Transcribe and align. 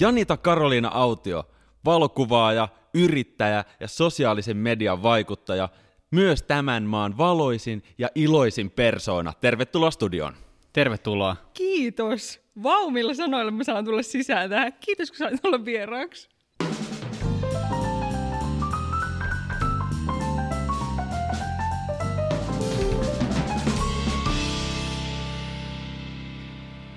Janita 0.00 0.36
Karoliina 0.36 0.90
Autio, 0.94 1.44
valokuvaaja, 1.84 2.68
yrittäjä 2.94 3.64
ja 3.80 3.88
sosiaalisen 3.88 4.56
median 4.56 5.02
vaikuttaja, 5.02 5.68
myös 6.10 6.42
tämän 6.42 6.82
maan 6.82 7.18
valoisin 7.18 7.82
ja 7.98 8.08
iloisin 8.14 8.70
persoona. 8.70 9.32
Tervetuloa 9.40 9.90
studioon. 9.90 10.34
Tervetuloa. 10.72 11.36
Kiitos. 11.54 12.40
Vau, 12.62 12.90
millä 12.90 13.14
sanoilla 13.14 13.50
mä 13.50 13.64
saan 13.64 13.84
tulla 13.84 14.02
sisään 14.02 14.50
tähän. 14.50 14.72
Kiitos, 14.80 15.10
kun 15.10 15.18
sain 15.18 15.42
tulla 15.42 15.64
vieraaksi. 15.64 16.28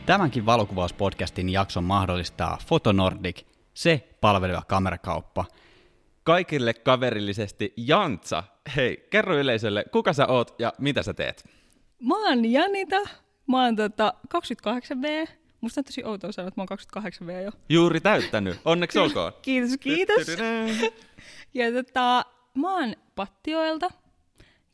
Tämänkin 0.08 0.46
valokuvauspodcastin 0.46 1.50
jakson 1.50 1.84
mahdollistaa 1.84 2.58
Fotonordic, 2.68 3.42
se 3.74 4.08
palveleva 4.22 4.62
kamerakauppa. 4.68 5.46
Kaikille 6.24 6.74
kaverillisesti 6.74 7.74
Jantsa. 7.78 8.44
Hei, 8.76 9.08
kerro 9.10 9.38
yleisölle, 9.38 9.86
kuka 9.92 10.14
sä 10.14 10.28
oot 10.28 10.56
ja 10.60 10.74
mitä 10.80 11.04
sä 11.04 11.14
teet? 11.14 11.50
Mä 12.00 12.16
oon 12.16 12.52
Janita. 12.52 12.96
Mä 13.48 13.64
oon 13.64 13.76
tota 13.76 14.14
28V. 14.36 15.28
Musta 15.62 15.82
on 15.82 15.86
tosi 15.86 16.04
outoa 16.04 16.32
sanoa, 16.32 16.48
että 16.48 16.62
mä 16.62 16.66
oon 16.70 17.04
28V 17.06 17.44
jo. 17.44 17.52
Juuri 17.70 18.02
täyttänyt. 18.02 18.60
Onneksi 18.66 19.00
olkoon. 19.00 19.34
Kiitos, 19.42 19.78
kiitos. 19.80 20.28
Ja 21.54 21.72
tota, 21.72 22.26
mä 22.54 22.76
oon 22.80 22.96
Pattioelta. 23.16 23.90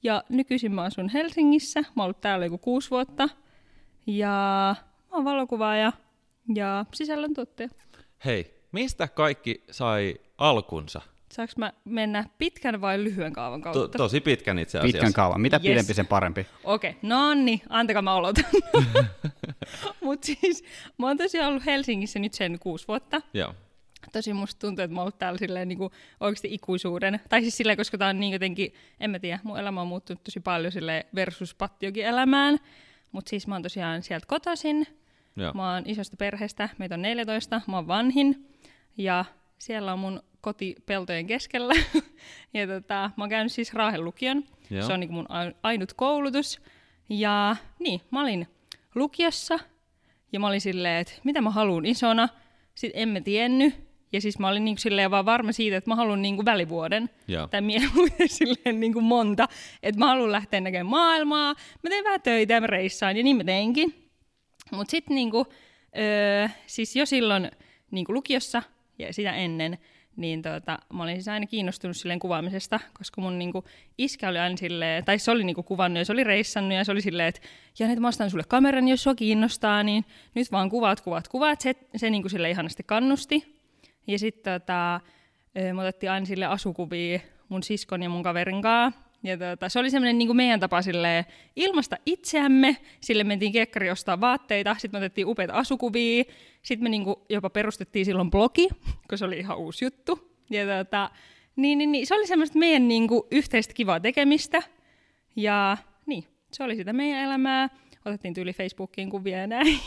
Ja 0.04 0.24
nykyisin 0.30 0.72
mä 0.72 0.82
asun 0.82 1.10
Helsingissä. 1.10 1.80
Mä 1.82 1.88
oon 1.98 2.06
ollut 2.06 2.22
täällä 2.22 2.46
joku 2.46 2.58
kuusi 2.58 2.90
vuotta. 2.90 3.30
Ja 4.08 4.76
mä 5.14 5.18
oon 5.18 5.26
valokuvaaja 5.26 5.94
ja 6.56 6.86
sisällöntuottaja. 6.94 7.70
Hei, 8.26 8.64
mistä 8.72 9.08
kaikki 9.08 9.64
sai 9.72 10.16
alkunsa? 10.38 11.02
Saanko 11.32 11.54
mä 11.58 11.74
mennä 11.86 12.26
pitkän 12.38 12.82
vai 12.82 13.04
lyhyen 13.04 13.34
kaavan 13.34 13.62
kautta? 13.62 13.80
To- 13.88 13.98
tosi 13.98 14.22
pitkän 14.22 14.60
itse 14.60 14.78
asiassa. 14.78 14.94
Pitkän 14.98 15.14
kauan. 15.14 15.42
Mitä 15.42 15.58
Yes. 15.58 15.72
pidempi, 15.72 15.94
sen 15.94 16.08
parempi. 16.08 16.48
Okei, 16.64 16.90
okay. 16.90 17.00
no 17.10 17.34
niin, 17.34 17.62
antakaa 17.70 18.02
mä 18.02 18.14
olotan. 18.14 18.44
Mut 20.04 20.24
siis, 20.24 20.64
mä 20.98 21.08
oon 21.08 21.18
tosiaan 21.18 21.50
ollut 21.50 21.66
Helsingissä 21.66 22.20
nyt 22.20 22.34
sen 22.34 22.60
kuusi 22.60 22.88
vuotta. 22.88 23.22
Joo. 23.34 23.56
Tosi 24.14 24.34
musta 24.34 24.60
tuntuu, 24.68 24.84
että 24.84 24.96
mä 24.96 25.02
oon 25.02 25.06
ollut 25.06 25.20
täällä 25.20 25.38
silleen 25.38 25.68
niin 25.68 25.80
oikeasti 26.20 26.54
ikuisuuden. 26.54 27.20
Tai 27.30 27.42
siis 27.42 27.58
silleen, 27.58 27.78
koska 27.78 27.98
tää 27.98 28.10
on 28.10 28.20
niin 28.20 28.34
jotenkin, 28.34 28.74
en 29.00 29.12
mä 29.12 29.20
tiedä, 29.20 29.40
mun 29.44 29.60
elämä 29.60 29.82
on 29.82 29.88
muuttunut 29.88 30.24
tosi 30.24 30.40
paljon 30.40 30.72
sille 30.72 31.06
versus 31.16 31.56
pattiokin 31.56 32.06
elämään. 32.06 32.58
Mutta 33.12 33.30
siis 33.30 33.48
mä 33.48 33.56
oon 33.56 33.62
tosiaan 33.64 34.04
sieltä 34.04 34.26
kotoisin. 34.26 34.88
Joo. 35.36 35.52
Mä 35.54 35.74
oon 35.74 35.84
isosta 35.86 36.18
perheestä, 36.18 36.70
meitä 36.78 36.96
on 36.96 37.02
14, 37.02 37.62
mä 37.68 37.76
oon 37.76 37.88
vanhin. 37.88 38.48
Ja 38.98 39.26
siellä 39.60 39.94
on 39.94 40.00
mun 40.00 40.24
koti 40.42 40.76
peltojen 40.86 41.28
keskellä. 41.28 41.74
ja 42.54 42.68
tota, 42.68 43.12
mä 43.18 43.24
oon 43.24 43.30
käynyt 43.30 43.52
siis 43.52 43.74
Raahen 43.74 44.04
lukion. 44.06 44.44
Joo. 44.70 44.88
Se 44.88 44.94
on 44.94 45.00
niin 45.00 45.14
mun 45.14 45.26
ai- 45.32 45.56
ainut 45.64 45.94
koulutus. 45.94 46.62
Ja 47.10 47.56
niin, 47.80 48.02
mä 48.12 48.22
olin 48.22 48.48
lukiossa. 48.96 49.60
Ja 50.34 50.40
mä 50.40 50.48
olin 50.48 50.62
silleen, 50.62 51.02
että 51.02 51.14
mitä 51.24 51.42
mä 51.42 51.50
haluan 51.50 51.86
isona. 51.86 52.30
Sitten 52.76 53.02
en 53.02 53.10
mä 53.10 53.22
tiennyt. 53.22 53.76
Ja 54.12 54.22
siis 54.22 54.40
mä 54.40 54.48
olin 54.50 54.66
niin 54.66 54.78
silleen 54.78 55.12
vaan 55.12 55.26
varma 55.26 55.52
siitä, 55.52 55.78
että 55.78 55.90
mä 55.90 55.96
haluan 55.96 56.22
niin 56.22 56.46
välivuoden. 56.46 57.10
Joo. 57.28 57.48
Tai 57.48 57.62
mieluiten 57.62 58.30
silleen 58.40 58.80
niin 58.80 58.94
kuin 58.94 59.06
monta. 59.06 59.48
Että 59.84 60.00
mä 60.00 60.08
haluan 60.08 60.32
lähteä 60.32 60.62
näkemään 60.62 60.86
maailmaa. 60.86 61.54
Mä 61.84 61.90
teen 61.90 62.04
vähän 62.04 62.22
töitä 62.22 62.54
ja 62.54 62.62
mä 62.62 62.68
reissaan. 62.68 63.18
Ja 63.18 63.24
niin 63.24 63.38
mä 63.38 63.44
teinkin. 63.44 64.03
Mutta 64.76 64.92
sitten 64.92 65.16
niinku, 65.16 65.46
öö, 65.98 66.48
siis 66.68 66.96
jo 66.96 67.06
silloin 67.06 67.52
niinku 67.92 68.14
lukiossa 68.14 68.64
ja 69.00 69.14
sitä 69.14 69.32
ennen, 69.32 69.78
niin 70.16 70.42
tota, 70.42 70.80
mä 70.94 71.04
olin 71.04 71.16
siis 71.16 71.28
aina 71.28 71.46
kiinnostunut 71.46 71.98
silleen 71.98 72.20
kuvaamisesta, 72.20 72.80
koska 72.94 73.22
mun 73.22 73.40
niinku 73.40 73.64
iskä 73.98 74.30
oli 74.30 74.40
aina 74.40 74.58
silleen, 74.58 75.06
tai 75.06 75.20
se 75.20 75.32
oli 75.32 75.44
niinku 75.44 75.64
kuvannut 75.64 75.98
ja 76.00 76.06
se 76.06 76.12
oli 76.12 76.24
reissannut 76.24 76.74
ja 76.74 76.84
se 76.84 76.92
oli 76.92 77.02
silleen, 77.02 77.28
että 77.28 77.42
Janet, 77.80 78.00
mä 78.00 78.08
ostan 78.08 78.30
sulle 78.30 78.44
kameran, 78.48 78.88
jos 78.88 79.04
sua 79.04 79.16
kiinnostaa, 79.16 79.84
niin 79.84 80.06
nyt 80.36 80.52
vaan 80.52 80.70
kuvat, 80.70 81.02
kuvat, 81.02 81.28
kuvat. 81.28 81.62
Se, 81.62 81.76
se 81.96 82.10
niinku 82.10 82.30
sille 82.30 82.50
ihanasti 82.50 82.84
kannusti. 82.84 83.64
Ja 84.08 84.20
sitten 84.20 84.62
tota, 84.62 85.00
öö, 85.58 85.74
me 85.74 85.82
otettiin 85.82 86.12
aina 86.12 86.26
sille 86.26 86.46
asukuvia 86.46 87.20
mun 87.50 87.64
siskon 87.64 88.04
ja 88.04 88.10
mun 88.10 88.24
kaverin 88.24 88.62
kanssa. 88.62 89.02
Ja 89.24 89.38
tota, 89.38 89.70
se 89.70 89.80
oli 89.80 89.90
semmoinen 89.90 90.18
niin 90.18 90.36
meidän 90.36 90.60
tapa 90.60 90.82
silleen, 90.82 91.26
ilmasta 91.56 91.98
itseämme, 92.06 92.78
sille 93.02 93.24
mentiin 93.24 93.52
kekkari 93.52 93.92
ostaa 93.92 94.22
vaatteita, 94.22 94.76
sitten 94.80 95.00
me 95.00 95.06
otettiin 95.06 95.28
upeita 95.28 95.54
asukuvia, 95.54 96.24
sitten 96.62 96.84
me 96.84 96.90
niin 96.90 97.04
kuin 97.04 97.16
jopa 97.30 97.50
perustettiin 97.50 98.06
silloin 98.06 98.32
blogi, 98.32 98.68
kun 99.10 99.18
se 99.18 99.26
oli 99.26 99.40
ihan 99.40 99.58
uusi 99.58 99.86
juttu. 99.86 100.34
Ja 100.50 100.84
tota, 100.84 101.10
niin, 101.56 101.78
niin, 101.78 101.92
niin, 101.92 102.08
se 102.08 102.16
oli 102.16 102.28
semmoista 102.28 102.60
meidän 102.60 102.88
niin 102.88 103.08
kuin 103.08 103.24
yhteistä 103.32 103.74
kivaa 103.74 104.00
tekemistä. 104.00 104.64
Ja 105.36 105.78
niin, 106.06 106.24
se 106.52 106.64
oli 106.64 106.76
sitä 106.76 106.94
meidän 106.94 107.20
elämää. 107.20 107.70
Otettiin 108.06 108.34
tyyli 108.34 108.54
Facebookiin 108.54 109.10
kuvia 109.10 109.38
ja 109.38 109.48
näin. 109.48 109.80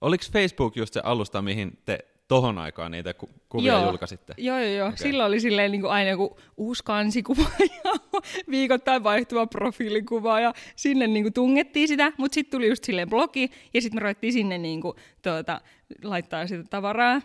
Oliko 0.00 0.24
Facebook 0.32 0.76
just 0.76 0.94
se 0.94 1.00
alusta, 1.04 1.42
mihin 1.42 1.78
te 1.84 1.98
tohon 2.28 2.58
aikaan 2.58 2.90
niitä 2.90 3.14
ku- 3.14 3.30
kuvia 3.48 3.72
Joo. 3.72 3.84
julkaisitte? 3.86 4.34
Joo, 4.36 4.58
joo, 4.58 4.72
joo. 4.72 4.88
Okay. 4.88 4.96
Silloin 4.96 5.28
oli 5.28 5.40
silleen 5.40 5.72
niin 5.72 5.80
kuin 5.80 5.90
aina 5.90 6.10
joku 6.10 6.38
uusi 6.56 6.84
kansikuva 6.84 7.42
ja 7.84 7.92
viikoittain 8.50 9.04
vaihtuva 9.04 9.46
profiilikuva 9.46 10.40
ja 10.40 10.54
sinne 10.76 11.06
niin 11.06 11.24
kuin 11.24 11.32
tungettiin 11.32 11.88
sitä, 11.88 12.12
mutta 12.16 12.34
sitten 12.34 12.58
tuli 12.58 12.68
just 12.68 12.84
silleen 12.84 13.10
blogi 13.10 13.50
ja 13.74 13.82
sitten 13.82 13.96
me 13.96 14.00
ruvettiin 14.00 14.32
sinne 14.32 14.58
niin 14.58 14.80
kuin, 14.80 14.96
tuota, 15.22 15.60
laittaa 16.04 16.46
sitä 16.46 16.64
tavaraa. 16.70 17.20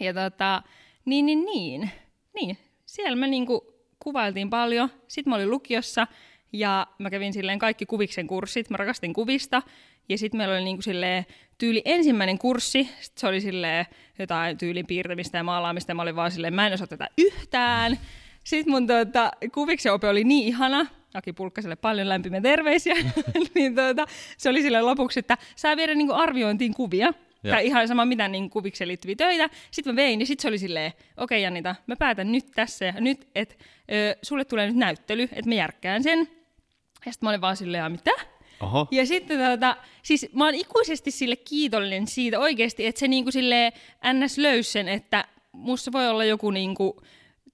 Ja 0.00 0.14
tota, 0.14 0.62
niin, 1.04 1.26
niin, 1.26 1.44
niin, 1.44 1.90
niin. 2.34 2.58
Siellä 2.86 3.16
me 3.16 3.26
niin 3.26 3.46
kuin 3.46 3.60
kuvailtiin 3.98 4.50
paljon. 4.50 4.88
Sitten 5.08 5.30
mä 5.30 5.34
olin 5.36 5.50
lukiossa 5.50 6.06
ja 6.52 6.86
mä 6.98 7.10
kävin 7.10 7.32
silleen 7.32 7.58
kaikki 7.58 7.86
kuviksen 7.86 8.26
kurssit. 8.26 8.70
Mä 8.70 8.76
rakastin 8.76 9.12
kuvista. 9.12 9.62
Ja 10.08 10.18
sitten 10.18 10.38
meillä 10.38 10.54
oli 10.54 10.64
niinku 10.64 10.82
silleen 10.82 11.26
tyyli 11.58 11.82
ensimmäinen 11.84 12.38
kurssi. 12.38 12.88
Sit 13.00 13.18
se 13.18 13.26
oli 13.26 13.40
silleen 13.40 13.86
jotain 14.18 14.58
tyylin 14.58 14.86
piirtämistä 14.86 15.38
ja 15.38 15.44
maalaamista. 15.44 15.90
Ja 15.90 15.94
mä 15.94 16.02
olin 16.02 16.16
vaan 16.16 16.30
silleen, 16.30 16.54
mä 16.54 16.66
en 16.66 16.72
osaa 16.72 16.86
tätä 16.86 17.08
yhtään. 17.18 17.98
Sitten 18.44 18.72
mun 18.72 18.86
tuota, 18.86 19.30
kuviksen 19.54 19.92
ope 19.92 20.08
oli 20.08 20.24
niin 20.24 20.48
ihana. 20.48 20.86
Aki 21.14 21.32
Pulkkaselle 21.32 21.76
paljon 21.76 22.08
lämpimiä 22.08 22.40
terveisiä. 22.40 22.94
niin 23.54 23.74
tuota, 23.74 24.06
se 24.36 24.48
oli 24.48 24.62
silleen 24.62 24.86
lopuksi, 24.86 25.18
että 25.18 25.38
saa 25.56 25.76
viedä 25.76 25.94
niinku 25.94 26.14
arviointiin 26.14 26.74
kuvia. 26.74 27.12
Joo. 27.44 27.54
Tai 27.54 27.66
ihan 27.66 27.88
sama 27.88 28.04
mitä 28.04 28.28
niin 28.28 28.50
kuvikseen 28.50 28.88
liittyviä 28.88 29.16
töitä. 29.16 29.48
Sitten 29.70 29.94
mä 29.94 29.96
vein, 29.96 30.18
niin 30.18 30.26
sitten 30.26 30.42
se 30.42 30.48
oli 30.48 30.58
silleen, 30.58 30.92
okei 30.92 31.14
okay, 31.16 31.38
Janita, 31.38 31.74
mä 31.86 31.96
päätän 31.96 32.32
nyt 32.32 32.46
tässä 32.54 32.84
ja 32.84 32.92
nyt, 33.00 33.28
että 33.34 33.54
sulle 34.22 34.44
tulee 34.44 34.66
nyt 34.66 34.76
näyttely, 34.76 35.22
että 35.22 35.48
mä 35.48 35.54
järkkään 35.54 36.02
sen. 36.02 36.28
Ja 37.06 37.12
sitten 37.12 37.26
mä 37.26 37.30
olin 37.30 37.40
vaan 37.40 37.56
silleen, 37.56 37.82
"Aa, 37.82 37.88
mitä? 37.88 38.10
Oho. 38.60 38.88
Ja 38.90 39.06
sitten 39.06 39.38
tota, 39.50 39.76
siis 40.02 40.26
mä 40.32 40.44
oon 40.44 40.54
ikuisesti 40.54 41.10
sille 41.10 41.36
kiitollinen 41.36 42.06
siitä 42.06 42.38
oikeasti, 42.38 42.86
että 42.86 42.98
se 42.98 43.08
niinku 43.08 43.30
sille 43.30 43.72
ns. 44.12 44.38
löys 44.38 44.72
sen, 44.72 44.88
että 44.88 45.24
musta 45.52 45.92
voi 45.92 46.08
olla 46.08 46.24
joku 46.24 46.50
niinku, 46.50 47.02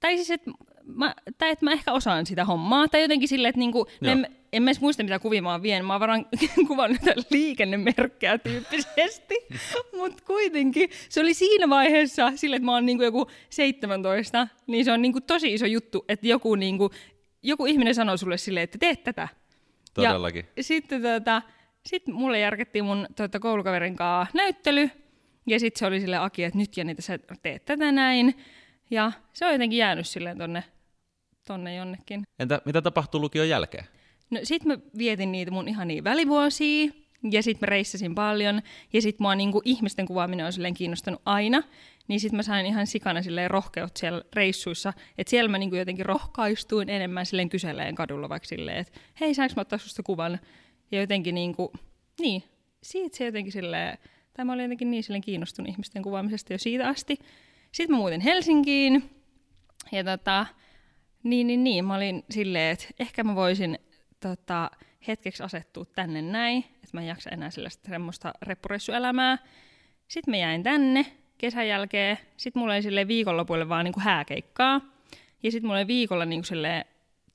tai 0.01 0.17
siis 0.17 0.31
että 0.31 0.51
mä, 0.85 1.15
tai 1.39 1.51
että 1.51 1.65
mä 1.65 1.73
ehkä 1.73 1.93
osaan 1.93 2.27
sitä 2.27 2.45
hommaa, 2.45 2.89
tai 2.89 3.03
jotenkin 3.03 3.29
silleen, 3.29 3.49
että 3.51 3.59
niinku, 3.59 3.87
Joo. 4.01 4.13
en, 4.13 4.27
en 4.53 4.63
mä 4.63 4.71
edes 4.71 4.81
muista 4.81 5.03
mitä 5.03 5.19
kuvia 5.19 5.43
mä 5.43 5.53
oon 5.53 5.63
vien, 5.63 5.85
mä 5.85 5.93
oon 5.95 6.01
varmaan 6.01 6.27
kuvannut 6.69 7.01
liikennemerkkejä 7.31 8.39
tyyppisesti, 8.39 9.35
mutta 9.99 10.23
kuitenkin 10.27 10.91
se 11.09 11.21
oli 11.21 11.35
siinä 11.35 11.69
vaiheessa 11.69 12.33
sille, 12.35 12.57
että 12.57 12.67
mä 12.67 12.73
oon 12.75 12.87
niinku 12.87 13.05
joku 13.05 13.31
17, 13.51 14.49
niin 14.67 14.85
se 14.85 14.93
on 14.93 15.03
niinku 15.03 15.21
tosi 15.21 15.55
iso 15.55 15.67
juttu, 15.67 16.05
että 16.09 16.27
joku, 16.27 16.55
niinku, 16.55 16.91
joku 17.43 17.67
ihminen 17.67 17.95
sanoo 17.95 18.17
sulle 18.17 18.37
silleen, 18.39 18.65
että 18.65 18.79
teet 18.79 19.05
tätä, 19.05 19.29
Todellakin. 20.07 20.47
ja 20.57 20.63
sitten 20.63 21.03
tota, 21.03 21.43
sit 21.87 22.07
mulle 22.07 22.39
järkettiin 22.39 22.85
mun 22.85 23.07
tota, 23.17 23.41
koulukaverin 23.41 23.97
kanssa 23.97 24.33
näyttely. 24.35 24.91
Ja 25.47 25.61
sitten 25.61 25.79
se 25.79 25.87
oli 25.87 26.01
sille 26.01 26.17
Aki, 26.17 26.45
että 26.45 26.59
nyt 26.59 26.77
Janita, 26.77 27.03
sä 27.03 27.19
teet 27.43 27.65
tätä 27.65 27.93
näin. 27.93 28.35
Ja 28.91 29.13
se 29.33 29.47
on 29.47 29.53
jotenkin 29.53 29.79
jäänyt 29.79 30.07
silleen 30.07 30.39
tonne, 30.39 30.65
tonne 31.47 31.75
jonnekin. 31.75 32.23
Entä 32.39 32.63
mitä 32.65 32.83
tapahtuu 32.83 33.21
lukion 33.21 33.49
jälkeen? 33.49 33.85
No 34.31 34.41
sit 34.43 34.65
mä 34.65 34.79
vietin 34.99 35.33
niitä 35.33 35.51
mun 35.51 35.69
ihania 35.69 36.05
välivuosia. 36.05 36.91
Ja 37.31 37.43
sit 37.43 37.61
mä 37.61 37.67
reissasin 37.67 38.15
paljon. 38.15 38.63
Ja 38.93 39.03
sit 39.03 39.19
mua 39.19 39.35
niinku 39.35 39.63
ihmisten 39.65 40.07
kuvaaminen 40.07 40.47
on 40.47 40.53
silleen 40.53 40.75
kiinnostanut 40.75 41.23
aina. 41.25 41.63
Niin 42.09 42.21
sit 42.21 42.33
mä 42.33 42.43
sain 42.43 42.67
ihan 42.67 42.87
sikana 42.87 43.23
silleen 43.23 43.51
rohkeut 43.51 43.97
siellä 43.97 44.23
reissuissa. 44.33 44.93
Että 45.19 45.31
siellä 45.31 45.51
mä 45.51 45.59
niinku 45.59 45.77
jotenkin 45.77 46.07
rohkaistuin 46.07 46.89
enemmän 46.89 47.27
silleen 47.27 47.49
kyseleen 47.49 47.95
kadulla 47.95 48.29
vaikka 48.29 48.49
silleen, 48.49 48.77
että 48.79 49.01
hei 49.21 49.35
saanko 49.35 49.53
mä 49.57 49.61
ottaa 49.61 49.79
susta 49.79 50.03
kuvan? 50.03 50.41
Ja 50.91 51.01
jotenkin 51.01 51.35
niinku, 51.35 51.73
niin, 52.21 52.43
siitä 52.83 53.17
se 53.17 53.25
jotenkin 53.25 53.53
silleen, 53.53 53.99
tai 54.33 54.45
mä 54.45 54.53
olin 54.53 54.63
jotenkin 54.63 54.91
niin 54.91 55.03
silleen 55.03 55.23
kiinnostunut 55.23 55.73
ihmisten 55.73 56.03
kuvaamisesta 56.03 56.53
jo 56.53 56.59
siitä 56.59 56.89
asti. 56.89 57.19
Sitten 57.73 57.97
mä 57.97 57.99
muutin 57.99 58.21
Helsinkiin. 58.21 59.11
Ja 59.93 60.05
tota, 60.05 60.47
niin, 61.23 61.47
niin, 61.47 61.65
niin, 61.65 61.85
mä 61.85 61.97
olin 61.97 62.25
silleen, 62.31 62.73
että 62.73 62.87
ehkä 62.99 63.25
mä 63.25 63.35
voisin 63.35 63.79
tota, 64.21 64.71
hetkeksi 65.09 65.43
asettua 65.43 65.85
tänne 65.85 66.23
näin, 66.23 66.65
että 66.75 66.89
mä 66.93 67.01
en 67.01 67.07
jaksa 67.07 67.31
enää 67.31 67.51
sellaista 67.51 67.89
semmoista 67.89 68.33
reppureissuelämää. 68.43 69.39
Sitten 70.09 70.33
mä 70.33 70.37
jäin 70.37 70.63
tänne, 70.63 71.07
kesän 71.39 71.69
jälkeen, 71.69 72.19
sit 72.37 72.55
mulla 72.55 72.73
oli 72.73 72.83
silleen 72.83 73.09
viikonlopuille 73.09 73.69
vaan 73.69 73.85
niinku 73.85 74.01
hääkeikkaa. 74.01 74.81
Ja 75.43 75.51
sit 75.51 75.63
mulla 75.63 75.77
oli 75.77 75.87
viikolla 75.87 76.25
niinku 76.25 76.47
silleen 76.47 76.85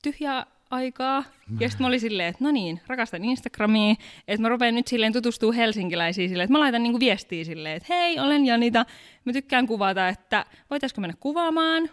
tyhjää 0.02 0.46
aikaa. 0.70 1.24
Ja 1.60 1.68
sitten 1.68 1.84
mä 1.84 1.88
olin 1.88 2.00
silleen, 2.00 2.28
että 2.28 2.44
no 2.44 2.50
niin, 2.50 2.80
rakastan 2.86 3.24
Instagramia, 3.24 3.94
että 4.28 4.42
mä 4.42 4.48
rupean 4.48 4.74
nyt 4.74 4.86
silleen 4.86 5.12
tutustua 5.12 5.52
helsinkiläisiin 5.52 6.28
silleen, 6.28 6.44
että 6.44 6.52
mä 6.52 6.60
laitan 6.60 6.82
niinku 6.82 7.00
viestiä 7.00 7.44
silleen, 7.44 7.76
että 7.76 7.94
hei, 7.94 8.20
olen 8.20 8.46
Janita, 8.46 8.86
mä 9.24 9.32
tykkään 9.32 9.66
kuvata, 9.66 10.08
että 10.08 10.46
voitaisko 10.70 11.00
mennä 11.00 11.16
kuvaamaan. 11.20 11.90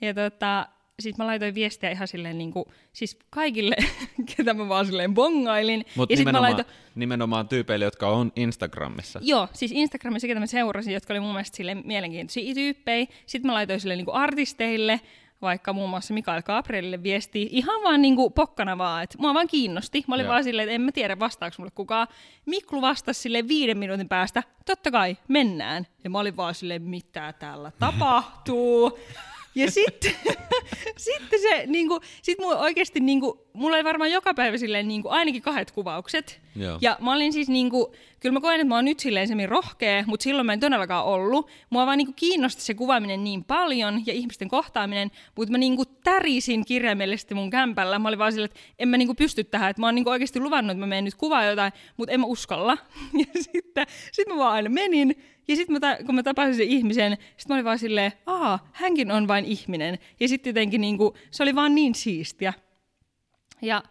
Ja 0.00 0.14
tota, 0.14 0.68
sitten 1.00 1.24
mä 1.24 1.26
laitoin 1.26 1.54
viestiä 1.54 1.90
ihan 1.90 2.08
silleen 2.08 2.38
niinku, 2.38 2.72
siis 2.92 3.18
kaikille, 3.30 3.76
ketä 4.36 4.54
mä 4.54 4.68
vaan 4.68 4.86
silleen 4.86 5.14
bongailin. 5.14 5.84
Mutta 5.96 6.16
nimenomaan, 6.16 6.42
laitoin, 6.42 6.76
nimenomaan 6.94 7.48
tyypeille, 7.48 7.84
jotka 7.84 8.08
on 8.08 8.32
Instagramissa. 8.36 9.20
Joo, 9.22 9.48
siis 9.52 9.72
Instagramissa, 9.72 10.26
ketä 10.26 10.40
mä 10.40 10.46
seurasin, 10.46 10.94
jotka 10.94 11.12
oli 11.12 11.20
mun 11.20 11.32
mielestä 11.32 11.56
sille 11.56 11.74
mielenkiintoisia 11.74 12.54
tyyppejä. 12.54 13.06
Sitten 13.26 13.46
mä 13.48 13.54
laitoin 13.54 13.80
sille 13.80 13.96
niinku 13.96 14.12
artisteille, 14.12 15.00
vaikka 15.42 15.72
muun 15.72 15.90
muassa 15.90 16.14
Mikael 16.14 16.42
Gabrielille 16.42 17.02
viesti 17.02 17.48
ihan 17.50 17.82
vaan 17.82 18.02
niinku 18.02 18.30
pokkana 18.30 18.78
vaan, 18.78 19.02
että 19.02 19.18
mua 19.18 19.34
vaan 19.34 19.46
kiinnosti. 19.46 20.04
Mä 20.08 20.14
olin 20.14 20.24
Joo. 20.24 20.32
vaan 20.32 20.44
silleen, 20.44 20.68
että 20.68 20.74
en 20.74 20.80
mä 20.80 20.92
tiedä 20.92 21.18
vastaako 21.18 21.54
mulle 21.58 21.72
kukaan. 21.74 22.08
Miklu 22.46 22.80
vastasi 22.80 23.20
sille 23.20 23.48
viiden 23.48 23.78
minuutin 23.78 24.08
päästä, 24.08 24.42
totta 24.66 24.90
kai, 24.90 25.16
mennään. 25.28 25.86
Ja 26.04 26.10
mä 26.10 26.18
olin 26.18 26.36
vaan 26.36 26.54
silleen, 26.54 26.82
mitä 26.82 27.34
täällä 27.38 27.72
tapahtuu. 27.78 28.98
Ja 29.54 29.70
sitten, 29.70 30.12
sitten 30.96 31.40
se, 31.40 31.64
niinku, 31.66 32.00
sit 32.22 32.38
mulla 32.38 32.58
oikeasti, 32.58 33.00
niinku, 33.00 33.46
mulla 33.52 33.76
oli 33.76 33.84
varmaan 33.84 34.12
joka 34.12 34.34
päivä 34.34 34.58
silleen, 34.58 34.88
niinku, 34.88 35.08
ainakin 35.08 35.42
kahdet 35.42 35.70
kuvaukset. 35.70 36.40
Joo. 36.56 36.78
Ja 36.80 36.96
mä 37.00 37.12
olin 37.12 37.32
siis 37.32 37.48
niinku, 37.48 37.94
kyllä 38.20 38.32
mä 38.32 38.40
koen, 38.40 38.60
että 38.60 38.68
mä 38.68 38.74
oon 38.74 38.84
nyt 38.84 39.00
silleen 39.00 39.28
semmin 39.28 39.48
rohkea, 39.48 40.04
mutta 40.06 40.24
silloin 40.24 40.46
mä 40.46 40.52
en 40.52 40.60
todellakaan 40.60 41.04
ollut. 41.04 41.50
Mua 41.70 41.86
vaan 41.86 41.98
niinku 41.98 42.12
kiinnosti 42.16 42.62
se 42.62 42.74
kuvaaminen 42.74 43.24
niin 43.24 43.44
paljon 43.44 44.02
ja 44.06 44.12
ihmisten 44.12 44.48
kohtaaminen, 44.48 45.10
mutta 45.36 45.52
mä 45.52 45.58
niinku 45.58 45.84
tärisin 45.84 46.64
kirjaimellisesti 46.64 47.34
mun 47.34 47.50
kämpällä. 47.50 47.98
Mä 47.98 48.08
olin 48.08 48.18
vaan 48.18 48.32
silleen, 48.32 48.50
että 48.50 48.60
en 48.78 48.88
mä 48.88 48.96
niinku 48.96 49.14
pysty 49.14 49.44
tähän, 49.44 49.70
että 49.70 49.80
mä 49.80 49.86
oon 49.86 49.94
niinku 49.94 50.10
oikeasti 50.10 50.40
luvannut, 50.40 50.70
että 50.70 50.80
mä 50.80 50.86
menen 50.86 51.04
nyt 51.04 51.14
kuvaa 51.14 51.44
jotain, 51.44 51.72
mutta 51.96 52.12
en 52.12 52.20
mä 52.20 52.26
uskalla. 52.26 52.78
Ja 53.18 53.42
sitten 53.42 53.86
sit 54.12 54.28
mä 54.28 54.36
vaan 54.36 54.52
aina 54.52 54.68
menin, 54.70 55.16
ja 55.48 55.56
sitten 55.56 55.80
kun 56.06 56.14
mä 56.14 56.22
tapasin 56.22 56.54
sen 56.54 56.68
ihmisen, 56.68 57.12
sitten 57.12 57.44
mä 57.48 57.54
olin 57.54 57.64
vaan 57.64 57.78
silleen, 57.78 58.12
aa, 58.26 58.68
hänkin 58.72 59.10
on 59.10 59.28
vain 59.28 59.44
ihminen. 59.44 59.98
Ja 60.20 60.28
sitten 60.28 60.50
jotenkin 60.50 60.80
niinku, 60.80 61.16
se 61.30 61.42
oli 61.42 61.54
vaan 61.54 61.74
niin 61.74 61.94
siistiä. 61.94 62.52
Ja 63.62 63.82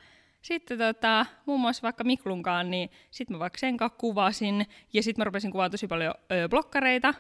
sitten 0.42 0.78
tota, 0.78 1.26
muun 1.46 1.60
muassa 1.60 1.82
vaikka 1.82 2.04
Miklunkaan, 2.04 2.72
niin 2.72 2.90
sitten 3.12 3.36
mä 3.36 3.40
vaikka 3.40 3.60
sen 3.60 3.78
kanssa 3.78 3.98
kuvasin, 3.98 4.66
ja 4.94 5.04
sitten 5.04 5.22
mä 5.22 5.24
rupesin 5.24 5.52
kuvaamaan 5.52 5.72
tosi 5.72 5.88
paljon 5.88 6.14
ö, 6.32 6.50
blokkareita, 6.50 7.14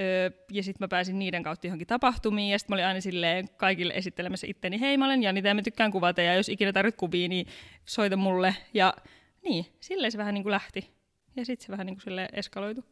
Öö, 0.00 0.30
ja 0.50 0.62
sitten 0.62 0.84
mä 0.84 0.88
pääsin 0.88 1.18
niiden 1.18 1.42
kautta 1.42 1.66
johonkin 1.66 1.86
tapahtumiin, 1.86 2.50
ja 2.50 2.58
sitten 2.58 2.72
mä 2.72 2.76
olin 2.76 2.86
aina 2.86 3.00
silleen 3.00 3.48
kaikille 3.56 3.94
esittelemässä 3.94 4.46
itteni, 4.50 4.80
hei 4.80 4.96
mä 4.96 5.04
olen 5.04 5.22
Janita 5.22 5.48
ja 5.48 5.54
mä 5.54 5.62
tykkään 5.62 5.92
kuvata, 5.92 6.22
ja 6.22 6.34
jos 6.34 6.48
ikinä 6.48 6.72
tarvit 6.72 6.96
kuvia, 6.96 7.28
niin 7.28 7.46
soita 7.84 8.16
mulle. 8.16 8.56
Ja 8.74 8.94
niin, 9.42 9.66
silleen 9.80 10.12
se 10.12 10.18
vähän 10.18 10.34
niin 10.34 10.42
kuin 10.42 10.50
lähti. 10.50 10.90
Ja 11.36 11.44
sitten 11.44 11.66
se 11.66 11.72
vähän 11.72 11.86
niin 11.86 11.96
kuin 11.96 12.02
silleen 12.02 12.28
eskaloitu. 12.32 12.84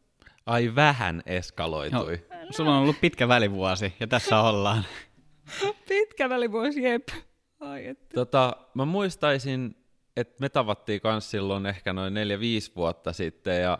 Ai 0.49 0.75
vähän 0.75 1.23
eskaloitui. 1.25 2.25
No, 2.29 2.37
sulla 2.49 2.75
on 2.75 2.81
ollut 2.81 3.01
pitkä 3.01 3.27
välivuosi 3.27 3.93
ja 3.99 4.07
tässä 4.07 4.39
ollaan. 4.39 4.85
Pitkä 5.89 6.29
välivuosi, 6.29 6.83
jep. 6.83 7.09
Ai 7.59 7.87
että. 7.87 8.05
Tota, 8.13 8.57
mä 8.73 8.85
muistaisin, 8.85 9.75
että 10.17 10.35
me 10.41 10.49
tavattiin 10.49 11.01
kans 11.01 11.31
silloin 11.31 11.65
ehkä 11.65 11.93
noin 11.93 12.13
4-5 12.13 12.17
vuotta 12.75 13.13
sitten, 13.13 13.61
ja 13.61 13.79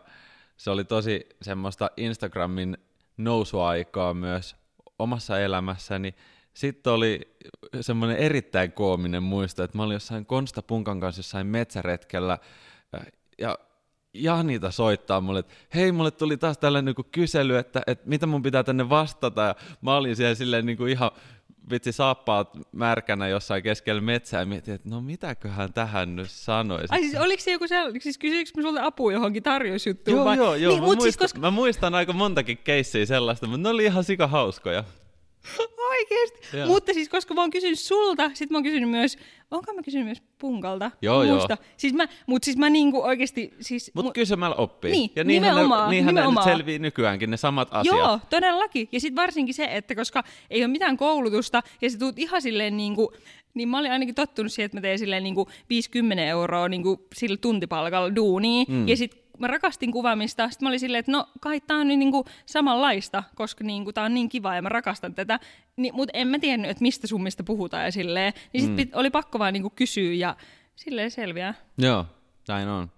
se 0.58 0.72
oli 0.72 0.84
tosi 0.84 1.26
semmoista 1.42 1.92
Instagramin 1.98 2.78
nousuaikaa 3.18 4.14
myös 4.14 4.56
omassa 5.00 5.40
elämässäni. 5.40 6.16
Sitten 6.54 6.94
oli 6.94 7.38
semmoinen 7.82 8.18
erittäin 8.18 8.72
koominen 8.72 9.24
muisto, 9.24 9.64
että 9.64 9.78
mä 9.78 9.84
olin 9.84 9.94
jossain 9.94 10.26
Konsta 10.26 10.62
Punkan 10.62 11.00
kanssa 11.00 11.20
jossain 11.20 11.48
metsäretkellä, 11.48 12.38
äh, 12.96 13.06
ja 13.38 13.58
Janita 14.14 14.72
soittaa 14.72 15.22
mulle, 15.22 15.40
että 15.40 15.54
hei, 15.76 15.92
mulle 15.92 16.12
tuli 16.12 16.38
taas 16.38 16.58
tällainen 16.58 16.86
niinku 16.86 17.10
kysely, 17.12 17.58
että, 17.58 17.82
että 17.88 18.10
mitä 18.10 18.26
mun 18.26 18.44
pitää 18.44 18.64
tänne 18.64 18.90
vastata, 18.90 19.42
ja 19.42 19.56
mä 19.82 19.96
olin 19.96 20.16
siellä 20.16 20.36
silleen 20.36 20.66
niinku 20.66 20.86
ihan 20.86 21.12
vitsi 21.72 21.92
saappaat 21.92 22.50
märkänä 22.72 23.28
jossain 23.28 23.64
keskellä 23.64 24.02
metsää 24.02 24.40
ja 24.40 24.46
mietin, 24.46 24.74
että 24.74 24.90
no 24.90 25.02
mitäköhän 25.02 25.74
tähän 25.74 26.16
nyt 26.16 26.32
sanoisi. 26.32 26.88
Ai 26.90 27.00
siis 27.00 27.16
oliko 27.16 27.44
se 27.44 27.52
joku 27.52 27.68
sellainen, 27.68 28.02
siis 28.02 28.18
kysyikö 28.18 28.52
mä 28.58 28.62
sulta 28.62 28.86
apua 28.86 29.12
johonkin 29.12 29.44
tarjousjuttuun 29.44 30.18
Joo, 30.18 30.26
vai? 30.26 30.38
joo, 30.38 30.56
joo. 30.56 30.72
Niin, 30.72 30.82
mä, 30.82 30.88
mut 30.88 30.96
muistan, 30.96 31.04
siis 31.04 31.18
koska... 31.18 31.40
mä 31.40 31.52
muistan 31.52 31.96
aika 31.96 32.14
montakin 32.14 32.58
keissiä 32.58 33.06
sellaista, 33.06 33.48
mutta 33.48 33.64
ne 33.64 33.70
oli 33.70 33.86
ihan 33.86 34.04
sika 34.04 34.28
hauskoja. 34.28 34.84
Oikeesti. 35.90 36.58
Joo. 36.58 36.68
Mutta 36.68 36.94
siis 36.94 37.10
koska 37.10 37.34
mä 37.34 37.42
oon 37.42 37.50
kysynyt 37.50 37.80
sulta, 37.80 38.32
sit 38.34 38.50
mä 38.50 38.58
oon 38.58 38.64
kysynyt 38.64 38.90
myös, 38.90 39.18
onko 39.52 39.74
mä 39.74 39.82
kysynyt 39.84 40.06
myös 40.06 40.22
punkalta? 40.38 40.92
Joo, 41.02 41.20
Mä 41.20 41.26
joo. 41.26 41.36
muista. 41.36 41.58
Siis 41.78 41.94
mä, 41.94 42.08
mut 42.28 42.44
siis 42.44 42.58
mä 42.58 42.70
niinku 42.70 43.02
oikeesti, 43.04 43.54
siis... 43.60 43.92
Mutta 43.94 44.10
mu- 44.10 44.14
kysymällä 44.14 44.56
oppii. 44.56 44.92
Niin, 44.92 45.12
ja 45.16 45.24
niinhän 45.24 45.52
nimenomaan, 45.56 45.90
ne, 45.90 45.96
niinhän 45.96 46.16
ne 46.16 46.22
nyt 46.22 46.26
nimenomaan. 46.28 46.58
selvii 46.58 46.80
nykyäänkin 46.80 47.32
ne 47.32 47.38
samat 47.38 47.68
asiat. 47.72 47.98
Joo, 47.98 48.20
todellakin. 48.30 48.90
Ja 48.92 49.00
sitten 49.00 49.22
varsinkin 49.22 49.54
se, 49.56 49.68
että 49.72 49.96
koska 49.96 50.24
ei 50.50 50.62
ole 50.62 50.68
mitään 50.68 50.98
koulutusta 50.98 51.64
ja 51.82 51.90
sä 51.90 51.98
tuut 51.98 52.20
ihan 52.20 52.42
silleen 52.42 52.78
niinku, 52.78 53.14
niin 53.54 53.70
mä 53.70 53.80
olin 53.80 53.92
ainakin 53.92 54.16
tottunut 54.16 54.52
siihen, 54.52 54.66
että 54.66 54.78
mä 54.78 54.82
teen 54.82 55.00
silleen 55.00 55.24
niinku 55.24 55.48
50 55.70 56.24
euroa 56.24 56.70
niinku 56.70 57.08
sillä 57.16 57.38
tuntipalkalla 57.38 58.16
duunia. 58.16 58.66
Mm. 58.68 58.88
Ja 58.88 58.98
sitten 58.98 59.20
mä 59.40 59.48
rakastin 59.48 59.92
kuvaamista. 59.92 60.50
Sitten 60.50 60.66
mä 60.66 60.70
olin 60.70 60.80
silleen, 60.80 61.00
että 61.00 61.12
no 61.12 61.28
kai 61.40 61.62
tää 61.62 61.78
on 61.78 61.88
nyt 61.88 62.00
niinku 62.00 62.26
samanlaista, 62.46 63.24
koska 63.36 63.64
niinku 63.64 63.94
tää 63.94 64.04
on 64.04 64.14
niin 64.14 64.30
kiva 64.30 64.56
ja 64.56 64.62
mä 64.62 64.70
rakastan 64.70 65.16
tätä. 65.16 65.40
Ni, 65.78 65.92
Mutta 65.92 66.12
en 66.18 66.28
mä 66.28 66.40
tiennyt, 66.40 66.72
että 66.72 66.82
mistä 66.82 67.08
summista 67.08 67.44
puhutaan 67.44 67.86
ja 67.86 67.92
silleen. 67.92 68.34
Niin 68.54 68.78
sit 68.78 68.92
mm. 68.92 69.00
oli 69.00 69.10
pakko 69.10 69.40
vaan 69.40 69.54
niinku 69.54 69.70
kysyä 69.70 70.14
ja 70.14 70.36
silleen 70.76 71.12
selviää. 71.12 71.54
Joo, 71.78 72.06
näin 72.48 72.68
on. 72.68 72.92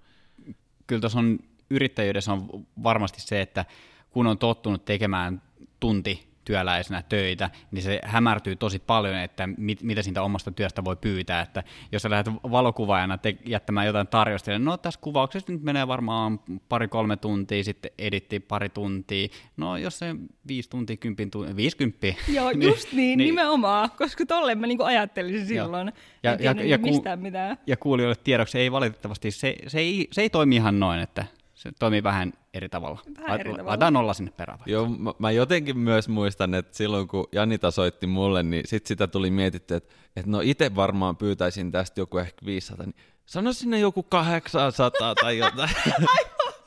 Kyllä 0.87 0.99
tuossa 0.99 1.19
on 1.19 1.39
yrittäjyydessä 1.69 2.33
on 2.33 2.67
varmasti 2.83 3.21
se, 3.21 3.41
että 3.41 3.65
kun 4.09 4.27
on 4.27 4.37
tottunut 4.37 4.85
tekemään 4.85 5.41
tunti 5.79 6.30
työläisenä 6.51 7.03
töitä, 7.09 7.49
niin 7.71 7.83
se 7.83 7.99
hämärtyy 8.03 8.55
tosi 8.55 8.79
paljon, 8.79 9.15
että 9.15 9.47
mit, 9.57 9.83
mitä 9.83 10.01
siitä 10.01 10.23
omasta 10.23 10.51
työstä 10.51 10.83
voi 10.83 10.95
pyytää. 10.95 11.41
Että 11.41 11.63
jos 11.91 12.01
sä 12.01 12.09
lähdet 12.09 12.33
valokuvaajana 12.33 13.17
te- 13.17 13.37
jättämään 13.45 13.87
jotain 13.87 14.07
tarjosta, 14.07 14.51
niin 14.51 14.65
no 14.65 14.77
tässä 14.77 14.99
kuvauksessa 15.03 15.51
nyt 15.51 15.63
menee 15.63 15.87
varmaan 15.87 16.39
pari-kolme 16.69 17.17
tuntia, 17.17 17.63
sitten 17.63 17.91
editti 17.97 18.39
pari 18.39 18.69
tuntia. 18.69 19.27
No 19.57 19.77
jos 19.77 19.99
se 19.99 20.15
viisi 20.47 20.69
tuntia, 20.69 20.97
kympin 20.97 21.31
tuntia, 21.31 21.55
viisikymppiä. 21.55 22.15
Joo, 22.35 22.51
just 22.69 22.93
niin, 22.93 23.17
niin, 23.17 23.27
nimenomaan, 23.27 23.89
koska 23.97 24.25
tolleen 24.25 24.57
mä 24.59 24.67
niinku 24.67 24.83
ajattelin 24.83 25.45
silloin. 25.45 25.91
Ja- 26.23 26.31
en 26.33 26.33
ja- 26.33 26.37
tiennyt 26.37 26.67
ja 26.67 26.77
ku- 26.77 26.85
mistään 26.87 27.19
mitään. 27.19 27.57
Ja 27.67 27.77
kuulijoille 27.77 28.15
tiedoksi 28.23 28.59
ei 28.59 28.71
valitettavasti, 28.71 29.31
se, 29.31 29.55
se, 29.67 29.79
ei, 29.79 30.07
se 30.11 30.21
ei 30.21 30.29
toimi 30.29 30.55
ihan 30.55 30.79
noin, 30.79 30.99
että 30.99 31.25
se 31.61 31.71
toimii 31.79 32.03
vähän 32.03 32.33
eri 32.53 32.69
tavalla. 32.69 32.99
Vähän 33.21 33.39
eri 33.39 33.49
tavalla. 33.51 33.69
Laitetaan 33.69 33.93
nolla 33.93 34.13
sinne 34.13 34.31
perään. 34.31 34.59
vaikka. 34.59 34.71
Joo, 34.71 34.89
mä, 34.89 35.13
mä 35.19 35.31
jotenkin 35.31 35.77
myös 35.77 36.09
muistan, 36.09 36.53
että 36.53 36.77
silloin 36.77 37.07
kun 37.07 37.27
Janita 37.31 37.71
soitti 37.71 38.07
mulle, 38.07 38.43
niin 38.43 38.63
sit 38.67 38.85
sitä 38.85 39.07
tuli 39.07 39.31
mietitty, 39.31 39.75
että, 39.75 39.95
että 40.15 40.31
no 40.31 40.39
itse 40.43 40.75
varmaan 40.75 41.17
pyytäisin 41.17 41.71
tästä 41.71 42.01
joku 42.01 42.17
ehkä 42.17 42.45
500, 42.45 42.85
niin 42.85 42.95
sano 43.25 43.53
sinne 43.53 43.79
joku 43.79 44.03
800 44.03 45.15
tai 45.15 45.37
jotain. 45.37 45.69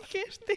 Oikeesti. 0.01 0.55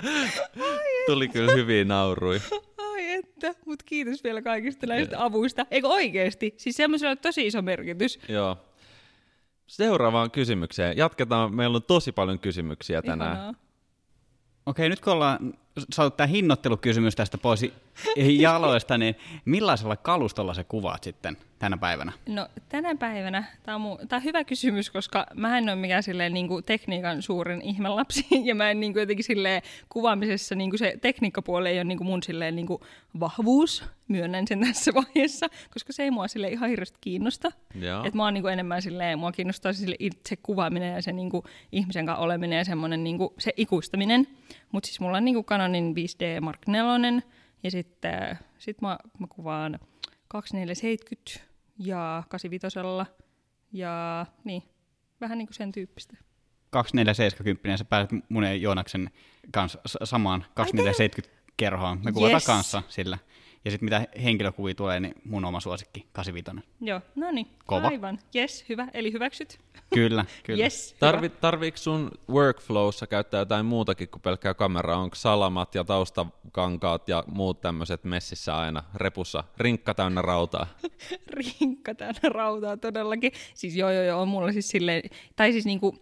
tuli 1.06 1.28
kyllä 1.28 1.54
hyviä 1.54 1.86
naurui. 1.86 2.42
Ai 2.78 3.12
että, 3.12 3.54
mut 3.66 3.84
kiitos 3.84 4.24
vielä 4.24 4.42
kaikista 4.42 4.88
näistä 4.88 5.24
avuista. 5.24 5.66
Eikö 5.72 5.88
oikeesti? 5.88 6.54
Siis 6.58 6.76
semmoisella 6.76 7.12
on 7.12 7.18
tosi 7.18 7.48
iso 7.48 7.62
merkitys. 7.62 8.20
Joo. 8.30 8.58
Seuraavaan 9.68 10.32
kysymykseen. 10.32 10.98
Jatketaan. 10.98 11.56
Meillä 11.56 11.76
on 11.76 11.84
tosi 11.84 12.12
paljon 12.12 12.40
kysymyksiä 12.40 13.02
tänään. 13.02 13.34
Ihanaa. 13.38 13.67
Okei, 14.68 14.90
nyt 14.90 15.00
kun 15.00 15.14
ollaan 15.14 15.54
saatu 15.92 16.16
tämä 16.16 16.28
hinnoittelukysymys 16.28 17.16
tästä 17.16 17.38
pois 17.38 17.66
jaloista, 18.40 18.98
niin 18.98 19.16
millaisella 19.46 19.96
kalustolla 19.96 20.54
sä 20.54 20.64
kuvaat 20.64 21.04
sitten 21.04 21.38
tänä 21.60 21.78
päivänä? 21.78 22.12
No 22.30 22.48
tänä 22.70 22.96
päivänä, 22.96 23.44
tämä 23.64 23.76
on, 23.76 23.82
mu- 23.82 24.16
on 24.16 24.24
hyvä 24.24 24.44
kysymys, 24.44 24.90
koska 24.90 25.26
mä 25.34 25.58
en 25.58 25.70
ole 25.70 25.76
mikään 25.76 26.04
silleen, 26.04 26.34
niinku, 26.34 26.62
tekniikan 26.62 27.22
suurin 27.22 27.62
ihmelapsi, 27.62 28.26
ja 28.48 28.56
mä 28.56 28.72
en 28.72 28.80
niinku, 28.80 29.00
jotenkin 29.00 29.26
silleen, 29.26 29.62
kuvaamisessa 29.90 30.56
niinku, 30.56 30.78
se 30.78 30.98
tekniikkapuoli 31.02 31.70
ei 31.70 31.78
ole 31.78 31.84
niinku, 31.84 32.04
mun 32.04 32.24
silleen, 32.24 32.56
niinku, 32.56 32.82
vahvuus, 33.20 33.84
myönnän 34.08 34.48
sen 34.48 34.60
tässä 34.68 34.94
vaiheessa, 34.94 35.48
koska 35.74 35.94
se 35.94 36.04
ei 36.04 36.12
mua 36.12 36.28
silleen, 36.28 36.54
ihan 36.54 36.70
hirveästi 36.70 36.98
kiinnosta. 37.02 37.52
Joo. 37.80 38.06
Et 38.06 38.14
mä 38.14 38.24
oon 38.24 38.34
niinku, 38.34 38.48
enemmän 38.48 38.82
silleen, 38.82 39.20
mua 39.20 39.32
kiinnostaa 39.32 39.74
sille 39.74 39.96
itse 40.00 40.36
kuvaaminen 40.36 40.94
ja 40.94 41.02
se 41.02 41.12
niinku, 41.12 41.44
ihmisen 41.72 42.06
kanssa 42.06 42.24
oleminen 42.24 42.58
ja 42.58 42.66
semmoinen 42.66 43.04
niinku, 43.04 43.34
se 43.40 43.54
ikuistaminen. 43.58 44.28
Mutta 44.72 44.88
siis 44.88 45.00
mulla 45.00 45.18
on 45.18 45.26
niinku, 45.26 45.44
Canonin 45.44 45.96
5D 45.96 46.42
Mark 46.42 46.68
4 46.68 47.22
ja 47.64 47.72
sitten 47.72 48.38
sit 48.58 48.82
mä, 48.82 48.98
mä 49.20 49.28
kuvaan 49.28 49.80
2470 50.28 51.40
ja 51.80 52.24
85 52.30 52.78
ja 53.74 54.26
niin, 54.44 54.64
vähän 55.22 55.38
niin 55.38 55.48
kuin 55.48 55.56
sen 55.56 55.72
tyyppistä. 55.72 56.18
2470, 56.70 57.78
sä 57.78 57.86
pääset 57.86 58.12
mun 58.30 58.44
ja 58.44 58.54
Joonaksen 58.54 59.10
kanssa 59.52 59.80
samaan 60.04 60.46
2470 60.54 61.44
kerhoon. 61.58 62.00
Me 62.04 62.12
kuvataan 62.12 62.34
Yes. 62.34 62.46
kanssa 62.46 62.84
sillä. 62.90 63.18
Ja 63.68 63.72
sitten 63.72 63.86
mitä 63.86 64.08
henkilökuvia 64.24 64.76
tulee, 64.76 65.00
niin 65.00 65.14
mun 65.24 65.46
oma 65.46 65.60
suosikki, 65.60 66.08
85. 66.12 66.68
Joo, 66.82 67.02
no 67.16 67.32
niin, 67.32 67.48
Kova. 67.66 67.88
aivan. 67.88 68.20
Yes, 68.36 68.66
hyvä, 68.70 68.88
eli 68.94 69.14
hyväksyt. 69.14 69.60
Kyllä, 69.94 70.26
kyllä. 70.46 70.64
Yes. 70.64 70.96
Tarvi, 71.00 71.30
tarviiko 71.30 71.78
sun 71.78 72.12
workflowssa 72.30 73.08
käyttää 73.08 73.40
jotain 73.40 73.66
muutakin 73.66 74.10
kuin 74.10 74.22
pelkkää 74.22 74.54
kameraa? 74.54 74.98
Onko 74.98 75.16
salamat 75.16 75.76
ja 75.76 75.84
taustakankaat 75.84 77.10
ja 77.10 77.24
muut 77.28 77.62
tämmöiset 77.62 78.04
messissä 78.04 78.58
aina 78.58 78.84
repussa? 78.96 79.44
Rinkka 79.58 79.94
täynnä 79.94 80.22
rautaa. 80.22 80.68
rinkka 81.38 81.96
täynnä 81.96 82.30
rautaa 82.30 82.78
todellakin. 82.78 83.32
Siis 83.54 83.76
joo, 83.76 83.92
joo, 83.92 84.04
joo, 84.04 84.22
on 84.22 84.28
mulla 84.28 84.52
siis 84.52 84.70
silleen, 84.70 85.02
tai 85.36 85.52
siis 85.52 85.66
niinku, 85.66 85.96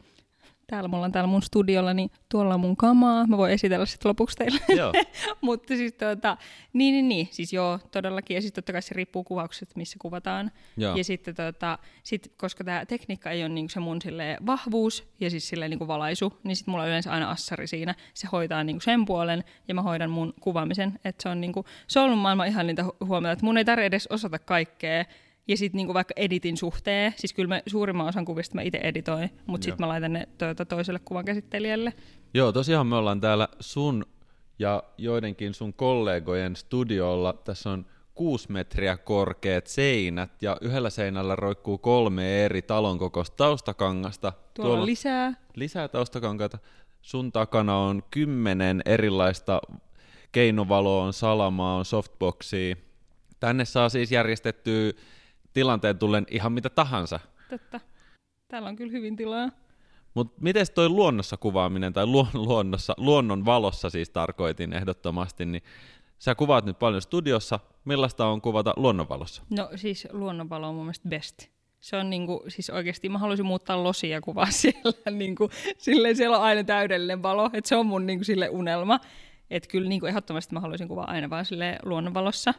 täällä 0.67 0.87
mulla 0.87 1.05
on 1.05 1.11
täällä 1.11 1.27
mun 1.27 1.41
studiolla, 1.41 1.93
niin 1.93 2.11
tuolla 2.29 2.53
on 2.53 2.59
mun 2.59 2.77
kamaa, 2.77 3.27
mä 3.27 3.37
voin 3.37 3.51
esitellä 3.51 3.85
sitten 3.85 4.09
lopuksi 4.09 4.37
teille. 4.37 4.59
Joo. 4.77 4.93
Mutta 5.41 5.75
siis 5.75 5.93
tuota, 5.93 6.37
niin, 6.73 6.93
niin, 6.93 7.09
niin, 7.09 7.27
siis 7.31 7.53
joo, 7.53 7.79
todellakin, 7.91 8.35
ja 8.35 8.41
sitten 8.41 8.63
totta 8.63 8.73
kai 8.73 8.81
se 8.81 8.93
riippuu 8.95 9.23
kuvauksesta, 9.23 9.73
missä 9.77 9.95
kuvataan. 10.01 10.51
Joo. 10.77 10.95
Ja 10.95 11.03
sitten 11.03 11.35
tota, 11.35 11.79
sit, 12.03 12.33
koska 12.37 12.63
tämä 12.63 12.85
tekniikka 12.85 13.31
ei 13.31 13.41
ole 13.41 13.49
niinku 13.49 13.69
se 13.69 13.79
mun 13.79 14.01
silleen 14.01 14.45
vahvuus 14.45 15.07
ja 15.19 15.29
siis 15.29 15.47
silleen 15.47 15.69
niinku 15.69 15.87
valaisu, 15.87 16.39
niin 16.43 16.55
sitten 16.55 16.71
mulla 16.71 16.83
on 16.83 16.89
yleensä 16.89 17.11
aina 17.11 17.31
assari 17.31 17.67
siinä. 17.67 17.95
Se 18.13 18.27
hoitaa 18.31 18.63
niinku 18.63 18.81
sen 18.81 19.05
puolen 19.05 19.43
ja 19.67 19.75
mä 19.75 19.81
hoidan 19.81 20.09
mun 20.09 20.33
kuvaamisen. 20.41 20.99
Että 21.05 21.23
se 21.23 21.29
on, 21.29 21.41
niinku, 21.41 21.65
se 21.87 21.99
on 21.99 22.05
ollut 22.05 22.19
maailman 22.19 22.47
ihan 22.47 22.67
niitä 22.67 22.83
hu- 22.83 23.05
huomioita, 23.05 23.33
että 23.33 23.45
mun 23.45 23.57
ei 23.57 23.65
tarvitse 23.65 23.85
edes 23.85 24.07
osata 24.07 24.39
kaikkea. 24.39 25.05
Ja 25.47 25.57
sitten 25.57 25.77
niinku 25.77 25.93
vaikka 25.93 26.13
editin 26.17 26.57
suhteen, 26.57 27.13
siis 27.17 27.33
kyllä 27.33 27.47
mä 27.47 27.61
suurimman 27.67 28.07
osan 28.07 28.25
kuvista 28.25 28.55
mä 28.55 28.61
itse 28.61 28.77
editoin, 28.77 29.29
mutta 29.45 29.65
sitten 29.65 29.83
mä 29.83 29.87
laitan 29.87 30.13
ne 30.13 30.27
tuota, 30.37 30.65
toiselle 30.65 30.99
kuvan 31.05 31.25
käsittelijälle. 31.25 31.93
Joo, 32.33 32.51
tosiaan 32.51 32.87
me 32.87 32.95
ollaan 32.95 33.21
täällä 33.21 33.47
sun 33.59 34.05
ja 34.59 34.83
joidenkin 34.97 35.53
sun 35.53 35.73
kollegojen 35.73 36.55
studiolla. 36.55 37.33
Tässä 37.33 37.69
on 37.69 37.85
kuusi 38.15 38.51
metriä 38.51 38.97
korkeat 38.97 39.67
seinät 39.67 40.41
ja 40.41 40.57
yhdellä 40.61 40.89
seinällä 40.89 41.35
roikkuu 41.35 41.77
kolme 41.77 42.45
eri 42.45 42.61
talon 42.61 42.99
kokoista 42.99 43.37
taustakangasta. 43.37 44.33
Tuolla, 44.53 44.79
on 44.79 44.85
lisää. 44.85 45.33
lisää 45.55 45.87
taustakankaita. 45.87 46.57
Sun 47.01 47.31
takana 47.31 47.77
on 47.77 48.03
kymmenen 48.11 48.81
erilaista 48.85 49.61
keinovaloa, 50.31 51.03
on 51.03 51.13
salamaa, 51.13 51.75
on 51.75 51.85
softboxia. 51.85 52.75
Tänne 53.39 53.65
saa 53.65 53.89
siis 53.89 54.11
järjestettyä 54.11 54.93
tilanteen 55.55 55.97
tullen 55.97 56.25
ihan 56.31 56.51
mitä 56.51 56.69
tahansa. 56.69 57.19
Totta. 57.49 57.79
Täällä 58.47 58.69
on 58.69 58.75
kyllä 58.75 58.91
hyvin 58.91 59.15
tilaa. 59.15 59.49
Mutta 60.13 60.37
miten 60.41 60.65
toi 60.75 60.89
luonnossa 60.89 61.37
kuvaaminen, 61.37 61.93
tai 61.93 62.05
luon, 62.05 62.27
luonnossa, 62.33 62.93
luonnon 62.97 63.45
valossa 63.45 63.89
siis 63.89 64.09
tarkoitin 64.09 64.73
ehdottomasti, 64.73 65.45
niin 65.45 65.63
sä 66.19 66.35
kuvaat 66.35 66.65
nyt 66.65 66.79
paljon 66.79 67.01
studiossa. 67.01 67.59
Millaista 67.85 68.25
on 68.25 68.41
kuvata 68.41 68.73
luonnonvalossa? 68.77 69.43
No 69.49 69.69
siis 69.75 70.07
luonnonvalo 70.11 70.67
on 70.69 70.75
mun 70.75 70.83
mielestä 70.83 71.09
best. 71.09 71.47
Se 71.79 71.97
on 71.97 72.09
niinku, 72.09 72.43
siis 72.47 72.69
oikeasti, 72.69 73.09
mä 73.09 73.17
haluaisin 73.17 73.45
muuttaa 73.45 73.83
losia 73.83 74.21
kuvaa 74.21 74.51
siellä, 74.61 75.11
niinku, 75.11 75.49
silleen 75.77 76.15
siellä 76.15 76.37
on 76.37 76.43
aina 76.43 76.63
täydellinen 76.63 77.23
valo, 77.23 77.49
että 77.53 77.69
se 77.69 77.75
on 77.75 77.85
mun 77.85 78.05
niinku, 78.05 78.23
sille 78.23 78.49
unelma. 78.49 78.99
Että 79.49 79.69
kyllä 79.69 79.89
niinku, 79.89 80.05
ehdottomasti 80.05 80.53
mä 80.53 80.59
haluaisin 80.59 80.87
kuvaa 80.87 81.11
aina 81.11 81.29
vaan 81.29 81.45
sille 81.45 81.79
luonnonvalossa, 81.83 82.53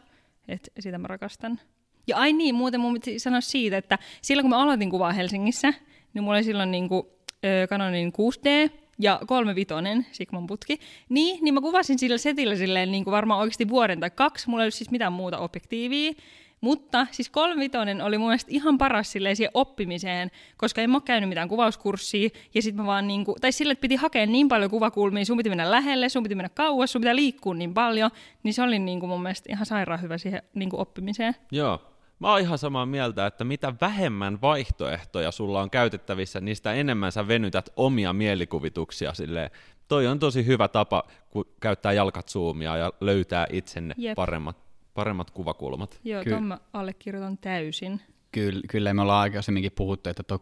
että 0.48 0.70
sitä 0.80 0.98
mä 0.98 1.08
rakastan. 1.08 1.60
Ja 2.06 2.16
ai 2.16 2.32
niin, 2.32 2.54
muuten 2.54 2.80
mun 2.80 2.92
piti 2.92 3.18
sanoa 3.18 3.40
siitä, 3.40 3.76
että 3.76 3.98
silloin 4.22 4.44
kun 4.44 4.50
mä 4.50 4.62
aloitin 4.62 4.90
kuvaa 4.90 5.12
Helsingissä, 5.12 5.74
niin 6.14 6.24
mulla 6.24 6.36
oli 6.36 6.44
silloin 6.44 6.70
niinku, 6.70 7.10
ö, 7.44 7.66
Canonin 7.66 8.12
6D 8.12 8.70
ja 8.98 9.20
35 9.26 9.74
Sigman 10.12 10.46
putki, 10.46 10.78
niin, 11.08 11.38
niin 11.44 11.54
mä 11.54 11.60
kuvasin 11.60 11.98
sillä 11.98 12.18
setillä 12.18 12.56
silleen 12.56 12.92
niin 12.92 13.04
kuin 13.04 13.12
varmaan 13.12 13.40
oikeasti 13.40 13.68
vuoden 13.68 14.00
tai 14.00 14.10
kaksi, 14.10 14.48
mulla 14.48 14.62
ei 14.62 14.64
ollut 14.64 14.74
siis 14.74 14.90
mitään 14.90 15.12
muuta 15.12 15.38
objektiivia, 15.38 16.12
mutta 16.60 17.06
siis 17.10 17.30
35 17.30 18.02
oli 18.02 18.18
mun 18.18 18.28
mielestä 18.28 18.50
ihan 18.54 18.78
paras 18.78 19.12
silleen 19.12 19.36
siihen 19.36 19.50
oppimiseen, 19.54 20.30
koska 20.56 20.80
en 20.80 20.90
mä 20.90 21.00
käynyt 21.00 21.28
mitään 21.28 21.48
kuvauskurssia, 21.48 22.28
ja 22.54 22.62
sitten 22.62 22.82
mä 22.82 22.86
vaan 22.86 23.06
niinku, 23.06 23.36
tai 23.40 23.52
sille, 23.52 23.72
että 23.72 23.80
piti 23.80 23.96
hakea 23.96 24.26
niin 24.26 24.48
paljon 24.48 24.70
kuvakulmia, 24.70 25.24
sun 25.24 25.36
piti 25.36 25.48
mennä 25.48 25.70
lähelle, 25.70 26.08
sun 26.08 26.22
piti 26.22 26.34
mennä 26.34 26.48
kauas, 26.48 26.92
sun 26.92 27.00
pitää 27.00 27.16
liikkua 27.16 27.54
niin 27.54 27.74
paljon, 27.74 28.10
niin 28.42 28.54
se 28.54 28.62
oli 28.62 28.78
niinku 28.78 29.06
mun 29.06 29.22
mielestä 29.22 29.52
ihan 29.52 29.66
sairaan 29.66 30.02
hyvä 30.02 30.18
siihen 30.18 30.42
niinku 30.54 30.80
oppimiseen. 30.80 31.34
Joo. 31.52 31.95
Mä 32.18 32.30
oon 32.30 32.40
ihan 32.40 32.58
samaa 32.58 32.86
mieltä, 32.86 33.26
että 33.26 33.44
mitä 33.44 33.74
vähemmän 33.80 34.40
vaihtoehtoja 34.40 35.30
sulla 35.30 35.60
on 35.60 35.70
käytettävissä, 35.70 36.40
niin 36.40 36.56
sitä 36.56 36.72
enemmän 36.72 37.12
sä 37.12 37.28
venytät 37.28 37.68
omia 37.76 38.12
mielikuvituksia. 38.12 39.14
Silleen. 39.14 39.50
Toi 39.88 40.06
on 40.06 40.18
tosi 40.18 40.46
hyvä 40.46 40.68
tapa, 40.68 41.04
kun 41.30 41.44
käyttää 41.60 41.92
jalkat 41.92 42.28
zoomia 42.28 42.76
ja 42.76 42.92
löytää 43.00 43.46
itsenne 43.52 43.94
Jep. 43.98 44.14
paremmat, 44.14 44.56
paremmat 44.94 45.30
kuvakulmat. 45.30 46.00
Joo, 46.04 46.24
Kyllä. 46.24 46.36
ton 46.36 46.46
mä 46.46 46.58
allekirjoitan 46.72 47.38
täysin. 47.38 48.00
Kyllä, 48.32 48.60
kyllä 48.70 48.94
me 48.94 49.02
ollaan 49.02 49.22
aikaisemminkin 49.22 49.72
puhuttu, 49.72 50.10
että 50.10 50.22
tuo 50.22 50.36
3-5 50.36 50.40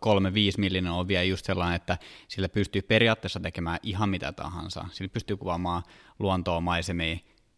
millinen 0.58 0.92
on 0.92 1.08
vielä 1.08 1.22
just 1.22 1.46
sellainen, 1.46 1.76
että 1.76 1.98
sillä 2.28 2.48
pystyy 2.48 2.82
periaatteessa 2.82 3.40
tekemään 3.40 3.78
ihan 3.82 4.08
mitä 4.08 4.32
tahansa. 4.32 4.84
Sillä 4.92 5.08
pystyy 5.08 5.36
kuvaamaan 5.36 5.82
luontoa, 6.18 6.60
maisemia 6.60 7.16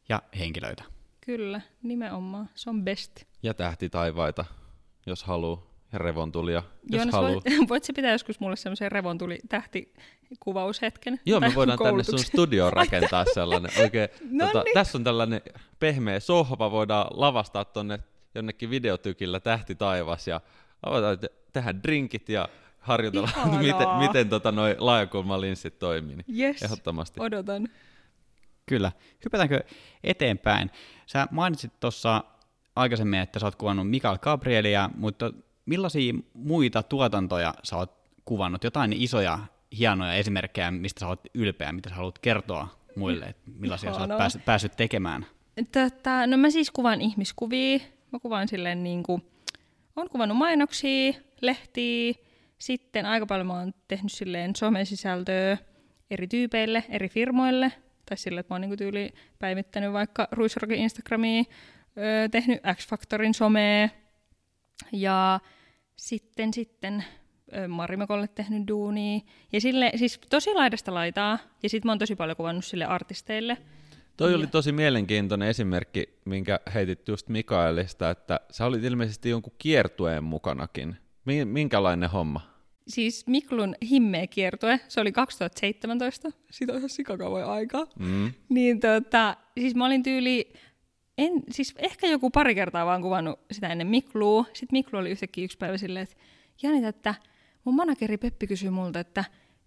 ja 0.08 0.22
henkilöitä. 0.38 0.95
Kyllä, 1.26 1.60
nimenomaan. 1.82 2.48
Se 2.54 2.70
on 2.70 2.84
best. 2.84 3.24
Ja 3.42 3.54
tähtitaivaita, 3.54 4.44
jos 5.06 5.24
haluaa. 5.24 5.66
Ja 5.92 5.98
revontulia, 5.98 6.62
jos 6.90 6.96
Joonas, 6.96 7.12
haluaa. 7.14 7.32
voit, 7.58 7.68
voit 7.68 7.84
sä 7.84 7.92
pitää 7.96 8.12
joskus 8.12 8.40
mulle 8.40 8.56
semmoisen 8.56 8.92
revontuli 8.92 9.38
tähtikuvaushetken? 9.48 11.20
Joo, 11.26 11.40
me 11.40 11.52
voidaan 11.54 11.78
tänne 11.78 12.02
sun 12.02 12.18
studioon 12.18 12.72
rakentaa 12.72 13.24
sellainen 13.34 13.70
oikein. 13.80 14.08
No 14.30 14.46
tota, 14.46 14.62
niin. 14.64 14.74
Tässä 14.74 14.98
on 14.98 15.04
tällainen 15.04 15.40
pehmeä 15.78 16.20
sohva, 16.20 16.70
voidaan 16.70 17.06
lavastaa 17.10 17.64
tonne 17.64 17.98
jonnekin 18.34 18.70
videotykillä 18.70 19.40
tähti 19.40 19.74
taivas 19.74 20.28
ja 20.28 20.40
avataan, 20.82 21.18
te- 21.18 21.30
tehdä 21.52 21.74
drinkit 21.82 22.28
ja 22.28 22.48
harjoitella, 22.80 23.28
Ihanaa. 23.36 23.58
miten, 23.62 23.88
miten 23.88 24.28
tota 24.28 24.52
noi 24.52 24.76
laajakulmalinssit 24.78 25.78
toimii. 25.78 26.16
Niin 26.16 26.38
Yes, 26.40 26.62
Ehdottomasti. 26.62 27.20
odotan. 27.20 27.68
Kyllä. 28.66 28.92
Hypätäänkö 29.24 29.60
eteenpäin? 30.04 30.70
Sä 31.06 31.26
mainitsit 31.30 31.80
tuossa 31.80 32.24
aikaisemmin, 32.76 33.20
että 33.20 33.38
sä 33.38 33.46
oot 33.46 33.56
kuvannut 33.56 33.90
Mikael 33.90 34.18
Gabrielia, 34.18 34.90
mutta 34.96 35.32
millaisia 35.66 36.14
muita 36.34 36.82
tuotantoja 36.82 37.54
sä 37.62 37.76
oot 37.76 37.96
kuvannut? 38.24 38.64
Jotain 38.64 38.92
isoja, 38.92 39.38
hienoja 39.78 40.14
esimerkkejä, 40.14 40.70
mistä 40.70 41.00
sä 41.00 41.08
oot 41.08 41.20
ylpeä, 41.34 41.72
mitä 41.72 41.88
sä 41.88 41.94
haluat 41.94 42.18
kertoa 42.18 42.68
muille, 42.96 43.26
että 43.26 43.50
millaisia 43.58 43.90
sä 43.90 43.94
oot 43.94 43.98
Ihanaa. 43.98 44.18
päässyt, 44.18 44.44
päässyt 44.44 44.76
tekemään? 44.76 45.26
Tota, 45.72 46.26
no 46.26 46.36
mä 46.36 46.50
siis 46.50 46.70
kuvaan 46.70 47.00
ihmiskuvia. 47.00 47.78
Mä 48.12 48.18
kuvaan 48.18 48.48
silleen 48.48 48.82
niin 48.82 49.02
kuin, 49.02 49.22
on 49.96 50.10
kuvannut 50.10 50.38
mainoksia, 50.38 51.12
lehtiä, 51.40 52.14
sitten 52.58 53.06
aika 53.06 53.26
paljon 53.26 53.46
mä 53.46 53.52
oon 53.52 53.74
tehnyt 53.88 54.12
silleen 54.12 54.56
somesisältöä 54.56 55.58
eri 56.10 56.26
tyypeille, 56.26 56.84
eri 56.88 57.08
firmoille, 57.08 57.72
tai 58.06 58.16
sille, 58.16 58.40
että 58.40 58.54
mä 58.54 58.54
oon 58.54 58.60
niin 58.60 58.78
tyyli 58.78 59.12
päivittänyt 59.38 59.92
vaikka 59.92 60.28
Ruisrokin 60.32 60.78
Instagramiin, 60.78 61.46
öö, 61.98 62.28
tehnyt 62.28 62.60
X-Factorin 62.74 63.34
somea, 63.34 63.88
ja 64.92 65.40
sitten, 65.96 66.54
sitten 66.54 67.04
Marimekolle 67.68 68.28
tehnyt 68.28 68.68
duunia. 68.68 69.20
Ja 69.52 69.60
sille, 69.60 69.92
siis 69.96 70.20
tosi 70.30 70.54
laidasta 70.54 70.94
laitaa, 70.94 71.38
ja 71.62 71.68
sitten 71.68 71.88
mä 71.88 71.92
oon 71.92 71.98
tosi 71.98 72.16
paljon 72.16 72.36
kuvannut 72.36 72.64
sille 72.64 72.84
artisteille. 72.84 73.56
Toi 74.16 74.34
oli 74.34 74.46
tosi 74.46 74.72
mielenkiintoinen 74.72 75.48
esimerkki, 75.48 76.18
minkä 76.24 76.60
heitit 76.74 77.08
just 77.08 77.28
Mikaelista, 77.28 78.10
että 78.10 78.40
sä 78.50 78.66
olit 78.66 78.84
ilmeisesti 78.84 79.28
jonkun 79.28 79.52
kiertueen 79.58 80.24
mukanakin. 80.24 80.96
Mi- 81.24 81.44
minkälainen 81.44 82.10
homma? 82.10 82.55
Siis 82.88 83.26
Miklun 83.26 83.74
himmeä 83.90 84.26
kiertue, 84.26 84.80
se 84.88 85.00
oli 85.00 85.12
2017, 85.12 86.30
siitä 86.50 86.72
on 86.72 86.78
ihan 86.78 86.90
sikakauan 86.90 87.44
aikaa. 87.44 87.86
Mm. 87.98 88.32
Niin 88.48 88.80
tota, 88.80 89.36
siis 89.60 89.74
mä 89.74 89.86
olin 89.86 90.02
tyyli, 90.02 90.52
en, 91.18 91.42
siis 91.50 91.74
ehkä 91.78 92.06
joku 92.06 92.30
pari 92.30 92.54
kertaa 92.54 92.86
vaan 92.86 93.02
kuvannut 93.02 93.40
sitä 93.52 93.68
ennen 93.68 93.86
Miklua. 93.86 94.44
Sitten 94.44 94.68
Miklu 94.72 94.98
oli 94.98 95.10
yhtäkkiä 95.10 95.44
yksi 95.44 95.58
päivä 95.58 95.78
silleen, 95.78 96.02
että 96.02 96.16
Janita, 96.62 96.88
että 96.88 97.14
mun 97.64 97.74
manageri 97.74 98.16
Peppi 98.16 98.46
kysyi 98.46 98.70
multa, 98.70 99.00
että 99.00 99.24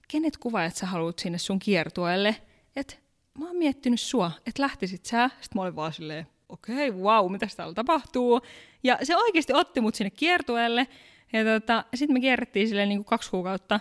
kenet 0.07 0.37
kuvaajat 0.37 0.75
sä 0.75 0.85
haluat 0.85 1.19
sinne 1.19 1.37
sun 1.37 1.59
kiertueelle? 1.59 2.35
Että 2.75 2.95
mä 3.39 3.47
oon 3.47 3.55
miettinyt 3.55 3.99
sua, 3.99 4.31
että 4.45 4.61
lähtisit 4.61 5.05
sä. 5.05 5.29
Sitten 5.29 5.59
mä 5.59 5.61
olin 5.61 5.75
vaan 5.75 5.93
silleen, 5.93 6.27
okei, 6.49 6.89
okay, 6.89 7.01
wow, 7.01 7.31
mitä 7.31 7.47
täällä 7.55 7.73
tapahtuu? 7.73 8.41
Ja 8.83 8.97
se 9.03 9.17
oikeasti 9.17 9.53
otti 9.53 9.81
mut 9.81 9.95
sinne 9.95 10.09
kiertueelle. 10.09 10.87
Ja 11.33 11.43
tota, 11.43 11.85
sitten 11.95 12.13
me 12.13 12.19
kierrettiin 12.19 12.67
silleen 12.67 12.89
niin 12.89 12.99
kuin 12.99 13.05
kaksi 13.05 13.31
kuukautta 13.31 13.79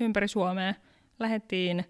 ympäri 0.00 0.28
Suomea. 0.28 0.74
Lähettiin 1.18 1.84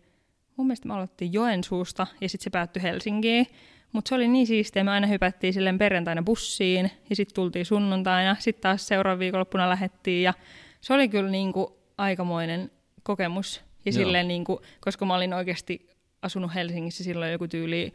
mun 0.56 0.66
mielestä 0.66 0.88
me 0.88 0.94
aloittiin 0.94 1.32
Joensuusta 1.32 2.06
ja 2.20 2.28
sitten 2.28 2.44
se 2.44 2.50
päättyi 2.50 2.82
Helsinkiin. 2.82 3.46
Mutta 3.92 4.08
se 4.08 4.14
oli 4.14 4.28
niin 4.28 4.46
siistiä, 4.46 4.84
me 4.84 4.90
aina 4.90 5.06
hypättiin 5.06 5.52
silleen 5.52 5.78
perjantaina 5.78 6.22
bussiin 6.22 6.90
ja 7.10 7.16
sitten 7.16 7.34
tultiin 7.34 7.66
sunnuntaina, 7.66 8.36
sitten 8.38 8.62
taas 8.62 8.88
seuraavan 8.88 9.18
viikonloppuna 9.18 9.68
lähettiin 9.68 10.22
ja 10.22 10.34
se 10.80 10.94
oli 10.94 11.08
kyllä 11.08 11.30
niinku 11.30 11.78
aikamoinen 11.98 12.70
kokemus. 13.02 13.62
Ja 13.84 13.92
Joo. 13.92 13.92
silleen 13.92 14.28
niinku, 14.28 14.60
koska 14.80 15.06
mä 15.06 15.14
olin 15.14 15.34
oikeasti 15.34 15.88
asunut 16.22 16.54
Helsingissä 16.54 17.04
silloin 17.04 17.32
joku 17.32 17.48
tyyli 17.48 17.92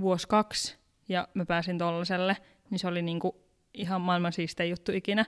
vuosi 0.00 0.28
kaksi 0.28 0.76
ja 1.08 1.28
mä 1.34 1.46
pääsin 1.46 1.78
tollaselle, 1.78 2.36
niin 2.70 2.78
se 2.78 2.88
oli 2.88 3.02
niinku 3.02 3.44
ihan 3.74 4.00
maailman 4.00 4.32
siistein 4.32 4.70
juttu 4.70 4.92
ikinä. 4.92 5.24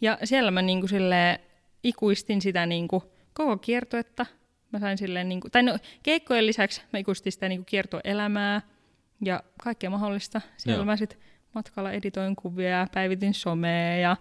Ja 0.00 0.18
siellä 0.24 0.50
mä 0.50 0.62
niinku 0.62 0.88
silleen 0.88 1.38
ikuistin 1.82 2.42
sitä 2.42 2.66
niinku 2.66 3.12
koko 3.32 3.56
kiertuetta. 3.58 4.26
Mä 4.72 4.78
sain 4.78 4.98
silleen, 4.98 5.28
niinku, 5.28 5.50
tai 5.50 5.62
no 5.62 5.78
keikkojen 6.02 6.46
lisäksi 6.46 6.82
mä 6.92 6.98
ikuistin 6.98 7.32
sitä 7.32 7.48
niinku 7.48 7.64
kiertoelämää 7.64 8.62
ja 9.24 9.42
kaikkea 9.64 9.90
mahdollista. 9.90 10.40
Siellä 10.56 10.78
Joo. 10.78 10.84
mä 10.84 10.96
sit 10.96 11.18
matkalla 11.54 11.92
editoin 11.92 12.36
kuvia 12.36 12.68
ja 12.70 12.86
päivitin 12.94 13.34
somea 13.34 13.96
ja, 13.96 14.16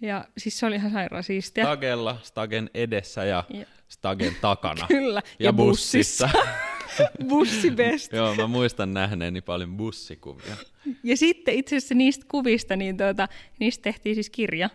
ja 0.00 0.24
siis 0.38 0.58
se 0.58 0.66
oli 0.66 0.74
ihan 0.76 0.90
sairaan 0.92 1.22
siistiä. 1.24 1.64
Stagella, 1.64 2.18
Stagen 2.22 2.70
edessä 2.74 3.24
ja 3.24 3.44
Ja- 3.50 3.66
Stagen 3.88 4.36
takana. 4.40 4.86
Kyllä, 4.96 5.22
ja, 5.38 5.44
Ja 5.46 5.52
bussissa. 5.52 6.28
bussissa. 6.32 6.60
Bussi 7.28 7.70
best. 7.70 8.12
Joo, 8.12 8.34
mä 8.34 8.46
muistan 8.46 8.94
nähneeni 8.94 9.40
paljon 9.40 9.76
bussikuvia. 9.76 10.56
Ja 11.02 11.16
sitten 11.16 11.54
itse 11.54 11.76
asiassa 11.76 11.94
niistä 11.94 12.24
kuvista, 12.28 12.76
niin 12.76 12.96
tuota, 12.96 13.28
niistä 13.60 13.82
tehtiin 13.82 14.14
siis 14.14 14.30
kirja. 14.30 14.70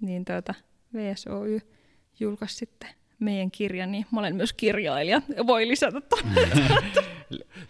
Niin 0.00 0.24
tuota, 0.24 0.54
VSOY 0.94 1.60
julkaisi 2.20 2.54
sitten 2.54 2.90
meidän 3.18 3.50
kirjan, 3.50 3.92
niin 3.92 4.06
mä 4.12 4.20
olen 4.20 4.36
myös 4.36 4.52
kirjailija. 4.52 5.22
Voi 5.46 5.68
lisätä 5.68 6.00
tuonne. 6.00 6.40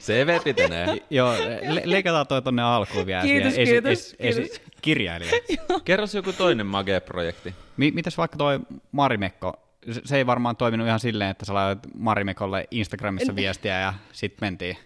CV 0.00 0.40
pitenee. 0.44 0.87
Joo, 1.11 1.32
le- 1.68 1.82
leikataan 1.85 2.26
toi 2.26 2.42
tonne 2.42 2.62
alkuun 2.62 3.06
vielä. 3.06 3.23
Kiitos, 3.23 3.54
siihen 3.54 3.82
kiitos, 3.82 4.16
kiitos. 4.23 4.61
kirjailija. 4.82 5.32
Kerros 5.85 6.14
joku 6.14 6.32
toinen 6.32 6.66
Mage-projekti. 6.66 7.54
Mi- 7.76 7.90
mitäs 7.90 8.18
vaikka 8.18 8.37
toi 8.37 8.61
Marimekko? 8.92 9.69
Se- 10.04 10.16
ei 10.16 10.26
varmaan 10.26 10.56
toiminut 10.56 10.87
ihan 10.87 11.00
silleen, 11.00 11.30
että 11.30 11.44
sä 11.44 11.54
laitat 11.54 11.87
Marimekolle 11.99 12.66
Instagramissa 12.70 13.37
viestiä 13.37 13.80
ja 13.80 13.94
sit 14.12 14.40
mentiin. 14.40 14.76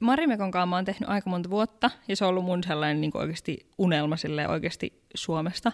Marimekon 0.00 0.50
kanssa 0.50 0.66
mä 0.66 0.76
oon 0.76 0.84
tehnyt 0.84 1.08
aika 1.10 1.30
monta 1.30 1.50
vuotta, 1.50 1.90
ja 2.08 2.16
se 2.16 2.24
on 2.24 2.28
ollut 2.28 2.44
mun 2.44 2.64
sellainen 2.64 3.00
niin 3.00 3.10
oikeasti 3.14 3.66
unelma 3.78 4.16
silleen 4.16 4.50
oikeasti 4.50 5.02
Suomesta. 5.14 5.72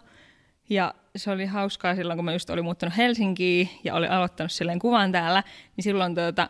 Ja 0.70 0.94
se 1.16 1.30
oli 1.30 1.46
hauskaa 1.46 1.94
silloin, 1.94 2.16
kun 2.16 2.24
mä 2.24 2.32
just 2.32 2.50
olin 2.50 2.64
muuttanut 2.64 2.96
Helsinkiin 2.96 3.70
ja 3.84 3.94
olin 3.94 4.10
aloittanut 4.10 4.52
silleen 4.52 4.78
kuvan 4.78 5.12
täällä, 5.12 5.42
niin 5.76 5.82
silloin 5.84 6.14
tuota, 6.14 6.48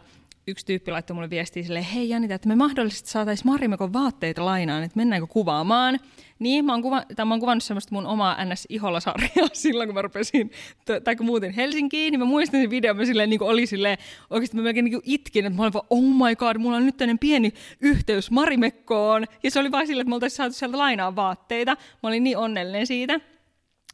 yksi 0.49 0.67
tyyppi 0.67 0.91
laittoi 0.91 1.15
mulle 1.15 1.31
viestiä 1.31 1.63
silleen, 1.63 1.85
hei 1.85 2.09
Janita, 2.09 2.35
että 2.35 2.49
me 2.49 2.57
mahdollisesti 2.57 3.11
saataisiin 3.11 3.53
Marimekon 3.53 3.93
vaatteita 3.93 4.45
lainaan, 4.45 4.83
että 4.83 4.97
mennäänkö 4.97 5.27
kuvaamaan. 5.27 5.99
Niin, 6.39 6.65
mä 6.65 6.73
oon, 6.73 6.83
kuva, 6.83 7.03
mä 7.25 7.35
oon 7.35 7.41
kuvannut 7.41 7.65
semmoista 7.65 7.95
mun 7.95 8.07
omaa 8.07 8.45
NS-iholla-sarjaa 8.45 9.49
silloin, 9.53 9.89
kun 9.89 9.95
mä 9.95 10.03
rupesin, 10.03 10.51
t- 10.85 11.05
tai 11.05 11.17
kun 11.17 11.27
muutin 11.27 11.53
Helsinkiin, 11.53 12.13
niin 12.13 12.21
mä 12.21 12.25
muistan 12.25 12.61
sen 12.61 12.71
videon, 12.71 12.97
mä 12.97 13.05
silleen 13.05 13.31
niin 13.31 13.43
oli 13.43 13.67
silleen, 13.67 13.99
oikeasti 14.31 14.57
mä 14.57 14.63
melkein 14.63 14.85
niin 14.85 15.01
itkin, 15.05 15.47
että 15.47 15.57
mä 15.57 15.63
olin 15.63 15.73
vaan, 15.73 15.87
oh 15.91 16.03
my 16.03 16.37
god, 16.37 16.59
mulla 16.59 16.77
on 16.77 16.87
nyt 16.87 16.97
tämmöinen 16.97 17.19
pieni 17.19 17.53
yhteys 17.81 18.31
Marimekkoon. 18.31 19.25
Ja 19.43 19.51
se 19.51 19.61
oli 19.61 19.73
vaan 19.73 19.87
silleen, 19.87 20.03
että 20.03 20.09
me 20.09 20.15
oltaisiin 20.15 20.37
saatu 20.37 20.53
sieltä 20.53 20.79
lainaa 20.79 21.17
vaatteita. 21.17 21.77
Mä 22.03 22.09
olin 22.09 22.25
niin 22.25 22.37
onnellinen 22.37 22.87
siitä. 22.87 23.21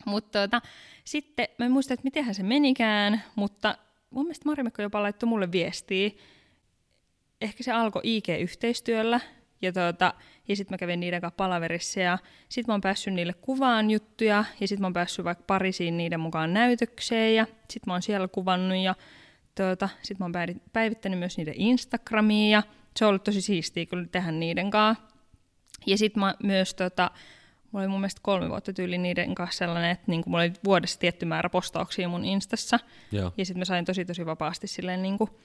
Mutta 0.07 0.41
tota, 0.41 0.61
sitten 1.05 1.49
mä 1.59 1.67
en 1.67 1.73
muista, 1.73 1.95
että 1.95 2.05
mitenhän 2.05 2.35
se 2.35 2.43
menikään, 2.43 3.23
mutta 3.35 3.79
mun 4.11 4.25
mielestä 4.25 4.49
Marimekko 4.49 4.83
jopa 4.83 5.03
laittoi 5.03 5.29
mulle 5.29 5.53
viestiä. 5.53 6.11
Ehkä 7.45 7.63
se 7.63 7.73
alkoi 7.73 8.03
IG-yhteistyöllä, 8.05 9.21
ja, 9.63 9.73
tota, 9.73 10.15
ja 10.49 10.57
sitten 10.57 10.75
mä 10.75 10.79
kävin 10.79 11.01
niiden 11.01 11.21
kanssa 11.21 11.37
palaverissa, 11.37 12.01
ja 12.01 12.19
sitten 12.49 12.73
mä 12.73 12.75
oon 12.75 12.81
päässyt 12.81 13.15
niille 13.15 13.33
kuvaan 13.33 13.91
juttuja, 13.91 14.45
ja 14.61 14.69
sitten 14.69 14.83
mä 14.83 14.87
oon 14.87 14.93
päässyt 14.93 15.25
vaikka 15.25 15.45
Pariisiin 15.47 15.97
niiden 15.97 16.21
mukaan 16.21 16.55
näytökseen, 16.55 17.35
ja 17.35 17.45
sitten 17.45 17.83
mä 17.87 17.93
oon 17.93 18.03
siellä 18.03 18.29
kuvannut, 18.29 18.79
ja 18.79 18.95
tota, 19.55 19.89
sitten 20.03 20.17
mä 20.19 20.25
oon 20.25 20.33
päivi- 20.33 20.61
päivittänyt 20.73 21.19
myös 21.19 21.37
niiden 21.37 21.55
Instagramiin, 21.57 22.51
ja 22.51 22.63
se 22.97 23.05
on 23.05 23.09
ollut 23.09 23.25
tosi 23.25 23.41
siistiä 23.41 23.87
kyllä 23.87 24.07
tehdä 24.13 24.33
niiden 24.33 24.71
kanssa. 24.71 25.05
Ja 25.87 25.99
sitten 25.99 26.21
mä 26.21 26.35
myös, 26.43 26.75
tota, 26.75 27.11
mulla 27.73 27.83
oli 27.83 27.89
mun 27.89 28.01
mielestä 28.01 28.21
kolme 28.23 28.49
vuotta 28.49 28.73
tyyli 28.73 28.99
niiden 28.99 29.35
kanssa 29.35 29.59
sellainen, 29.59 29.91
että 29.91 30.05
niinku 30.07 30.31
mulla 30.31 30.43
oli 30.43 30.53
vuodessa 30.65 30.99
tietty 30.99 31.27
määrä 31.27 31.49
postauksia 31.49 32.09
mun 32.09 32.25
Instassa. 32.25 32.79
Joo. 33.13 33.33
Ja 33.37 33.45
sitten 33.45 33.59
mä 33.59 33.65
sain 33.65 33.85
tosi 33.85 34.05
tosi 34.05 34.27
vapaasti 34.27 34.67
silleen 34.67 35.03
niinku, 35.03 35.41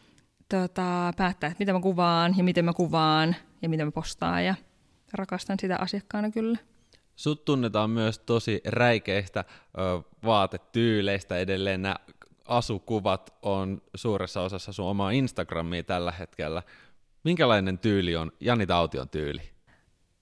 tota, 0.50 1.14
päättää, 1.18 1.48
että 1.48 1.60
mitä 1.60 1.74
mä 1.74 1.80
kuvaan 1.80 2.38
ja 2.38 2.44
miten 2.44 2.66
mä 2.66 2.74
kuvaan 2.74 3.36
ja 3.62 3.70
mitä 3.70 3.86
mä 3.86 3.92
postaan. 3.92 4.46
Ja 4.46 4.56
rakastan 5.14 5.58
sitä 5.60 5.78
asiakkaana 5.78 6.32
kyllä. 6.32 6.58
Sut 7.16 7.46
tunnetaan 7.46 7.90
myös 7.90 8.20
tosi 8.20 8.62
räikeistä 8.66 9.46
ö, 9.78 9.82
vaatetyyleistä 10.26 11.38
edelleen. 11.38 11.82
Nämä 11.82 11.96
asukuvat 12.46 13.34
on 13.42 13.82
suuressa 13.96 14.42
osassa 14.42 14.74
sun 14.74 14.86
omaa 14.86 15.12
Instagramia 15.12 15.84
tällä 15.84 16.12
hetkellä. 16.12 16.64
Minkälainen 17.24 17.80
tyyli 17.80 18.16
on 18.16 18.32
Jani 18.40 18.68
Taution 18.68 19.10
tyyli? 19.10 19.42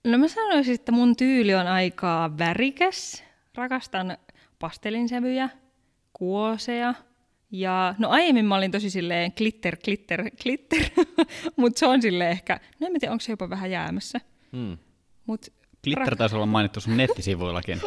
No 0.03 0.17
mä 0.17 0.27
sanoisin, 0.27 0.75
että 0.75 0.91
mun 0.91 1.15
tyyli 1.15 1.55
on 1.55 1.67
aika 1.67 2.31
värikäs. 2.37 3.23
Rakastan 3.55 4.17
pastelinsävyjä, 4.59 5.49
kuoseja. 6.13 6.93
Ja 7.51 7.95
no 7.97 8.09
aiemmin 8.09 8.45
mä 8.45 8.55
olin 8.55 8.71
tosi 8.71 8.89
silleen 8.89 9.31
glitter, 9.37 9.77
glitter, 9.83 10.23
glitter. 10.43 10.79
Mutta 11.55 11.79
se 11.79 11.85
on 11.85 12.01
silleen 12.01 12.31
ehkä, 12.31 12.59
no 12.79 12.87
en 12.87 12.93
mä 12.93 12.99
tiedä, 12.99 13.11
onko 13.11 13.21
se 13.21 13.31
jopa 13.31 13.49
vähän 13.49 13.71
jäämässä. 13.71 14.21
Hmm. 14.51 14.77
Mut 15.25 15.45
Glitter 15.83 16.15
taisi 16.15 16.35
olla 16.35 16.45
mainittu 16.45 16.81
sun 16.81 16.97
nettisivuillakin. 16.97 17.81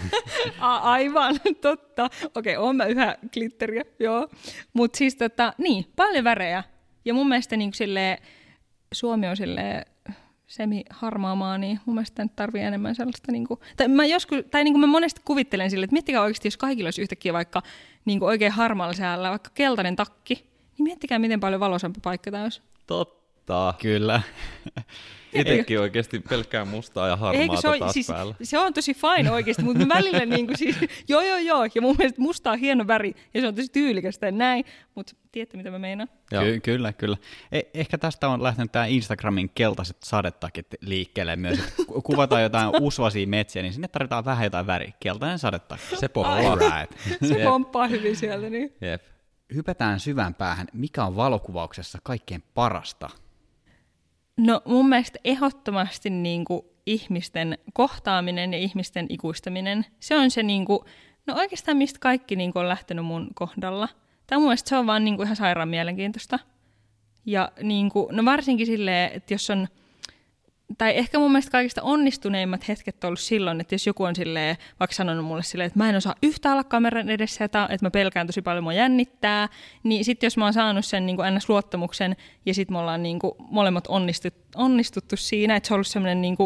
A- 0.58 0.76
aivan, 0.76 1.40
totta. 1.60 2.10
Okei, 2.34 2.56
oon 2.56 2.76
mä 2.76 2.84
yhä 2.86 3.16
glitteriä, 3.32 3.84
joo. 4.00 4.28
Mutta 4.72 4.96
siis 4.98 5.16
tota, 5.16 5.52
niin, 5.58 5.84
paljon 5.96 6.24
värejä. 6.24 6.64
Ja 7.04 7.14
mun 7.14 7.28
mielestä 7.28 7.56
niin 7.56 7.74
silleen, 7.74 8.18
Suomi 8.92 9.28
on 9.28 9.36
silleen 9.36 9.86
semi 10.50 10.84
harmaa 10.90 11.34
maa, 11.34 11.58
niin 11.58 11.80
mun 11.86 11.94
mielestä 11.94 12.22
nyt 12.22 12.36
tarvii 12.36 12.62
enemmän 12.62 12.94
sellaista, 12.94 13.32
niin 13.32 13.46
kuin, 13.46 13.60
tai 13.76 13.88
mä 13.88 14.06
joskus, 14.06 14.38
tai 14.50 14.64
niin 14.64 14.74
kuin 14.74 14.80
mä 14.80 14.86
monesti 14.86 15.20
kuvittelen 15.24 15.70
sille, 15.70 15.84
että 15.84 15.94
miettikää 15.94 16.22
oikeasti, 16.22 16.46
jos 16.48 16.56
kaikilla 16.56 16.86
olisi 16.86 17.02
yhtäkkiä 17.02 17.32
vaikka 17.32 17.62
niin 18.04 18.18
kuin 18.18 18.28
oikein 18.28 18.52
harmaalla 18.52 18.94
säällä, 18.94 19.30
vaikka 19.30 19.50
keltainen 19.54 19.96
takki, 19.96 20.34
niin 20.34 20.84
miettikää, 20.84 21.18
miten 21.18 21.40
paljon 21.40 21.60
valoisampi 21.60 22.00
paikka 22.02 22.30
tämä 22.30 22.42
olisi. 22.42 22.62
Totta. 22.86 23.74
Kyllä. 23.82 24.22
Itsekin 25.32 25.80
oikeasti 25.80 26.20
pelkkää 26.20 26.64
mustaa 26.64 27.08
ja 27.08 27.16
harmaata 27.16 27.42
Eikö 27.42 27.56
se, 27.60 27.68
ole, 27.68 27.78
taas 27.78 27.92
siis, 27.92 28.06
päällä. 28.06 28.34
se 28.42 28.58
on 28.58 28.74
tosi 28.74 28.94
fine 28.94 29.30
oikeasti, 29.30 29.62
mutta 29.62 29.88
välillä 29.88 30.26
niin 30.26 30.46
kuin 30.46 30.58
siis, 30.58 30.76
joo 31.08 31.20
joo 31.20 31.38
joo, 31.38 31.64
ja 31.74 31.80
mun 31.80 31.96
mielestä 31.98 32.20
musta 32.20 32.50
on 32.50 32.58
hieno 32.58 32.86
väri, 32.86 33.14
ja 33.34 33.40
se 33.40 33.48
on 33.48 33.54
tosi 33.54 33.68
tyylikästä 33.72 34.26
ja 34.26 34.32
näin, 34.32 34.64
mutta 34.94 35.12
tiedätte 35.32 35.56
mitä 35.56 35.70
mä 35.70 35.78
meinaan? 35.78 36.08
Joo. 36.32 36.42
Ky- 36.44 36.60
kyllä, 36.60 36.92
kyllä. 36.92 37.16
E- 37.52 37.60
ehkä 37.74 37.98
tästä 37.98 38.28
on 38.28 38.42
lähtenyt 38.42 38.72
tämä 38.72 38.86
Instagramin 38.86 39.50
keltaiset 39.54 39.96
sadetakit 40.02 40.66
liikkeelle 40.80 41.36
myös. 41.36 41.58
että 41.58 41.72
ku- 41.86 42.02
kuvataan 42.02 42.42
jotain 42.42 42.70
usvasia 42.82 43.26
metsiä, 43.26 43.62
niin 43.62 43.72
sinne 43.72 43.88
tarvitaan 43.88 44.24
vähän 44.24 44.44
jotain 44.44 44.66
väriä. 44.66 44.92
Keltainen 45.00 45.38
sadetakki. 45.38 45.96
Se 45.96 46.08
pomppaa. 46.08 46.52
Alright. 46.52 46.92
Se 47.28 47.44
pomppaa 47.44 47.86
hyvin 47.86 48.16
sieltä, 48.16 48.50
niin. 48.50 48.72
Jep. 48.80 49.02
Hypätään 49.54 50.00
syvään 50.00 50.34
päähän. 50.34 50.66
Mikä 50.72 51.04
on 51.04 51.16
valokuvauksessa 51.16 51.98
kaikkein 52.02 52.42
parasta? 52.54 53.10
No 54.36 54.62
mun 54.64 54.88
mielestä 54.88 55.18
ehdottomasti 55.24 56.10
niin 56.10 56.44
kuin 56.44 56.62
ihmisten 56.86 57.58
kohtaaminen 57.72 58.52
ja 58.52 58.58
ihmisten 58.58 59.06
ikuistaminen, 59.08 59.86
se 60.00 60.16
on 60.16 60.30
se 60.30 60.42
niin 60.42 60.64
kuin, 60.64 60.78
no 61.26 61.34
oikeastaan 61.34 61.76
mistä 61.76 61.98
kaikki 61.98 62.36
niin 62.36 62.52
kuin 62.52 62.60
on 62.60 62.68
lähtenyt 62.68 63.04
mun 63.04 63.28
kohdalla. 63.34 63.88
Tai 64.26 64.38
mun 64.38 64.46
mielestä 64.46 64.68
se 64.68 64.76
on 64.76 64.86
vaan 64.86 65.04
niin 65.04 65.16
kuin 65.16 65.26
ihan 65.26 65.36
sairaan 65.36 65.68
mielenkiintoista. 65.68 66.38
Ja 67.26 67.52
niin 67.62 67.90
kuin, 67.90 68.16
no 68.16 68.24
varsinkin 68.24 68.66
silleen, 68.66 69.10
että 69.12 69.34
jos 69.34 69.50
on, 69.50 69.68
tai 70.78 70.98
ehkä 70.98 71.18
mun 71.18 71.32
mielestä 71.32 71.50
kaikista 71.50 71.82
onnistuneimmat 71.82 72.68
hetket 72.68 73.04
on 73.04 73.08
ollut 73.08 73.20
silloin, 73.20 73.60
että 73.60 73.74
jos 73.74 73.86
joku 73.86 74.04
on 74.04 74.16
silleen, 74.16 74.56
vaikka 74.80 74.94
sanonut 74.94 75.24
mulle 75.24 75.42
silleen, 75.42 75.66
että 75.66 75.78
mä 75.78 75.88
en 75.88 75.96
osaa 75.96 76.14
yhtään 76.22 76.52
olla 76.52 76.64
kameran 76.64 77.08
edessä, 77.08 77.44
että 77.44 77.68
että 77.70 77.86
mä 77.86 77.90
pelkään 77.90 78.26
tosi 78.26 78.42
paljon, 78.42 78.64
mua 78.64 78.72
jännittää, 78.72 79.48
niin 79.82 80.04
sitten 80.04 80.26
jos 80.26 80.36
mä 80.36 80.44
oon 80.44 80.52
saanut 80.52 80.84
sen 80.84 81.06
niin 81.06 81.16
kuin 81.16 81.34
NS-luottamuksen 81.34 82.16
ja 82.46 82.54
sitten 82.54 82.74
me 82.74 82.78
ollaan 82.78 83.02
niin 83.02 83.18
kuin 83.18 83.32
molemmat 83.38 83.84
onnistut, 83.88 84.34
onnistuttu 84.56 85.16
siinä, 85.16 85.56
että 85.56 85.66
se 85.66 85.74
on 85.74 85.76
ollut 85.76 85.86
semmoinen 85.86 86.20
niin 86.20 86.36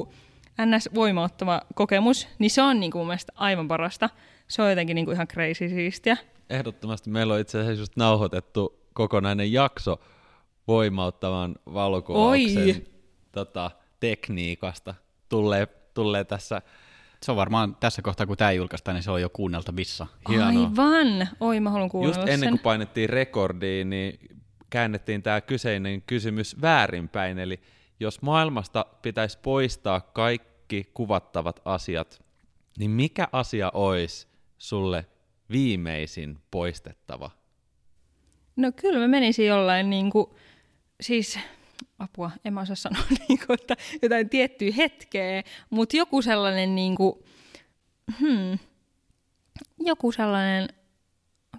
NS-voimauttava 0.62 1.62
kokemus, 1.74 2.28
niin 2.38 2.50
se 2.50 2.62
on 2.62 2.80
niin 2.80 2.92
kuin 2.92 3.00
mun 3.00 3.06
mielestä 3.06 3.32
aivan 3.36 3.68
parasta. 3.68 4.10
Se 4.48 4.62
on 4.62 4.70
jotenkin 4.70 4.94
niin 4.94 5.04
kuin 5.04 5.14
ihan 5.14 5.28
crazy 5.28 5.68
siistiä. 5.68 6.16
Ehdottomasti 6.50 7.10
meillä 7.10 7.34
on 7.34 7.40
itse 7.40 7.60
asiassa 7.60 7.82
just 7.82 7.96
nauhoitettu 7.96 8.80
kokonainen 8.92 9.52
jakso 9.52 10.00
voimauttavan 10.68 11.56
valokuvauksen 11.74 12.62
Oi. 12.62 12.86
tota, 13.32 13.70
tekniikasta. 14.10 14.94
Tulee, 15.28 15.66
tulee 15.94 16.24
tässä 16.24 16.62
Se 17.22 17.30
on 17.30 17.36
varmaan 17.36 17.76
tässä 17.76 18.02
kohtaa, 18.02 18.26
kun 18.26 18.36
tämä 18.36 18.52
julkaistaan, 18.52 18.94
niin 18.94 19.02
se 19.02 19.10
on 19.10 19.20
jo 19.20 19.30
kuunneltavissa. 19.30 20.06
hienoa. 20.28 20.48
Aivan! 20.48 21.28
Oi, 21.40 21.60
mä 21.60 21.70
haluan 21.70 21.90
kuunnella 21.90 22.16
Just 22.16 22.28
ennen 22.28 22.40
sen. 22.40 22.48
kuin 22.48 22.60
painettiin 22.60 23.08
rekordiin, 23.10 23.90
niin 23.90 24.18
käännettiin 24.70 25.22
tämä 25.22 25.40
kyseinen 25.40 26.02
kysymys 26.02 26.60
väärinpäin. 26.60 27.38
Eli 27.38 27.60
jos 28.00 28.22
maailmasta 28.22 28.86
pitäisi 29.02 29.38
poistaa 29.42 30.00
kaikki 30.00 30.90
kuvattavat 30.94 31.60
asiat, 31.64 32.24
niin 32.78 32.90
mikä 32.90 33.28
asia 33.32 33.70
olisi 33.74 34.26
sulle 34.58 35.06
viimeisin 35.50 36.38
poistettava? 36.50 37.30
No 38.56 38.72
kyllä 38.76 38.98
mä 38.98 39.08
menisin 39.08 39.46
jollain 39.46 39.90
niin 39.90 40.10
kuin, 40.10 40.26
siis 41.00 41.38
apua, 41.98 42.30
en 42.44 42.54
mä 42.54 42.60
osaa 42.60 42.76
sanoa, 42.76 43.02
niin 43.28 43.38
kuin, 43.46 43.60
että 43.60 43.76
jotain 44.02 44.28
tiettyä 44.28 44.70
hetkeä, 44.76 45.42
mutta 45.70 45.96
joku 45.96 46.22
sellainen, 46.22 46.74
niin 46.74 46.94
kuin, 46.94 47.14
hmm, 48.20 48.58
joku 49.80 50.12
sellainen, 50.12 50.68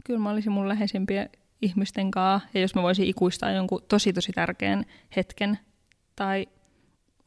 kyllä 0.04 0.20
mä 0.20 0.30
olisin 0.30 0.52
mun 0.52 0.70
läheisimpiä 0.70 1.30
ihmisten 1.62 2.12
kanssa, 2.12 2.50
ja 2.54 2.62
jos 2.62 2.76
mä 2.76 2.82
voisin 2.82 3.06
ikuistaa 3.06 3.52
jonkun 3.52 3.82
tosi 3.88 4.14
tosi 4.14 4.32
tärkeän 4.32 4.86
hetken, 5.16 5.60
tai 6.16 6.48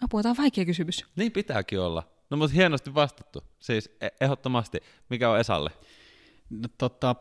apua, 0.05 0.23
tämä 0.23 0.31
on 0.31 0.37
vaikea 0.37 0.65
kysymys. 0.65 1.05
Niin 1.17 1.33
pitääkin 1.33 1.81
olla. 1.81 2.03
No 2.31 2.37
mutta 2.37 2.55
hienosti 2.55 2.95
vastattu. 2.95 3.45
Siis 3.59 3.97
e- 4.01 4.09
ehdottomasti. 4.21 4.79
Mikä 5.09 5.31
on 5.31 5.41
Esalle? 5.41 5.71
No, 6.51 6.69
tota, 6.79 7.15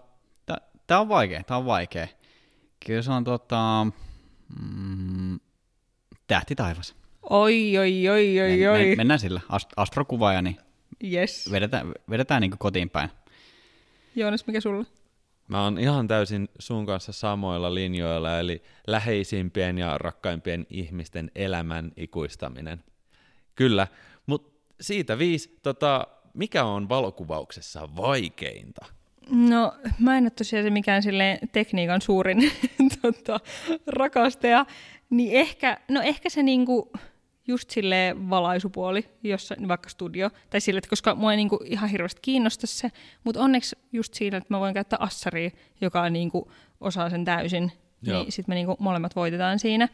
tämä 0.87 0.99
on 0.99 1.09
vaikea, 1.09 1.43
tämä 1.43 1.57
on 1.57 1.65
vaikea. 1.65 2.07
Kyllä 2.85 3.01
se 3.01 3.11
on 3.11 3.23
tota, 3.23 3.87
mm, 4.59 5.39
tähti 6.27 6.55
taivas. 6.55 6.95
Oi, 7.29 7.77
oi, 7.77 8.09
oi, 8.09 8.39
oi, 8.41 8.67
oi. 8.67 8.85
Men, 8.87 8.97
mennään 8.97 9.19
sillä. 9.19 9.41
Ast- 9.49 9.73
astrokuvaaja, 9.77 10.41
niin 10.41 10.57
Yes. 11.03 11.51
vedetään, 11.51 11.93
vedetään 12.09 12.41
niin 12.41 12.51
kotiin 12.57 12.89
päin. 12.89 13.09
Joonas, 14.15 14.47
mikä 14.47 14.61
sulla? 14.61 14.85
Mä 15.47 15.63
oon 15.63 15.79
ihan 15.79 16.07
täysin 16.07 16.49
sun 16.59 16.85
kanssa 16.85 17.11
samoilla 17.11 17.73
linjoilla, 17.73 18.39
eli 18.39 18.63
läheisimpien 18.87 19.77
ja 19.77 19.97
rakkaimpien 19.97 20.65
ihmisten 20.69 21.31
elämän 21.35 21.91
ikuistaminen. 21.97 22.83
Kyllä, 23.55 23.87
mutta 24.25 24.61
siitä 24.81 25.17
viisi, 25.17 25.59
tota, 25.63 26.07
mikä 26.33 26.63
on 26.63 26.89
valokuvauksessa 26.89 27.89
vaikeinta? 27.95 28.85
No, 29.29 29.73
mä 29.99 30.17
en 30.17 30.23
ole 30.23 30.29
tosiaan 30.29 30.65
se 30.65 30.69
mikään 30.69 31.03
silleen 31.03 31.39
tekniikan 31.51 32.01
suurin 32.01 32.51
tota, 33.01 33.39
rakastaja, 33.87 34.65
niin 35.09 35.31
ehkä, 35.33 35.77
no 35.89 36.01
ehkä 36.01 36.29
se 36.29 36.43
niinku, 36.43 36.91
just 37.47 37.69
sille 37.69 38.15
valaisupuoli, 38.29 39.09
jossa, 39.23 39.55
vaikka 39.67 39.89
studio, 39.89 40.29
tai 40.49 40.61
sille, 40.61 40.77
että 40.77 40.89
koska 40.89 41.15
mua 41.15 41.31
ei 41.31 41.37
niinku 41.37 41.59
ihan 41.65 41.89
hirveästi 41.89 42.21
kiinnosta 42.21 42.67
se, 42.67 42.91
mutta 43.23 43.41
onneksi 43.41 43.75
just 43.91 44.13
siinä, 44.13 44.37
että 44.37 44.53
mä 44.53 44.59
voin 44.59 44.73
käyttää 44.73 44.99
assaria, 45.01 45.49
joka 45.81 46.09
niinku 46.09 46.51
osaa 46.81 47.09
sen 47.09 47.25
täysin, 47.25 47.71
Joo. 48.01 48.21
niin 48.21 48.31
sitten 48.31 48.51
me 48.51 48.55
niinku 48.55 48.75
molemmat 48.79 49.15
voitetaan 49.15 49.59
siinä. 49.59 49.89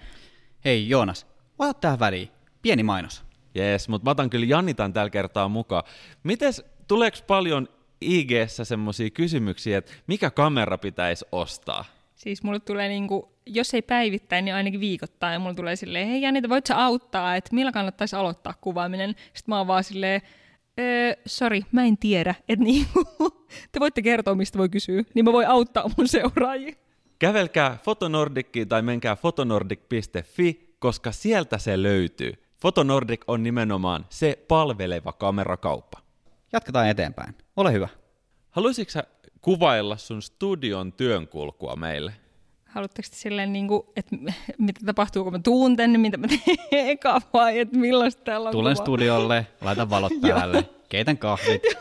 Hei 0.66 0.90
Joonas, 0.90 1.28
ota 1.60 1.74
tähän 1.74 2.00
väliin. 2.00 2.30
Pieni 2.62 2.84
mainos. 2.84 3.24
Jees, 3.56 3.90
mutta 3.90 4.06
mä 4.06 4.12
otan 4.12 4.30
kyllä 4.30 4.46
Jannitan 4.46 4.94
tällä 4.94 5.10
kertaa 5.10 5.48
mukaan. 5.48 5.84
Mites, 6.24 6.64
tuleeko 6.88 7.18
paljon 7.28 7.70
IG-ssä 8.02 8.66
semmoisia 8.66 9.10
kysymyksiä, 9.10 9.78
että 9.78 9.92
mikä 10.08 10.32
kamera 10.32 10.78
pitäisi 10.78 11.26
ostaa? 11.32 11.86
Siis 12.24 12.44
mulle 12.44 12.60
tulee 12.60 12.90
niinku, 12.90 13.36
jos 13.46 13.74
ei 13.74 13.82
päivittäin, 13.82 14.46
niin 14.46 14.56
ainakin 14.56 14.80
viikoittain. 14.80 15.42
Mulle 15.42 15.56
tulee 15.56 15.76
silleen, 15.76 16.08
hei 16.08 16.22
Janita, 16.22 16.50
voit 16.50 16.66
sä 16.66 16.86
auttaa, 16.86 17.36
että 17.36 17.56
millä 17.56 17.72
kannattaisi 17.72 18.16
aloittaa 18.16 18.54
kuvaaminen? 18.62 19.10
Sitten 19.10 19.44
mä 19.48 19.58
oon 19.58 19.68
vaan 19.68 19.84
silleen, 19.84 20.22
öö, 20.80 21.14
sorry, 21.26 21.62
mä 21.72 21.86
en 21.86 21.98
tiedä. 21.98 22.36
Että 22.50 22.66
niinku, 22.66 23.06
te 23.72 23.80
voitte 23.80 24.02
kertoa, 24.02 24.36
mistä 24.36 24.58
voi 24.58 24.70
kysyä. 24.70 25.04
Niin 25.14 25.26
mä 25.26 25.34
voin 25.34 25.48
auttaa 25.48 25.90
mun 25.98 26.08
seuraajia. 26.08 26.76
Kävelkää 27.20 27.78
Fotonordickiin 27.84 28.70
tai 28.70 28.82
menkää 28.82 29.16
fotonordic.fi, 29.16 30.76
koska 30.80 31.12
sieltä 31.12 31.58
se 31.58 31.84
löytyy. 31.84 32.34
Fotonordic 32.62 33.22
on 33.28 33.44
nimenomaan 33.44 34.06
se 34.10 34.40
palveleva 34.48 35.14
kamerakauppa. 35.14 36.00
Jatketaan 36.54 36.90
eteenpäin. 36.90 37.36
Ole 37.58 37.74
hyvä. 37.74 37.88
Haluaisitko 38.52 39.00
kuvailla 39.44 39.98
sun 39.98 40.22
studion 40.22 40.94
työnkulkua 40.94 41.76
meille? 41.76 42.14
Haluatteko 42.66 43.08
te 43.12 43.16
silleen, 43.16 43.54
niinku, 43.54 43.94
että 43.96 44.16
mitä 44.58 44.80
tapahtuu, 44.86 45.24
kun 45.24 45.34
mä 45.34 45.40
tuun 45.40 45.76
tänne, 45.76 45.98
mitä 45.98 46.18
mä 46.18 46.28
teen 46.28 46.88
eka 46.90 47.22
vai 47.34 47.60
että 47.60 47.78
millaista 47.78 48.24
täällä 48.24 48.50
on 48.50 48.52
Tulen 48.52 48.76
kuva? 48.76 48.84
studiolle, 48.84 49.48
laitan 49.62 49.90
valot 49.90 50.12
päälle, 50.22 50.70
keitän 50.90 51.18
kahvit. 51.18 51.64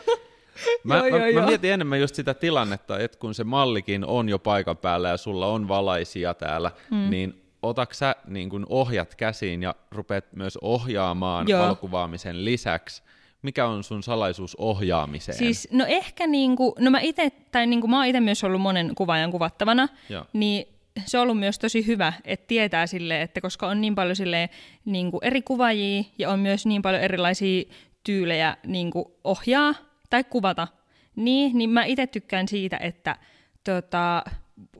Mä, 0.83 0.95
Joo, 0.97 1.03
mä, 1.03 1.09
joo, 1.09 1.19
mä 1.19 1.27
joo. 1.27 1.45
mietin 1.45 1.71
enemmän 1.71 1.99
just 1.99 2.15
sitä 2.15 2.33
tilannetta, 2.33 2.99
että 2.99 3.17
kun 3.17 3.33
se 3.33 3.43
mallikin 3.43 4.05
on 4.05 4.29
jo 4.29 4.39
paikan 4.39 4.77
päällä 4.77 5.09
ja 5.09 5.17
sulla 5.17 5.47
on 5.47 5.67
valaisia 5.67 6.33
täällä, 6.33 6.71
mm. 6.91 7.09
niin 7.09 7.41
otaks 7.61 7.99
sä 7.99 8.15
niin 8.27 8.49
kun 8.49 8.65
ohjat 8.69 9.15
käsiin 9.15 9.63
ja 9.63 9.75
rupeat 9.91 10.25
myös 10.35 10.57
ohjaamaan 10.61 11.47
Joo. 11.47 11.63
valokuvaamisen 11.63 12.45
lisäksi? 12.45 13.03
Mikä 13.43 13.65
on 13.65 13.83
sun 13.83 14.03
salaisuus 14.03 14.55
ohjaamiseen? 14.55 15.37
Siis, 15.37 15.67
no 15.71 15.85
ehkä 15.87 16.27
niinku, 16.27 16.75
no 16.79 16.91
mä 16.91 16.99
ite, 16.99 17.31
tai 17.51 17.67
niinku 17.67 17.87
mä 17.87 17.97
oon 17.97 18.05
itse 18.05 18.19
myös 18.19 18.43
ollut 18.43 18.61
monen 18.61 18.95
kuvaajan 18.95 19.31
kuvattavana, 19.31 19.87
Joo. 20.09 20.25
niin 20.33 20.67
se 21.05 21.17
on 21.17 21.23
ollut 21.23 21.39
myös 21.39 21.59
tosi 21.59 21.87
hyvä, 21.87 22.13
että 22.25 22.47
tietää 22.47 22.87
sille, 22.87 23.21
että 23.21 23.41
koska 23.41 23.67
on 23.67 23.81
niin 23.81 23.95
paljon 23.95 24.15
sille, 24.15 24.49
niinku 24.85 25.19
eri 25.21 25.41
kuvaajia 25.41 26.03
ja 26.17 26.29
on 26.29 26.39
myös 26.39 26.65
niin 26.65 26.81
paljon 26.81 27.01
erilaisia 27.01 27.63
tyylejä 28.03 28.57
niinku 28.65 29.15
ohjaa 29.23 29.73
tai 30.09 30.23
kuvata, 30.23 30.67
niin, 31.15 31.57
niin 31.57 31.69
mä 31.69 31.85
itse 31.85 32.07
tykkään 32.07 32.47
siitä, 32.47 32.77
että 32.77 33.15
tota, 33.63 34.23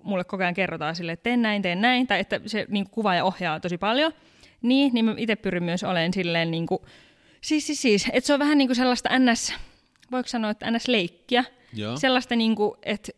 mulle 0.03 0.23
koko 0.23 0.43
ajan 0.43 0.53
kerrotaan 0.53 0.95
sille, 0.95 1.11
että 1.11 1.23
teen 1.23 1.41
näin, 1.41 1.61
teen 1.61 1.81
näin, 1.81 2.07
tai 2.07 2.19
että 2.19 2.41
se 2.45 2.65
niin 2.69 2.89
kuvaaja 2.89 3.23
ohjaa 3.23 3.59
tosi 3.59 3.77
paljon, 3.77 4.13
niin, 4.61 4.93
niin 4.93 5.05
mä 5.05 5.15
itse 5.17 5.35
pyrin 5.35 5.63
myös 5.63 5.83
olemaan 5.83 6.13
silleen, 6.13 6.51
niin 6.51 6.65
kuin, 6.65 6.81
siis, 7.43 7.67
siis, 7.67 7.81
siis, 7.81 8.05
että 8.13 8.27
se 8.27 8.33
on 8.33 8.39
vähän 8.39 8.57
niin 8.57 8.67
kuin 8.67 8.75
sellaista 8.75 9.09
ns, 9.19 9.53
voiko 10.11 10.27
sanoa, 10.27 10.51
että 10.51 10.71
ns-leikkiä, 10.71 11.43
Joo. 11.73 11.97
sellaista 11.97 12.35
niin 12.35 12.55
kuin, 12.55 12.71
että 12.83 13.11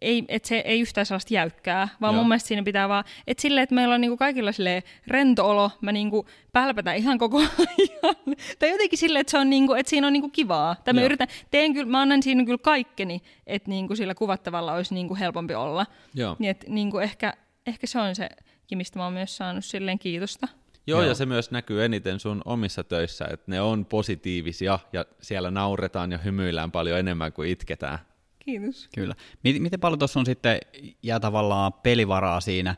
ei, 0.00 0.24
että 0.28 0.48
se 0.48 0.56
ei 0.56 0.80
yhtään 0.80 1.06
sellaista 1.06 1.34
jäykkää, 1.34 1.88
vaan 2.00 2.14
Joo. 2.14 2.20
mun 2.20 2.28
mielestä 2.28 2.48
siinä 2.48 2.62
pitää 2.62 2.88
vaan, 2.88 3.04
että 3.26 3.42
silleen, 3.42 3.62
että 3.62 3.74
meillä 3.74 3.94
on 3.94 4.00
niinku 4.00 4.16
kaikilla 4.16 4.52
silleen 4.52 4.82
rento 5.06 5.50
olo, 5.50 5.70
mä 5.80 5.92
niinku 5.92 6.26
pälpätän 6.52 6.96
ihan 6.96 7.18
koko 7.18 7.38
ajan. 7.58 8.36
tai 8.58 8.70
jotenkin 8.70 8.98
silleen, 8.98 9.20
että, 9.20 9.30
se 9.30 9.38
on 9.38 9.50
niinku, 9.50 9.74
että 9.74 9.90
siinä 9.90 10.06
on 10.06 10.12
niinku 10.12 10.28
kivaa. 10.28 10.76
Tai 10.84 10.94
mä 10.94 11.02
yritän, 11.02 11.28
teen 11.50 11.74
kyllä, 11.74 11.90
mä 11.90 12.00
annan 12.00 12.22
siinä 12.22 12.44
kyllä 12.44 12.58
kaikkeni, 12.58 13.22
että 13.46 13.70
niinku 13.70 13.96
sillä 13.96 14.14
kuvattavalla 14.14 14.72
olisi 14.72 14.94
niinku 14.94 15.16
helpompi 15.16 15.54
olla. 15.54 15.86
Joo. 16.14 16.36
Niin 16.38 16.50
että 16.50 16.66
niinku 16.68 16.98
ehkä, 16.98 17.34
ehkä 17.66 17.86
se 17.86 17.98
on 17.98 18.14
se, 18.14 18.28
mistä 18.74 18.98
mä 18.98 19.04
oon 19.04 19.12
myös 19.12 19.36
saanut 19.36 19.64
silleen 19.64 19.98
kiitosta. 19.98 20.48
Joo, 20.86 21.00
Joo. 21.00 21.08
ja 21.08 21.14
se 21.14 21.26
myös 21.26 21.50
näkyy 21.50 21.84
eniten 21.84 22.20
sun 22.20 22.42
omissa 22.44 22.84
töissä, 22.84 23.24
että 23.30 23.50
ne 23.50 23.60
on 23.60 23.84
positiivisia 23.84 24.78
ja 24.92 25.04
siellä 25.20 25.50
nauretaan 25.50 26.12
ja 26.12 26.18
hymyillään 26.18 26.72
paljon 26.72 26.98
enemmän 26.98 27.32
kuin 27.32 27.48
itketään. 27.48 27.98
Kiitos. 28.38 28.88
Kyllä. 28.94 29.14
Miten, 29.42 29.80
paljon 29.80 29.98
tuossa 29.98 30.20
on 30.20 30.26
sitten 30.26 30.58
jää 31.02 31.20
tavallaan 31.20 31.72
pelivaraa 31.72 32.40
siinä 32.40 32.76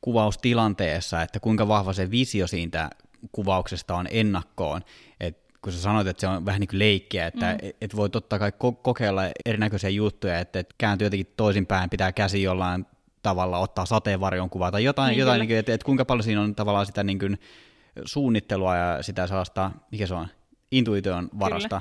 kuvaustilanteessa, 0.00 1.22
että 1.22 1.40
kuinka 1.40 1.68
vahva 1.68 1.92
se 1.92 2.10
visio 2.10 2.46
siitä 2.46 2.90
kuvauksesta 3.32 3.94
on 3.96 4.06
ennakkoon? 4.10 4.82
Et 5.20 5.38
kun 5.62 5.72
sä 5.72 5.82
sanoit, 5.82 6.06
että 6.06 6.20
se 6.20 6.26
on 6.26 6.46
vähän 6.46 6.60
niin 6.60 6.68
kuin 6.68 6.78
leikkiä, 6.78 7.26
että 7.26 7.58
mm. 7.62 7.70
et 7.80 7.96
voi 7.96 8.10
totta 8.10 8.38
kai 8.38 8.50
ko- 8.50 8.80
kokeilla 8.82 9.22
erinäköisiä 9.46 9.90
juttuja, 9.90 10.38
että 10.38 10.58
et 10.58 10.74
kääntyy 10.78 11.06
jotenkin 11.06 11.32
toisinpäin, 11.36 11.90
pitää 11.90 12.12
käsi 12.12 12.42
jollain 12.42 12.86
tavalla 13.22 13.58
ottaa 13.58 13.86
sateenvarjon 13.86 14.50
kuvaa 14.50 14.70
tai 14.70 14.84
jotain, 14.84 15.10
Niin, 15.10 15.18
jotain 15.18 15.34
kyllä. 15.34 15.42
niin 15.42 15.48
kuin, 15.48 15.58
että, 15.58 15.74
että 15.74 15.84
kuinka 15.84 16.04
paljon 16.04 16.24
siinä 16.24 16.40
on 16.40 16.54
tavallaan 16.54 16.86
sitä 16.86 17.04
niin 17.04 17.18
kuin 17.18 17.38
suunnittelua 18.04 18.76
ja 18.76 19.02
sitä 19.02 19.26
sellaista, 19.26 19.70
mikä 19.90 20.06
se 20.06 20.14
on, 20.14 20.26
intuition 20.70 21.28
varasta. 21.38 21.80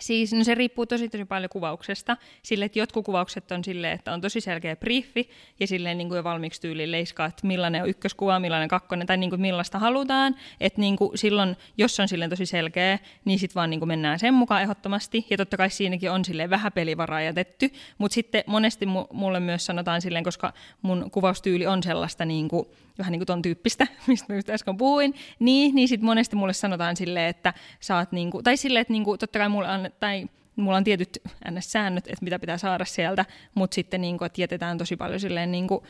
Siis 0.00 0.32
no 0.32 0.44
se 0.44 0.54
riippuu 0.54 0.86
tosi 0.86 1.08
tosi 1.08 1.24
paljon 1.24 1.50
kuvauksesta. 1.50 2.16
Sille, 2.42 2.64
että 2.64 2.78
jotkut 2.78 3.04
kuvaukset 3.04 3.52
on 3.52 3.64
silleen, 3.64 3.92
että 3.92 4.12
on 4.12 4.20
tosi 4.20 4.40
selkeä 4.40 4.76
briefi 4.76 5.30
ja 5.60 5.66
silleen 5.66 5.98
niin 5.98 6.08
kuin 6.08 6.16
jo 6.16 6.24
valmiiksi 6.24 6.60
tyyliin 6.60 6.92
leiskaa, 6.92 7.26
että 7.26 7.46
millainen 7.46 7.82
on 7.82 7.88
ykköskuva, 7.88 8.40
millainen 8.40 8.68
kakkonen 8.68 9.06
tai 9.06 9.16
niin 9.16 9.30
kuin 9.30 9.40
millaista 9.40 9.78
halutaan. 9.78 10.36
Että 10.60 10.80
niin 10.80 10.96
kuin 10.96 11.18
silloin, 11.18 11.56
jos 11.78 12.00
on 12.00 12.08
silleen 12.08 12.30
tosi 12.30 12.46
selkeä, 12.46 12.98
niin 13.24 13.38
sitten 13.38 13.54
vaan 13.54 13.70
niin 13.70 13.80
kuin 13.80 13.88
mennään 13.88 14.18
sen 14.18 14.34
mukaan 14.34 14.62
ehdottomasti. 14.62 15.26
Ja 15.30 15.36
totta 15.36 15.56
kai 15.56 15.70
siinäkin 15.70 16.10
on 16.10 16.24
silleen 16.24 16.50
vähän 16.50 16.72
pelivaraa 16.72 17.22
jätetty. 17.22 17.70
Mutta 17.98 18.14
sitten 18.14 18.44
monesti 18.46 18.86
mu- 18.86 19.12
mulle 19.12 19.40
myös 19.40 19.66
sanotaan 19.66 20.02
silleen, 20.02 20.24
koska 20.24 20.52
mun 20.82 21.10
kuvaustyyli 21.10 21.66
on 21.66 21.82
sellaista 21.82 22.24
niin 22.24 22.48
kuin, 22.48 22.66
vähän 22.98 23.12
niin 23.12 23.20
kuin 23.20 23.26
ton 23.26 23.42
tyyppistä, 23.42 23.86
mistä 24.06 24.32
mä 24.32 24.36
just 24.36 24.50
äsken 24.50 24.76
puhuin, 24.76 25.14
niin, 25.38 25.74
niin 25.74 25.88
sitten 25.88 26.06
monesti 26.06 26.36
mulle 26.36 26.52
sanotaan 26.52 26.96
silleen, 26.96 27.28
että 27.28 27.54
saat 27.80 28.12
niinku, 28.12 28.42
tai 28.42 28.56
silleen, 28.56 28.80
että 28.80 28.92
niinku, 28.92 29.18
totta 29.18 29.38
kai 29.38 29.48
mulla 29.48 29.72
on, 29.72 29.90
tai 30.00 30.26
mulla 30.56 30.76
on 30.76 30.84
tietyt 30.84 31.18
NS-säännöt, 31.50 32.06
että 32.06 32.24
mitä 32.24 32.38
pitää 32.38 32.58
saada 32.58 32.84
sieltä, 32.84 33.24
mutta 33.54 33.74
sitten 33.74 34.00
niinku, 34.00 34.24
että 34.24 34.40
jätetään 34.40 34.78
tosi 34.78 34.96
paljon 34.96 35.20
silleen 35.20 35.52
niinku, 35.52 35.86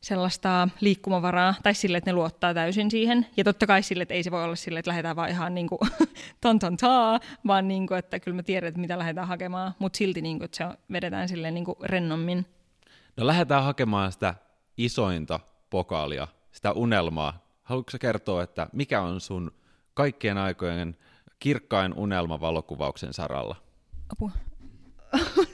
sellaista 0.00 0.68
liikkumavaraa, 0.80 1.54
tai 1.62 1.74
sille, 1.74 1.98
että 1.98 2.10
ne 2.10 2.14
luottaa 2.14 2.54
täysin 2.54 2.90
siihen. 2.90 3.26
Ja 3.36 3.44
totta 3.44 3.66
kai 3.66 3.82
sille, 3.82 4.02
että 4.02 4.14
ei 4.14 4.22
se 4.22 4.30
voi 4.30 4.44
olla 4.44 4.56
sille, 4.56 4.78
että 4.78 4.88
lähdetään 4.88 5.16
vaan 5.16 5.30
ihan 5.30 5.54
niin 5.54 5.66
kuin 5.68 5.78
ton 6.40 6.58
ton 6.58 6.76
taa, 6.76 7.20
vaan 7.46 7.68
niin 7.68 7.86
kuin, 7.86 7.98
että 7.98 8.20
kyllä 8.20 8.36
me 8.36 8.42
tiedetään, 8.42 8.68
että 8.68 8.80
mitä 8.80 8.98
lähdetään 8.98 9.28
hakemaan, 9.28 9.74
mutta 9.78 9.96
silti 9.96 10.22
niin 10.22 10.38
kuin, 10.38 10.44
että 10.44 10.56
se 10.56 10.64
vedetään 10.92 11.28
silleen 11.28 11.54
niin 11.54 11.64
kuin 11.64 11.76
rennommin. 11.82 12.46
No 13.16 13.26
lähdetään 13.26 13.64
hakemaan 13.64 14.12
sitä 14.12 14.34
isointa 14.76 15.40
pokaalia, 15.70 16.28
sitä 16.52 16.72
unelmaa. 16.72 17.44
Haluatko 17.62 17.98
kertoa, 18.00 18.42
että 18.42 18.68
mikä 18.72 19.02
on 19.02 19.20
sun 19.20 19.52
kaikkien 19.94 20.38
aikojen 20.38 20.96
kirkkain 21.38 21.94
unelma 21.94 22.40
valokuvauksen 22.40 23.12
saralla? 23.12 23.56
Apua. 24.12 24.30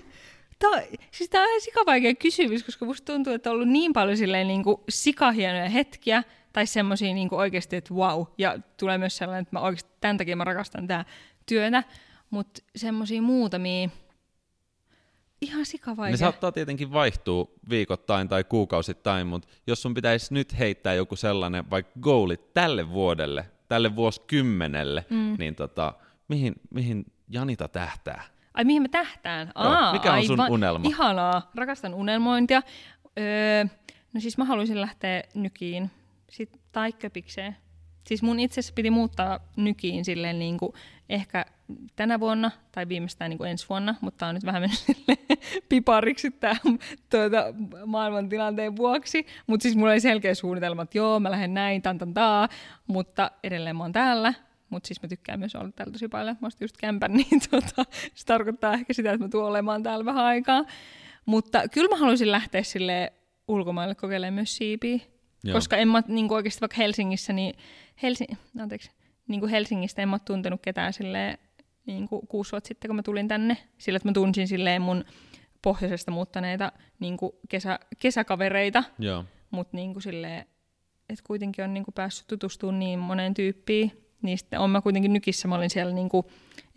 Tämä, 0.58 0.82
siis 1.10 1.30
tämä 1.30 1.44
on 1.44 1.50
ihan 1.50 1.60
sikavaikea 1.60 2.14
kysymys, 2.14 2.64
koska 2.64 2.84
musta 2.84 3.12
tuntuu, 3.12 3.32
että 3.32 3.50
on 3.50 3.54
ollut 3.54 3.68
niin 3.68 3.92
paljon 3.92 4.16
silleen 4.16 4.48
niin 4.48 4.64
kuin 4.64 4.76
sikahienoja 4.88 5.68
hetkiä, 5.68 6.22
Tai 6.52 6.66
semmoisia 6.66 7.14
niin 7.14 7.28
oikeasti, 7.34 7.76
että 7.76 7.94
wow. 7.94 8.24
Ja 8.38 8.58
tulee 8.76 8.98
myös 8.98 9.16
sellainen, 9.16 9.42
että 9.42 9.56
mä 9.56 9.60
oikeasti 9.60 9.90
tämän 10.00 10.18
takia 10.18 10.36
mä 10.36 10.44
rakastan 10.44 10.86
tää 10.86 11.04
työtä. 11.46 11.84
Mutta 12.30 12.62
semmoisia 12.76 13.22
muutamia, 13.22 13.88
ihan 15.40 15.66
sikavaikeja. 15.66 16.12
Ne 16.12 16.16
saattaa 16.16 16.52
tietenkin 16.52 16.92
vaihtua 16.92 17.48
viikoittain 17.68 18.28
tai 18.28 18.44
kuukausittain, 18.44 19.26
mutta 19.26 19.48
jos 19.66 19.82
sun 19.82 19.94
pitäisi 19.94 20.34
nyt 20.34 20.58
heittää 20.58 20.94
joku 20.94 21.16
sellainen 21.16 21.70
vaikka 21.70 21.92
goali 22.00 22.36
tälle 22.36 22.90
vuodelle, 22.90 23.46
tälle 23.68 23.96
vuosikymmenelle, 23.96 25.04
mm. 25.10 25.36
niin 25.38 25.54
tota, 25.54 25.94
mihin, 26.28 26.54
mihin 26.70 27.04
Janita 27.28 27.68
tähtää? 27.68 28.22
Ai 28.54 28.64
mihin 28.64 28.82
mä 28.82 28.88
tähtään? 28.88 29.52
Joo, 29.54 29.64
Aa, 29.64 29.92
mikä 29.92 30.12
on 30.12 30.26
sun 30.26 30.40
aivan. 30.40 30.52
unelma? 30.52 30.88
Ihanaa, 30.88 31.50
rakastan 31.54 31.94
unelmointia. 31.94 32.62
Öö, 33.18 33.64
no 34.12 34.20
siis 34.20 34.38
mä 34.38 34.44
haluaisin 34.44 34.80
lähteä 34.80 35.22
nykiin 35.34 35.90
sit, 36.30 36.60
tai 36.72 36.92
köpikseen. 36.92 37.56
Siis 38.06 38.22
mun 38.22 38.40
itse 38.40 38.60
asiassa 38.60 38.74
piti 38.74 38.90
muuttaa 38.90 39.40
nykiin 39.56 40.04
silleen 40.04 40.38
niin 40.38 40.58
kuin 40.58 40.72
ehkä 41.08 41.44
tänä 41.96 42.20
vuonna 42.20 42.50
tai 42.72 42.88
viimeistään 42.88 43.30
niin 43.30 43.38
kuin 43.38 43.50
ensi 43.50 43.68
vuonna, 43.68 43.94
mutta 44.00 44.26
on 44.26 44.34
nyt 44.34 44.44
vähän 44.44 44.62
mennyt 44.62 45.18
pipariksi 45.68 46.30
tämä 46.30 46.56
tuota, 47.10 47.44
maailman 47.86 48.28
tilanteen 48.28 48.76
vuoksi. 48.76 49.26
Mutta 49.46 49.62
siis 49.62 49.76
mulla 49.76 49.92
oli 49.92 50.00
selkeä 50.00 50.34
suunnitelma, 50.34 50.82
että 50.82 50.98
joo, 50.98 51.20
mä 51.20 51.30
lähden 51.30 51.54
näin, 51.54 51.82
tan, 51.82 51.98
tan, 51.98 52.14
taa, 52.14 52.48
mutta 52.86 53.30
edelleen 53.42 53.76
mä 53.76 53.84
oon 53.84 53.92
täällä. 53.92 54.34
Mutta 54.70 54.86
siis 54.86 55.02
mä 55.02 55.08
tykkään 55.08 55.38
myös 55.38 55.54
olla 55.54 55.72
täällä 55.72 55.92
tosi 55.92 56.08
paljon. 56.08 56.36
Mä 56.40 56.48
just 56.60 56.76
kämpän, 56.76 57.12
niin 57.16 57.40
tota, 57.50 57.84
se 58.14 58.26
tarkoittaa 58.26 58.74
ehkä 58.74 58.92
sitä, 58.92 59.12
että 59.12 59.24
mä 59.24 59.28
tuun 59.28 59.44
olemaan 59.44 59.82
täällä 59.82 60.04
vähän 60.04 60.24
aikaa. 60.24 60.64
Mutta 61.26 61.68
kyllä 61.68 61.88
mä 61.88 61.96
haluaisin 61.96 62.32
lähteä 62.32 62.62
sille 62.62 63.12
ulkomaille 63.48 63.94
kokeilemaan 63.94 64.34
myös 64.34 64.56
siipiä. 64.56 64.98
Joo. 65.46 65.54
Koska 65.54 65.76
en 65.76 65.88
mä 65.88 66.02
niin 66.08 66.28
kuin 66.28 66.36
oikeasti 66.36 66.60
vaikka 66.60 66.76
Helsingissä, 66.76 67.32
niin, 67.32 67.54
Helsi, 68.02 68.26
anteeksi, 68.60 68.90
niin 69.28 69.40
kuin 69.40 69.50
Helsingistä 69.50 70.02
en 70.02 70.08
mä 70.08 70.18
tuntenut 70.18 70.62
ketään 70.62 70.92
silleen, 70.92 71.38
niin 71.86 72.08
kuin 72.08 72.26
kuusi 72.26 72.52
vuotta 72.52 72.68
sitten, 72.68 72.88
kun 72.88 72.96
mä 72.96 73.02
tulin 73.02 73.28
tänne. 73.28 73.56
Sillä, 73.78 73.96
että 73.96 74.08
mä 74.08 74.12
tunsin 74.12 74.48
silleen 74.48 74.82
mun 74.82 75.04
pohjoisesta 75.62 76.10
muuttaneita 76.10 76.72
niin 76.98 77.16
kuin 77.16 77.32
kesä, 77.48 77.78
kesäkavereita, 77.98 78.84
Joo. 78.98 79.24
mutta 79.50 79.76
niin 79.76 79.92
kuin 79.92 80.02
silleen, 80.02 80.46
että 81.08 81.24
kuitenkin 81.26 81.64
on 81.64 81.74
niin 81.74 81.84
kuin 81.84 81.94
päässyt 81.94 82.26
tutustumaan 82.26 82.78
niin 82.78 82.98
moneen 82.98 83.34
tyyppiin. 83.34 84.02
Niin 84.22 84.38
sitten 84.38 84.60
on 84.60 84.70
mä 84.70 84.80
kuitenkin 84.80 85.12
nykissä, 85.12 85.48
mä 85.48 85.54
olin 85.54 85.70
siellä 85.70 85.94
niin 85.94 86.08
kuin, 86.08 86.26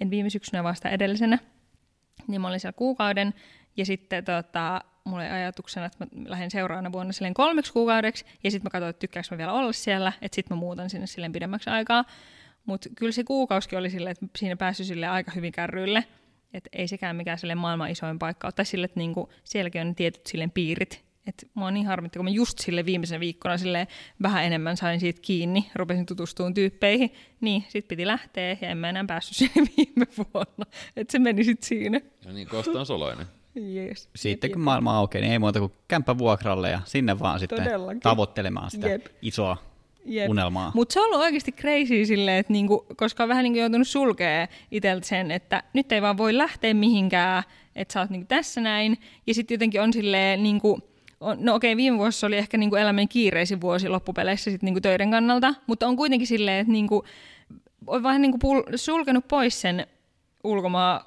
en 0.02 0.10
viime 0.10 0.30
syksynä 0.30 0.64
vaan 0.64 0.76
sitä 0.76 0.90
edellisenä, 0.90 1.40
niin 2.28 2.42
mä 2.42 2.48
olin 2.48 2.60
siellä 2.60 2.78
kuukauden. 2.78 3.34
Ja 3.78 3.86
sitten 3.86 4.26
tota, 4.26 4.82
mulla 5.10 5.24
oli 5.24 5.32
ajatuksena, 5.32 5.86
että 5.86 6.06
mä 6.06 6.30
lähden 6.30 6.52
seuraavana 6.52 6.92
vuonna 6.92 7.14
silleen 7.14 7.34
kolmeksi 7.34 7.74
kuukaudeksi, 7.74 8.26
ja 8.44 8.52
sitten 8.52 8.66
mä 8.66 8.70
katsoin, 8.70 8.90
että 8.90 9.00
tykkääkö 9.00 9.28
mä 9.32 9.38
vielä 9.38 9.54
olla 9.54 9.74
siellä, 9.74 10.14
että 10.22 10.36
sitten 10.36 10.58
mä 10.58 10.60
muutan 10.60 10.90
sinne 10.90 11.08
silleen 11.08 11.32
pidemmäksi 11.32 11.70
aikaa. 11.70 12.06
Mutta 12.66 12.90
kyllä 12.96 13.12
se 13.12 13.24
kuukausikin 13.24 13.80
oli 13.80 13.90
silleen, 13.90 14.12
että 14.12 14.26
siinä 14.38 14.56
päässyt 14.56 14.88
silleen 14.88 15.12
aika 15.12 15.32
hyvin 15.36 15.52
kärryille, 15.52 16.04
että 16.54 16.70
ei 16.74 16.88
sekään 16.88 17.16
mikään 17.16 17.38
silleen 17.38 17.58
maailman 17.58 17.92
isoin 17.92 18.20
paikka 18.20 18.48
ole, 18.48 18.54
tai 18.54 18.66
sille, 18.66 18.86
että 18.86 19.00
niinku, 19.00 19.30
sielläkin 19.44 19.82
on 19.82 19.88
ne 19.88 19.94
tietyt 19.94 20.28
silleen 20.28 20.52
piirit, 20.52 21.06
että 21.28 21.46
mua 21.54 21.68
on 21.68 21.74
niin 21.74 21.88
harmitta, 21.88 22.20
kun 22.20 22.26
mä 22.26 22.30
just 22.30 22.60
sille 22.60 22.86
viimeisenä 22.86 23.20
viikkona 23.20 23.58
sille 23.58 23.88
vähän 24.22 24.44
enemmän 24.44 24.78
sain 24.78 25.00
siitä 25.00 25.22
kiinni, 25.22 25.72
rupesin 25.76 26.06
tutustumaan 26.06 26.54
tyyppeihin, 26.54 27.14
niin 27.42 27.64
sit 27.68 27.88
piti 27.88 28.08
lähteä 28.08 28.58
ja 28.62 28.70
en 28.70 28.78
mä 28.78 28.90
enää 28.90 29.06
päässyt 29.08 29.38
sinne 29.54 29.70
viime 29.78 30.06
vuonna. 30.18 30.66
Että 30.96 31.12
se 31.12 31.20
meni 31.20 31.44
sit 31.44 31.64
siinä. 31.64 32.02
Ja 32.26 32.34
niin 32.34 32.48
Kosta 32.48 32.80
on 32.80 32.86
soloinen. 32.86 33.39
Yes. 33.76 34.10
Sitten 34.16 34.52
kun 34.52 34.62
maailma 34.62 34.98
aukeaa, 34.98 35.22
niin 35.22 35.32
ei 35.32 35.40
muuta 35.40 35.60
kuin 35.60 35.72
kämppä 35.88 36.18
vuokralle 36.18 36.70
ja 36.70 36.80
sinne 36.86 37.20
vaan 37.20 37.40
sitten 37.40 37.64
Todellakin. 37.64 38.00
tavoittelemaan 38.00 38.72
sitä 38.72 38.90
Jep. 38.90 39.06
isoa 39.22 39.58
Jep. 40.06 40.30
unelmaa. 40.30 40.72
Mutta 40.76 40.94
se 40.94 41.00
on 41.00 41.06
ollut 41.06 41.20
oikeasti 41.22 41.52
crazy 41.52 42.06
silleen, 42.06 42.38
että 42.38 42.54
niinku, 42.54 42.86
koska 42.98 43.24
on 43.24 43.30
vähän 43.30 43.44
niinku 43.44 43.60
joutunut 43.60 43.88
sulkea 43.88 44.48
itseltä 44.72 45.08
sen, 45.08 45.32
että 45.32 45.64
nyt 45.74 45.92
ei 45.92 46.02
vaan 46.02 46.18
voi 46.18 46.38
lähteä 46.38 46.74
mihinkään, 46.74 47.44
että 47.76 47.94
sä 47.94 48.00
oot 48.00 48.10
niinku 48.10 48.28
tässä 48.28 48.62
näin. 48.62 48.98
Ja 49.28 49.34
sitten 49.34 49.56
jotenkin 49.56 49.82
on 49.82 49.94
silleen, 49.94 50.44
niinku, 50.44 50.80
on, 51.20 51.38
no 51.40 51.56
okei, 51.56 51.78
viime 51.78 51.98
vuosi 51.98 52.26
oli 52.26 52.38
ehkä 52.38 52.58
niinku 52.58 52.76
elämän 52.76 53.08
kiireisin 53.08 53.62
vuosi 53.62 53.90
loppupeleissä 53.90 54.52
sit 54.52 54.64
niinku 54.64 54.82
töiden 54.82 55.12
kannalta, 55.12 55.54
mutta 55.68 55.88
on 55.88 55.96
kuitenkin 55.96 56.28
silleen, 56.28 56.60
että 56.60 56.72
niinku, 56.74 57.04
on 57.88 58.04
vähän 58.04 58.22
niinku 58.22 58.38
pul- 58.38 58.72
sulkenut 58.78 59.28
pois 59.28 59.62
sen 59.62 59.88
ulkomaan 60.44 61.02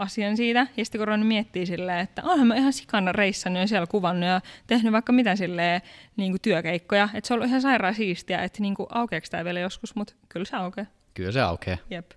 asian 0.00 0.36
siitä. 0.36 0.66
Ja 0.76 0.84
sitten 0.84 1.00
kun 1.00 1.26
miettii 1.26 1.66
silleen, 1.66 1.98
että 1.98 2.22
onhan 2.24 2.46
mä 2.46 2.54
ihan 2.56 2.72
sikana 2.72 3.12
reissannut 3.12 3.60
ja 3.60 3.66
siellä 3.66 3.86
kuvannut 3.86 4.28
ja 4.28 4.40
tehnyt 4.66 4.92
vaikka 4.92 5.12
mitä 5.12 5.36
silleen 5.36 5.80
niin 6.16 6.32
kuin 6.32 6.40
työkeikkoja. 6.40 7.08
Että 7.14 7.28
se 7.28 7.34
on 7.34 7.36
ollut 7.36 7.48
ihan 7.48 7.62
sairaan 7.62 7.94
siistiä, 7.94 8.42
että 8.42 8.62
niin 8.62 8.74
kuin, 8.74 8.86
aukeako 8.90 9.26
tämä 9.30 9.44
vielä 9.44 9.60
joskus, 9.60 9.94
mutta 9.94 10.14
kyllä 10.28 10.44
se 10.46 10.56
aukeaa. 10.56 10.86
Kyllä 11.14 11.32
se 11.32 11.40
aukeaa. 11.40 11.78
Jep. 11.90 12.10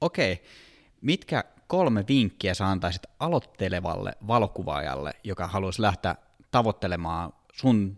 Okei, 0.00 0.42
mitkä 1.00 1.44
kolme 1.66 2.04
vinkkiä 2.08 2.54
sä 2.54 2.66
antaisit 2.66 3.02
aloittelevalle 3.20 4.12
valokuvaajalle, 4.26 5.12
joka 5.24 5.46
haluaisi 5.46 5.82
lähteä 5.82 6.16
tavoittelemaan 6.50 7.32
sun 7.52 7.96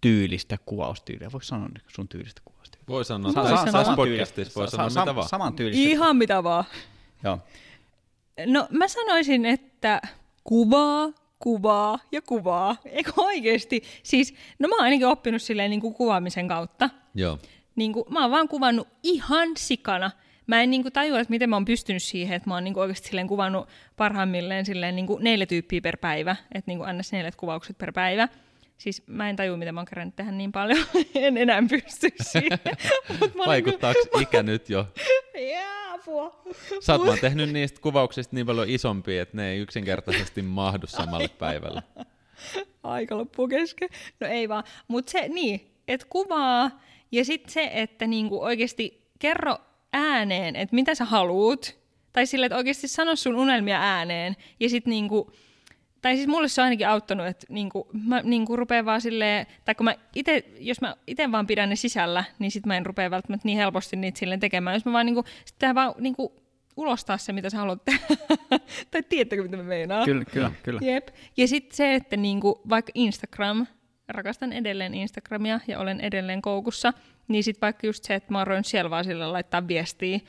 tyylistä 0.00 0.56
kuvaustyyliä? 0.66 1.32
Voiko 1.32 1.44
sanoa 1.44 1.68
sun 1.88 2.08
tyylistä 2.08 2.40
kuvaustyyliä? 2.44 2.84
Voi 2.88 3.04
sanoa, 3.04 3.32
Sa- 3.32 3.48
sa- 3.48 3.82
saman 3.82 3.96
podcastissa 3.96 4.60
voi 4.60 4.68
sa- 4.68 4.76
sanoa 4.76 4.90
sa- 4.90 5.00
mitä 5.00 5.14
vaan. 5.14 5.28
Saman 5.28 5.52
tyylistä. 5.52 5.88
Ihan 5.88 6.16
mitä 6.16 6.44
vaan. 6.44 6.64
Joo. 7.24 7.38
No 8.46 8.66
mä 8.70 8.88
sanoisin, 8.88 9.46
että 9.46 10.00
kuvaa, 10.44 11.12
kuvaa 11.38 11.98
ja 12.12 12.22
kuvaa. 12.22 12.76
Eikö 12.84 13.12
oikeesti? 13.16 13.82
Siis, 14.02 14.34
no 14.58 14.68
mä 14.68 14.74
oon 14.74 14.84
ainakin 14.84 15.06
oppinut 15.06 15.42
silleen 15.42 15.70
niin 15.70 15.80
kuin 15.80 15.94
kuvaamisen 15.94 16.48
kautta. 16.48 16.90
Joo. 17.14 17.38
niin 17.76 17.92
kuin, 17.92 18.04
mä 18.08 18.22
oon 18.22 18.30
vaan 18.30 18.48
kuvannut 18.48 18.88
ihan 19.02 19.48
sikana. 19.56 20.10
Mä 20.46 20.62
en 20.62 20.70
niin 20.70 20.82
kuin, 20.82 20.92
tajua, 20.92 21.20
että 21.20 21.30
miten 21.30 21.50
mä 21.50 21.56
oon 21.56 21.64
pystynyt 21.64 22.02
siihen, 22.02 22.36
että 22.36 22.50
mä 22.50 22.54
oon 22.54 22.64
niin 22.64 22.74
kuin, 22.74 22.82
oikeasti 22.82 23.08
silleen 23.08 23.26
kuvannut 23.26 23.68
parhaimmilleen 23.96 24.66
silleen, 24.66 24.96
niin 24.96 25.06
kuin 25.06 25.24
neljä 25.24 25.46
tyyppiä 25.46 25.80
per 25.80 25.96
päivä, 25.96 26.36
että 26.54 26.70
niin 26.70 26.78
kuin, 26.78 26.98
ns. 26.98 27.12
neljät 27.12 27.36
kuvaukset 27.36 27.78
per 27.78 27.92
päivä. 27.92 28.28
Siis 28.78 29.02
mä 29.06 29.30
en 29.30 29.36
tajua, 29.36 29.56
miten 29.56 29.74
mä 29.74 29.80
oon 29.80 29.86
kerännyt 29.86 30.16
tehdä 30.16 30.30
niin 30.30 30.52
paljon. 30.52 30.86
en 31.14 31.36
enää 31.36 31.62
pysty 31.70 32.08
siihen. 32.32 32.58
Mut 33.20 33.34
mä 33.34 33.42
olen 33.42 33.46
Vaikuttaako 33.46 34.18
ikä 34.20 34.42
nyt 34.42 34.70
jo? 34.70 34.84
Kyllä... 35.32 35.46
Jää, 35.46 35.92
apua. 35.92 36.42
Sä 36.80 36.92
oot 36.92 37.06
vaan 37.06 37.18
tehnyt 37.18 37.52
niistä 37.52 37.80
kuvauksista 37.80 38.36
niin 38.36 38.46
paljon 38.46 38.68
isompia, 38.68 39.22
että 39.22 39.36
ne 39.36 39.50
ei 39.50 39.58
yksinkertaisesti 39.58 40.42
mahdu 40.42 40.86
samalle 40.86 41.28
päivälle. 41.28 41.82
Aika 42.82 43.16
loppuu 43.16 43.48
kesken. 43.48 43.88
No 44.20 44.26
ei 44.26 44.48
vaan. 44.48 44.64
Mutta 44.88 45.12
se, 45.12 45.28
niin, 45.28 45.70
että 45.88 46.06
kuvaa 46.10 46.70
ja 47.12 47.24
sitten 47.24 47.52
se, 47.52 47.70
että 47.72 48.06
niinku 48.06 48.42
oikeasti 48.42 49.06
kerro 49.18 49.58
ääneen, 49.92 50.56
että 50.56 50.74
mitä 50.74 50.94
sä 50.94 51.04
haluut. 51.04 51.78
Tai 52.12 52.26
sille, 52.26 52.46
että 52.46 52.56
oikeasti 52.56 52.88
sano 52.88 53.16
sun 53.16 53.36
unelmia 53.36 53.80
ääneen. 53.80 54.36
Ja 54.60 54.68
sitten 54.68 54.90
niinku, 54.90 55.32
tai 56.06 56.16
siis 56.16 56.28
mulle 56.28 56.48
se 56.48 56.60
on 56.60 56.64
ainakin 56.64 56.88
auttanut, 56.88 57.26
että 57.26 57.46
niinku, 57.48 57.88
mä 58.06 58.20
niinku 58.24 58.56
rupean 58.56 58.84
vaan 58.84 59.00
silleen, 59.00 59.46
tai 59.64 59.74
kun 59.74 59.84
mä 59.84 59.94
ite, 60.14 60.44
jos 60.58 60.80
mä 60.80 60.96
itse 61.06 61.32
vaan 61.32 61.46
pidän 61.46 61.68
ne 61.68 61.76
sisällä, 61.76 62.24
niin 62.38 62.50
sit 62.50 62.66
mä 62.66 62.76
en 62.76 62.86
rupea 62.86 63.10
välttämättä 63.10 63.48
niin 63.48 63.58
helposti 63.58 63.96
niitä 63.96 64.18
silleen 64.18 64.40
tekemään. 64.40 64.74
Jos 64.74 64.84
mä 64.84 64.92
vaan 64.92 65.06
niinku, 65.06 65.24
sit 65.44 65.56
vaan 65.74 65.94
niinku 65.98 66.36
ulostaa 66.76 67.18
se, 67.18 67.32
mitä 67.32 67.50
sä 67.50 67.58
haluat 67.58 67.84
tehdä. 67.84 68.06
tai 68.90 69.02
tiedättekö, 69.02 69.42
mitä 69.42 69.56
mä 69.56 69.62
meinaan? 69.62 70.04
Kyllä, 70.04 70.24
kyllä, 70.24 70.52
kyllä. 70.62 70.80
Jep. 70.82 71.08
Ja 71.36 71.48
sitten 71.48 71.76
se, 71.76 71.94
että 71.94 72.16
niinku, 72.16 72.60
vaikka 72.68 72.92
Instagram, 72.94 73.66
rakastan 74.08 74.52
edelleen 74.52 74.94
Instagramia 74.94 75.60
ja 75.68 75.78
olen 75.78 76.00
edelleen 76.00 76.42
koukussa, 76.42 76.92
niin 77.28 77.44
sitten 77.44 77.60
vaikka 77.60 77.86
just 77.86 78.04
se, 78.04 78.14
että 78.14 78.32
mä 78.32 78.38
oon 78.38 78.64
siellä 78.64 78.90
vaan 78.90 79.04
sillä 79.04 79.32
laittaa 79.32 79.68
viestiä, 79.68 80.20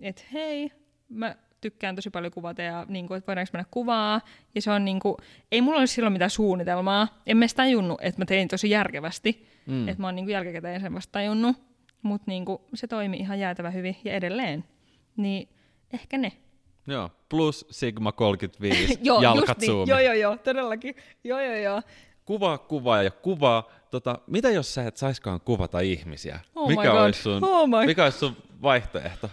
että 0.00 0.22
hei, 0.32 0.70
mä 1.08 1.36
tykkään 1.70 1.96
tosi 1.96 2.10
paljon 2.10 2.32
kuvata 2.32 2.62
ja 2.62 2.86
niin 2.88 3.06
kuin, 3.08 3.18
että 3.18 3.26
voidaanko 3.26 3.50
mennä 3.52 3.66
kuvaa. 3.70 4.20
Ja 4.54 4.62
se 4.62 4.70
on 4.70 4.84
niin 4.84 5.00
kuin, 5.00 5.16
ei 5.52 5.60
mulla 5.60 5.78
ole 5.78 5.86
silloin 5.86 6.12
mitään 6.12 6.30
suunnitelmaa. 6.30 7.08
En 7.26 7.36
mä 7.36 7.42
edes 7.44 7.54
tajunnut, 7.54 7.98
että 8.02 8.20
mä 8.20 8.24
tein 8.24 8.48
tosi 8.48 8.70
järkevästi. 8.70 9.46
Mm. 9.66 9.88
Että 9.88 10.00
mä 10.02 10.06
oon 10.06 10.14
niin 10.16 10.24
kuin 10.24 10.32
jälkikäteen 10.32 10.80
sen 10.80 10.94
vasta 10.94 11.12
tajunnut. 11.12 11.56
Mutta 12.02 12.24
niin 12.30 12.44
kuin, 12.44 12.58
se 12.74 12.86
toimi 12.86 13.16
ihan 13.16 13.38
jäätävä 13.38 13.70
hyvin 13.70 13.96
ja 14.04 14.12
edelleen. 14.14 14.64
Niin 15.16 15.48
ehkä 15.92 16.18
ne. 16.18 16.32
Joo. 16.86 17.10
Plus 17.28 17.66
Sigma 17.70 18.12
35, 18.12 18.98
joo, 19.02 19.22
jalkat 19.22 19.58
niin. 19.60 19.88
Joo, 19.88 19.98
joo, 20.00 20.14
joo, 20.14 20.36
todellakin. 20.36 20.94
Joo, 21.24 21.40
joo, 21.40 21.56
joo. 21.56 21.82
Kuvaa, 22.24 22.58
kuvaa 22.58 23.02
ja 23.02 23.10
kuvaa. 23.10 23.68
Tota, 23.90 24.18
mitä 24.26 24.50
jos 24.50 24.74
sä 24.74 24.86
et 24.86 24.96
saiskaan 24.96 25.40
kuvata 25.40 25.80
ihmisiä? 25.80 26.40
Oh 26.54 26.68
mikä, 26.68 26.92
olisi 26.92 27.22
sun, 27.22 27.44
Oh 27.44 27.68
my- 27.68 27.86
mikä 27.86 28.04
olisi 28.04 28.18
sun 28.18 28.36
vaihtoehto? 28.62 29.30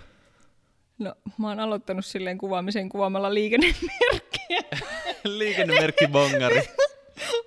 No, 1.02 1.16
mä 1.38 1.48
oon 1.50 1.60
aloittanut 1.60 2.06
silleen 2.06 2.38
kuvaamisen 2.38 2.90
kuvaamalla 2.90 3.34
liikennemerkkejä. 3.34 4.62
Liikennemerkki 5.38 6.08
bongari. 6.08 6.56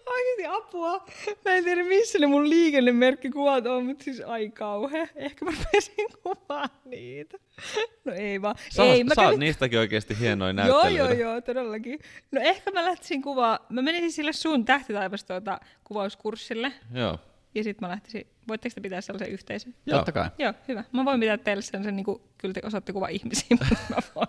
Oikeesti 0.07 0.47
apua. 0.47 1.07
Mä 1.45 1.53
en 1.53 1.65
tiedä, 1.65 1.85
missä 1.85 2.19
ne 2.19 2.27
mun 2.27 2.51
liikennemerkkikuvat 2.51 3.67
on, 3.67 3.87
mutta 3.87 4.05
siis 4.05 4.21
ai 4.21 4.51
kauhe. 4.51 5.09
Ehkä 5.17 5.45
mä 5.45 5.51
rupesin 5.51 6.07
kuvaa 6.23 6.69
niitä. 6.85 7.39
No 8.05 8.13
ei 8.13 8.43
vaan. 8.43 8.55
Sä, 8.71 8.85
ei, 8.85 9.05
mä 9.05 9.15
sä 9.15 9.23
kävin- 9.23 9.39
niistäkin 9.41 9.79
oikeasti 9.79 10.17
hienoja 10.21 10.49
Joo, 10.51 10.53
näyttelyitä. 10.83 10.99
joo, 11.23 11.31
joo, 11.33 11.41
todellakin. 11.41 11.99
No 12.33 12.41
ehkä 12.41 12.71
mä 12.71 12.85
lähtisin 12.85 13.23
kuvaa, 13.23 13.67
mä 13.69 13.83
menisin 13.83 14.13
sille 14.13 14.33
sun 14.33 14.65
tähtitaivas 14.65 15.25
tuota 15.25 15.61
kuvauskurssille. 15.85 16.73
joo. 16.95 17.19
Ja 17.55 17.65
sitten 17.65 17.89
mä 17.89 17.93
lähtisin, 17.93 18.27
voitteko 18.49 18.75
te 18.75 18.81
pitää 18.81 19.01
sellaisen 19.01 19.33
yhteisön? 19.33 19.75
Joo. 19.87 19.99
Totta 19.99 20.13
kai. 20.13 20.31
Joo, 20.39 20.53
hyvä. 20.69 20.85
Mä 20.93 21.05
voin 21.05 21.21
pitää 21.21 21.39
teille 21.39 21.63
sellaisen, 21.63 21.97
niin 21.97 22.05
kuin, 22.05 22.23
kyllä 22.39 22.55
te 22.55 22.61
osaatte 22.65 22.93
kuva 22.93 23.09
ihmisiä, 23.09 23.47
mutta 23.61 23.77
mä 23.89 23.97
voin 24.15 24.29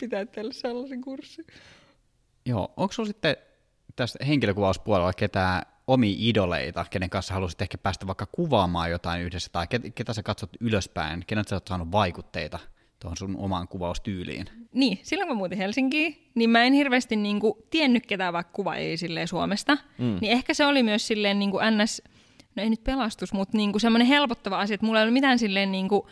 pitää 0.00 0.26
teille 0.26 0.52
sellaisen 0.52 1.00
kurssin. 1.00 1.46
Joo, 2.46 2.72
onko 2.76 2.92
sulla 2.92 3.06
sitten 3.06 3.36
tästä 3.96 4.24
henkilökuvauspuolella 4.24 5.12
ketään 5.12 5.62
omia 5.86 6.16
idoleita, 6.18 6.86
kenen 6.90 7.10
kanssa 7.10 7.34
haluaisit 7.34 7.62
ehkä 7.62 7.78
päästä 7.78 8.06
vaikka 8.06 8.26
kuvaamaan 8.26 8.90
jotain 8.90 9.22
yhdessä, 9.22 9.50
tai 9.52 9.66
ketä, 9.66 9.90
ketä 9.90 10.12
sä 10.12 10.22
katsot 10.22 10.50
ylöspäin, 10.60 11.24
kenet 11.26 11.48
sä 11.48 11.56
oot 11.56 11.68
saanut 11.68 11.92
vaikutteita 11.92 12.58
tuohon 12.98 13.16
sun 13.16 13.36
omaan 13.36 13.68
kuvaustyyliin? 13.68 14.46
Niin, 14.72 14.98
silloin 15.02 15.28
kun 15.28 15.36
mä 15.36 15.38
muutin 15.38 15.58
Helsinkiin, 15.58 16.30
niin 16.34 16.50
mä 16.50 16.64
en 16.64 16.72
hirveästi 16.72 17.16
niin 17.16 17.40
kuin, 17.40 17.54
tiennyt 17.70 18.06
ketään 18.06 18.32
vaikka 18.32 18.52
kuvaajia 18.52 18.96
silleen 18.96 19.28
Suomesta. 19.28 19.78
Mm. 19.98 20.18
Niin 20.20 20.32
ehkä 20.32 20.54
se 20.54 20.66
oli 20.66 20.82
myös 20.82 21.06
silleen 21.06 21.38
niin 21.38 21.50
kuin 21.50 21.64
ns, 21.78 22.02
no 22.56 22.62
ei 22.62 22.70
nyt 22.70 22.84
pelastus, 22.84 23.32
mutta 23.32 23.56
niin 23.56 23.72
kuin 23.72 23.80
semmoinen 23.80 24.08
helpottava 24.08 24.60
asia, 24.60 24.74
että 24.74 24.86
mulla 24.86 24.98
ei 24.98 25.02
ollut 25.02 25.14
mitään 25.14 25.38
silleen 25.38 25.72
niin 25.72 25.88
kuin, 25.88 26.02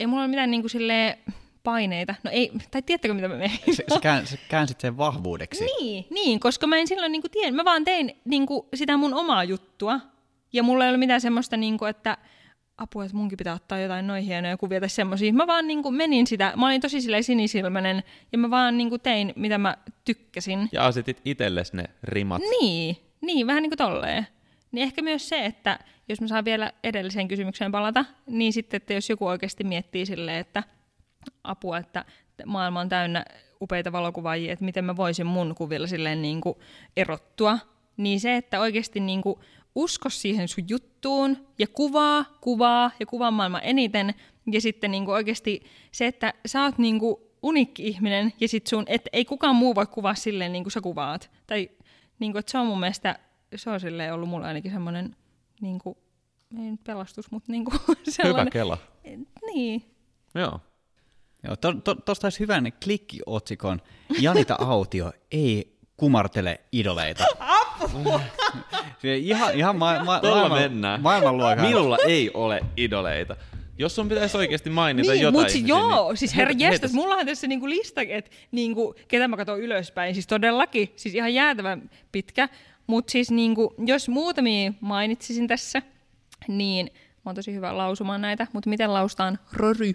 ei 0.00 0.06
mulla 0.06 0.22
ollut 0.22 0.30
mitään 0.30 0.50
niin 0.50 0.62
kuin 0.62 0.70
silleen 0.70 1.18
paineita. 1.62 2.14
No 2.22 2.30
ei, 2.30 2.52
tai 2.70 2.82
tiedättekö 2.82 3.14
mitä 3.14 3.28
mä 3.28 3.34
menen? 3.34 3.58
Sä, 3.70 3.82
sä, 3.94 4.00
kään, 4.00 4.26
sä 4.26 4.36
käänsit 4.48 4.80
sen 4.80 4.96
vahvuudeksi. 4.96 5.64
Niin, 5.64 6.06
niin, 6.10 6.40
koska 6.40 6.66
mä 6.66 6.76
en 6.76 6.86
silloin 6.86 7.12
niinku 7.12 7.28
tien, 7.28 7.54
mä 7.54 7.64
vaan 7.64 7.84
tein 7.84 8.20
niinku 8.24 8.68
sitä 8.74 8.96
mun 8.96 9.14
omaa 9.14 9.44
juttua. 9.44 10.00
Ja 10.52 10.62
mulla 10.62 10.84
ei 10.84 10.88
ollut 10.88 11.00
mitään 11.00 11.20
semmoista, 11.20 11.56
niinku, 11.56 11.84
että 11.84 12.18
apua, 12.78 13.04
että 13.04 13.16
munkin 13.16 13.36
pitää 13.36 13.54
ottaa 13.54 13.78
jotain 13.78 14.06
noin 14.06 14.24
hienoja 14.24 14.56
kuvia 14.56 14.80
tai 14.80 14.88
semmoisia. 14.88 15.32
Mä 15.32 15.46
vaan 15.46 15.66
niinku 15.66 15.90
menin 15.90 16.26
sitä, 16.26 16.52
mä 16.56 16.66
olin 16.66 16.80
tosi 16.80 17.00
silleen 17.00 17.24
sinisilmäinen 17.24 18.02
ja 18.32 18.38
mä 18.38 18.50
vaan 18.50 18.76
niinku 18.76 18.98
tein, 18.98 19.32
mitä 19.36 19.58
mä 19.58 19.76
tykkäsin. 20.04 20.68
Ja 20.72 20.86
asetit 20.86 21.20
itsellesi 21.24 21.76
ne 21.76 21.84
rimat. 22.02 22.42
Niin, 22.60 22.96
niin, 23.20 23.46
vähän 23.46 23.62
niin 23.62 23.70
kuin 23.70 23.78
tolleen. 23.78 24.26
Niin 24.72 24.82
ehkä 24.82 25.02
myös 25.02 25.28
se, 25.28 25.44
että 25.44 25.78
jos 26.08 26.20
mä 26.20 26.26
saan 26.26 26.44
vielä 26.44 26.72
edelliseen 26.84 27.28
kysymykseen 27.28 27.72
palata, 27.72 28.04
niin 28.26 28.52
sitten, 28.52 28.76
että 28.76 28.94
jos 28.94 29.10
joku 29.10 29.26
oikeasti 29.26 29.64
miettii 29.64 30.06
silleen, 30.06 30.38
että 30.38 30.62
apua, 31.44 31.78
että 31.78 32.04
maailma 32.46 32.80
on 32.80 32.88
täynnä 32.88 33.24
upeita 33.62 33.92
valokuvaajia, 33.92 34.52
että 34.52 34.64
miten 34.64 34.84
mä 34.84 34.96
voisin 34.96 35.26
mun 35.26 35.54
kuvilla 35.54 35.86
silleen 35.86 36.22
niin 36.22 36.40
kuin 36.40 36.58
erottua, 36.96 37.58
niin 37.96 38.20
se, 38.20 38.36
että 38.36 38.60
oikeasti 38.60 39.00
niin 39.00 39.22
kuin 39.22 39.38
usko 39.76 40.10
siihen 40.10 40.48
sun 40.48 40.64
juttuun 40.68 41.46
ja 41.58 41.66
kuvaa, 41.66 42.24
kuvaa 42.40 42.90
ja 43.00 43.06
kuvaa 43.06 43.30
maailman 43.30 43.60
eniten, 43.64 44.14
ja 44.52 44.60
sitten 44.60 44.90
niin 44.90 45.04
kuin 45.04 45.14
oikeasti 45.14 45.62
se, 45.92 46.06
että 46.06 46.34
sä 46.46 46.62
oot 46.64 46.78
niin 46.78 46.98
kuin 46.98 47.16
unikki 47.42 47.86
ihminen, 47.86 48.32
ja 48.40 48.48
sit 48.48 48.66
sun, 48.66 48.84
että 48.86 49.10
ei 49.12 49.24
kukaan 49.24 49.56
muu 49.56 49.74
voi 49.74 49.86
kuvaa 49.86 50.14
silleen 50.14 50.52
niin 50.52 50.64
kuin 50.64 50.72
sä 50.72 50.80
kuvaat. 50.80 51.30
Tai 51.46 51.70
niin 52.18 52.32
kuin, 52.32 52.40
että 52.40 52.52
se 52.52 52.58
on 52.58 52.66
mun 52.66 52.80
mielestä, 52.80 53.18
se 53.56 53.70
on 53.70 53.80
silleen 53.80 54.14
ollut 54.14 54.28
mulla 54.28 54.46
ainakin 54.46 54.72
semmoinen, 54.72 55.16
niin 55.60 55.78
kuin, 55.78 55.98
ei 56.58 56.70
nyt 56.70 56.84
pelastus, 56.84 57.30
mutta 57.30 57.52
niin 57.52 57.64
kuin 57.64 57.80
Hyvä 57.88 57.96
sellainen. 58.08 58.52
kela. 58.52 58.78
Niin, 59.46 59.96
Joo. 60.34 60.60
Joo, 61.42 61.56
to, 61.56 61.72
to, 61.72 61.94
tosta 61.94 62.26
olisi 62.26 62.40
hyvän 62.40 62.72
klikkiotsikon. 62.84 63.80
Janita 64.20 64.56
Autio 64.58 65.12
ei 65.30 65.78
kumartele 65.96 66.60
idoleita. 66.72 67.24
Apua! 68.00 68.20
ihan, 69.04 69.54
ihan 69.54 69.76
ma- 69.76 70.04
ma- 70.04 70.20
Tuolla 70.20 70.36
maailman, 70.48 70.62
mennään. 70.62 71.02
maailmanluokan. 71.02 71.60
Minulla 71.66 71.98
ei 72.06 72.30
ole 72.34 72.60
idoleita. 72.76 73.36
Jos 73.78 73.94
sun 73.94 74.08
pitäisi 74.08 74.36
oikeasti 74.36 74.70
mainita 74.70 75.12
niin, 75.12 75.22
jotain 75.22 75.34
mutta 75.40 75.52
si- 75.52 75.58
ihmisiä, 75.58 75.76
joo, 75.78 76.08
niin 76.08 76.16
siis 76.16 76.36
herra 76.36 76.54
jestas, 76.58 76.90
heitäs- 76.90 76.94
mulla 76.94 77.14
on 77.14 77.26
tässä 77.26 77.46
niinku 77.46 77.68
lista, 77.68 78.00
että 78.08 78.30
niinku, 78.52 78.94
ketä 79.08 79.28
mä 79.28 79.36
katson 79.36 79.60
ylöspäin, 79.60 80.14
siis 80.14 80.26
todellakin, 80.26 80.92
siis 80.96 81.14
ihan 81.14 81.34
jäätävän 81.34 81.90
pitkä, 82.12 82.48
mutta 82.86 83.10
siis 83.10 83.30
niinku, 83.30 83.74
jos 83.86 84.08
muutamia 84.08 84.72
mainitsisin 84.80 85.46
tässä, 85.48 85.82
niin 86.48 86.86
mä 86.94 87.20
oon 87.26 87.34
tosi 87.36 87.54
hyvä 87.54 87.76
lausumaan 87.76 88.20
näitä, 88.20 88.46
mutta 88.52 88.70
miten 88.70 88.92
laustaan 88.92 89.38
Rory 89.52 89.92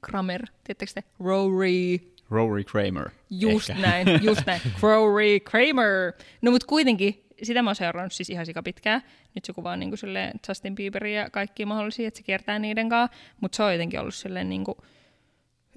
Kramer, 0.00 0.42
tiedättekö 0.64 0.92
te? 0.94 1.02
Rory, 1.20 1.96
Rory 2.30 2.64
Kramer. 2.64 3.10
just 3.30 3.70
ehkä. 3.70 3.82
näin, 3.82 4.06
just 4.22 4.46
näin, 4.46 4.60
Rory 4.82 5.40
Kramer. 5.40 6.12
No 6.42 6.50
mutta 6.50 6.66
kuitenkin, 6.66 7.24
sitä 7.42 7.62
mä 7.62 7.70
oon 7.70 7.76
seurannut 7.76 8.12
siis 8.12 8.30
ihan 8.30 8.46
sika 8.46 8.62
pitkään. 8.62 9.02
Nyt 9.34 9.44
se 9.44 9.52
kuvaa 9.52 9.76
niinku 9.76 9.96
silleen 9.96 10.40
Justin 10.48 10.74
Bieberia 10.74 11.20
ja 11.20 11.30
kaikkia 11.30 11.66
mahdollisia, 11.66 12.08
että 12.08 12.18
se 12.18 12.22
kiertää 12.22 12.58
niiden 12.58 12.88
kanssa. 12.88 13.16
Mutta 13.40 13.56
se 13.56 13.62
on 13.62 13.72
jotenkin 13.72 14.00
ollut 14.00 14.14
silleen 14.14 14.48
niinku 14.48 14.76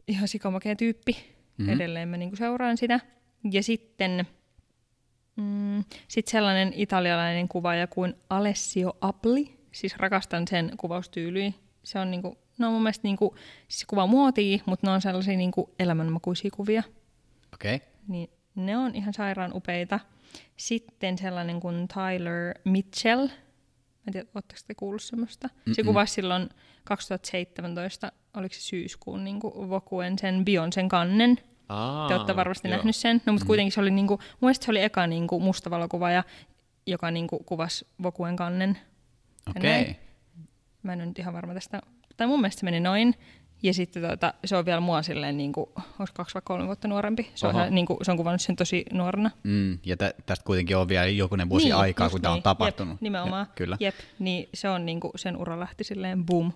ihan 0.07 0.27
sikamakea 0.27 0.75
tyyppi. 0.75 1.35
Mm-hmm. 1.57 1.73
Edelleen 1.73 2.09
mä 2.09 2.17
niinku 2.17 2.35
seuraan 2.35 2.77
sitä. 2.77 2.99
Ja 3.51 3.63
sitten 3.63 4.27
mm, 5.35 5.83
sit 6.07 6.27
sellainen 6.27 6.73
italialainen 6.75 7.47
kuvaaja 7.47 7.87
kuin 7.87 8.13
Alessio 8.29 8.97
Apli. 9.01 9.55
Siis 9.71 9.97
rakastan 9.97 10.47
sen 10.47 10.71
kuvaustyyliä. 10.77 11.51
Se 11.83 11.99
on 11.99 12.11
niinku, 12.11 12.37
no 12.57 12.71
mun 12.71 12.83
mielestä 12.83 13.07
niinku, 13.07 13.35
siis 13.67 13.79
se 13.79 13.85
kuvaa 13.89 14.07
muotia, 14.07 14.59
mutta 14.65 14.87
ne 14.87 14.93
on 14.93 15.01
sellaisia 15.01 15.37
niinku 15.37 15.75
elämänmakuisia 15.79 16.51
kuvia 16.53 16.83
Okei. 17.53 17.75
Okay. 17.75 17.87
niin 18.07 18.29
ne 18.55 18.77
on 18.77 18.95
ihan 18.95 19.13
sairaan 19.13 19.53
upeita. 19.53 19.99
Sitten 20.57 21.17
sellainen 21.17 21.59
kuin 21.59 21.87
Tyler 21.87 22.53
Mitchell. 22.63 23.27
Mä 23.27 24.03
en 24.07 24.13
tiedä, 24.13 24.27
ootteko 24.35 24.61
te 24.67 24.75
kuullut 24.75 25.01
semmoista? 25.01 25.49
Se 25.71 25.83
kuvasi 25.83 26.13
silloin 26.13 26.49
2017, 26.83 28.11
oliko 28.33 28.55
se 28.55 28.61
syyskuun 28.61 29.23
niin 29.23 29.39
kuin 29.39 29.69
Vokuen 29.69 30.19
sen 30.19 30.45
Beyoncén 30.45 30.87
kannen. 30.87 31.37
Aa, 31.69 32.07
Te 32.07 32.15
olette 32.15 32.35
varmasti 32.35 32.67
joo. 32.67 32.77
nähnyt 32.77 32.95
sen. 32.95 33.21
No, 33.25 33.33
mutta 33.33 33.45
kuitenkin 33.45 33.71
se 33.71 33.79
oli, 33.79 33.91
niin 33.91 34.07
kuin, 34.07 34.19
mun 34.19 34.37
mielestä 34.41 34.65
se 34.65 34.71
oli 34.71 34.81
eka 34.83 35.07
niin 35.07 35.27
kuin 35.27 35.43
mustavalokuvaaja, 35.43 36.23
joka 36.87 37.11
niin 37.11 37.27
kuin, 37.27 37.45
kuvasi 37.45 37.87
Vokuen 38.03 38.35
kannen. 38.35 38.77
Okei. 39.49 39.71
näin. 39.71 39.95
Mä 40.83 40.93
en 40.93 40.99
ole 40.99 41.05
nyt 41.05 41.19
ihan 41.19 41.33
varma 41.33 41.53
tästä. 41.53 41.81
Tai 42.17 42.27
mun 42.27 42.41
mielestä 42.41 42.59
se 42.59 42.65
meni 42.65 42.79
noin. 42.79 43.15
Ja 43.65 43.73
sitten 43.73 44.03
tuota, 44.03 44.33
se 44.45 44.57
on 44.57 44.65
vielä 44.65 44.79
mua 44.79 45.01
silleen, 45.01 45.37
niin 45.37 45.53
kuin, 45.53 45.69
olisi 45.99 46.13
kaksi 46.13 46.33
vai 46.33 46.41
kolme 46.45 46.65
vuotta 46.65 46.87
nuorempi. 46.87 47.31
Se 47.35 47.47
on, 47.47 47.55
Oho. 47.55 47.61
ihan, 47.61 47.75
niin 47.75 47.85
kuin, 47.85 47.97
se 48.01 48.11
on 48.11 48.17
kuvannut 48.17 48.41
sen 48.41 48.55
tosi 48.55 48.85
nuorena. 48.93 49.31
Mm, 49.43 49.79
ja 49.85 49.97
tä, 49.97 50.13
tästä 50.25 50.45
kuitenkin 50.45 50.77
on 50.77 50.87
vielä 50.87 51.07
jokunen 51.07 51.49
vuosi 51.49 51.65
niin, 51.65 51.75
aikaa, 51.75 52.09
kun 52.09 52.21
tämä 52.21 52.31
on 52.31 52.35
niin. 52.35 52.43
tapahtunut. 52.43 52.93
Jep, 52.93 53.01
nimenomaan. 53.01 53.45
Ja, 53.49 53.53
kyllä. 53.55 53.77
Jep, 53.79 53.95
niin 54.19 54.49
se 54.53 54.69
on 54.69 54.85
niinku, 54.85 55.11
sen 55.15 55.37
ura 55.37 55.59
lähti 55.59 55.83
silleen 55.83 56.25
boom. 56.25 56.51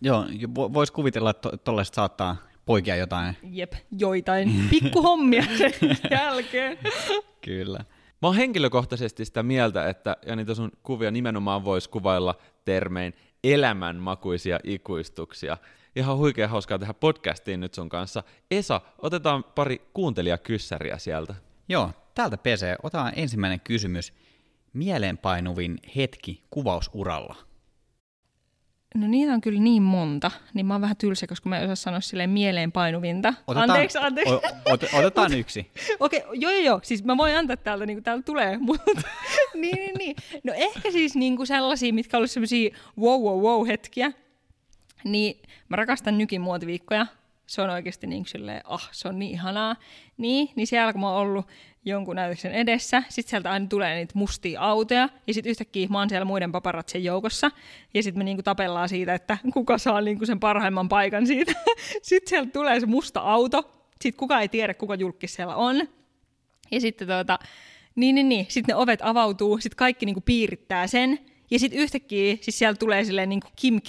Joo, 0.00 0.24
voisi 0.54 0.92
kuvitella, 0.92 1.30
että 1.30 1.50
tuollaista 1.64 1.94
saattaa 1.94 2.36
poikia 2.66 2.96
jotain. 2.96 3.36
Jep, 3.50 3.72
joitain 3.98 4.54
pikkuhommia 4.70 5.44
sen 5.58 5.72
jälkeen. 6.10 6.78
Kyllä. 7.44 7.78
Mä 8.22 8.28
oon 8.28 8.36
henkilökohtaisesti 8.36 9.24
sitä 9.24 9.42
mieltä, 9.42 9.88
että 9.88 10.16
ja 10.26 10.36
niitä 10.36 10.54
sun 10.54 10.70
kuvia 10.82 11.10
nimenomaan 11.10 11.64
voisi 11.64 11.90
kuvailla 11.90 12.34
termein 12.64 13.14
elämänmakuisia 13.44 14.60
ikuistuksia. 14.64 15.56
Ihan 15.98 16.16
huikea 16.16 16.48
hauskaa 16.48 16.78
tehdä 16.78 16.94
podcastiin 16.94 17.60
nyt 17.60 17.74
sun 17.74 17.88
kanssa. 17.88 18.22
Esa, 18.50 18.80
otetaan 18.98 19.44
pari 19.44 19.82
kuuntelijakyssäriä 19.94 20.98
sieltä. 20.98 21.34
Joo, 21.68 21.90
täältä 22.14 22.36
PC. 22.36 22.74
Otetaan 22.82 23.12
ensimmäinen 23.16 23.60
kysymys. 23.60 24.12
Mieleenpainuvin 24.72 25.78
hetki 25.96 26.42
kuvausuralla. 26.50 27.36
No 28.94 29.06
niitä 29.06 29.32
on 29.32 29.40
kyllä 29.40 29.60
niin 29.60 29.82
monta, 29.82 30.30
niin 30.54 30.66
mä 30.66 30.74
oon 30.74 30.80
vähän 30.80 30.96
tylsä, 30.96 31.26
koska 31.26 31.48
mä 31.48 31.58
en 31.58 31.64
osaa 31.64 31.76
sanoa 31.76 32.00
silleen 32.00 32.30
mieleenpainuvinta. 32.30 33.34
Otetaan, 33.46 33.70
anteeksi, 33.70 33.98
anteeksi. 33.98 34.34
O, 34.34 34.40
ot, 34.64 34.84
otetaan 34.92 35.34
yksi. 35.34 35.70
Okei, 36.00 36.22
joo 36.32 36.52
joo 36.52 36.62
joo, 36.62 36.80
siis 36.82 37.04
mä 37.04 37.16
voin 37.16 37.36
antaa 37.36 37.56
täältä, 37.56 37.86
niin 37.86 37.96
kuin 37.96 38.04
täältä 38.04 38.22
tulee, 38.22 38.58
mutta 38.68 38.92
niin, 39.54 39.76
niin, 39.76 39.94
niin. 39.98 40.16
No 40.44 40.52
ehkä 40.56 40.90
siis 40.90 41.14
niin 41.14 41.36
kuin 41.36 41.46
sellaisia, 41.46 41.92
mitkä 41.92 42.16
on 42.16 42.18
ollut 42.18 42.30
sellaisia 42.30 42.76
wow 42.98 43.22
wow 43.22 43.40
wow 43.40 43.66
hetkiä, 43.66 44.12
niin 45.04 45.42
mä 45.68 45.76
rakastan 45.76 46.18
nykin 46.18 46.40
muotiviikkoja. 46.40 47.06
Se 47.46 47.62
on 47.62 47.70
oikeasti 47.70 48.06
niin 48.06 48.26
silleen, 48.26 48.60
ah, 48.64 48.88
se 48.92 49.08
on 49.08 49.18
niin 49.18 49.32
ihanaa. 49.32 49.76
Niin, 50.16 50.48
niin 50.56 50.66
siellä 50.66 50.92
kun 50.92 51.00
mä 51.00 51.10
oon 51.10 51.20
ollut 51.20 51.46
jonkun 51.84 52.16
näytöksen 52.16 52.52
edessä, 52.52 53.02
sit 53.08 53.28
sieltä 53.28 53.50
aina 53.50 53.66
tulee 53.66 53.94
niitä 53.94 54.12
mustia 54.14 54.60
autoja, 54.60 55.08
ja 55.26 55.34
sitten 55.34 55.50
yhtäkkiä 55.50 55.88
mä 55.90 55.98
oon 55.98 56.08
siellä 56.08 56.24
muiden 56.24 56.52
paparatsien 56.52 57.04
joukossa, 57.04 57.50
ja 57.94 58.02
sitten 58.02 58.20
me 58.20 58.24
niinku 58.24 58.42
tapellaan 58.42 58.88
siitä, 58.88 59.14
että 59.14 59.38
kuka 59.52 59.78
saa 59.78 60.00
niinku 60.00 60.26
sen 60.26 60.40
parhaimman 60.40 60.88
paikan 60.88 61.26
siitä. 61.26 61.52
sitten 62.02 62.28
sieltä 62.28 62.50
tulee 62.50 62.80
se 62.80 62.86
musta 62.86 63.20
auto, 63.20 63.78
sitten 64.00 64.18
kuka 64.18 64.40
ei 64.40 64.48
tiedä, 64.48 64.74
kuka 64.74 64.94
julkis 64.94 65.34
siellä 65.34 65.56
on. 65.56 65.88
Ja 66.70 66.80
sitten 66.80 67.08
tuota, 67.08 67.38
niin, 67.94 68.14
niin, 68.14 68.28
niin. 68.28 68.46
Sitten 68.48 68.72
ne 68.72 68.82
ovet 68.82 69.00
avautuu, 69.02 69.58
sitten 69.58 69.76
kaikki 69.76 70.06
niinku 70.06 70.20
piirittää 70.20 70.86
sen. 70.86 71.18
Ja 71.50 71.58
sitten 71.58 71.80
yhtäkkiä 71.80 72.36
siis 72.40 72.58
siellä 72.58 72.76
tulee 72.76 73.04
silleen 73.04 73.28
niinku 73.28 73.48
Kim 73.56 73.80
K, 73.80 73.88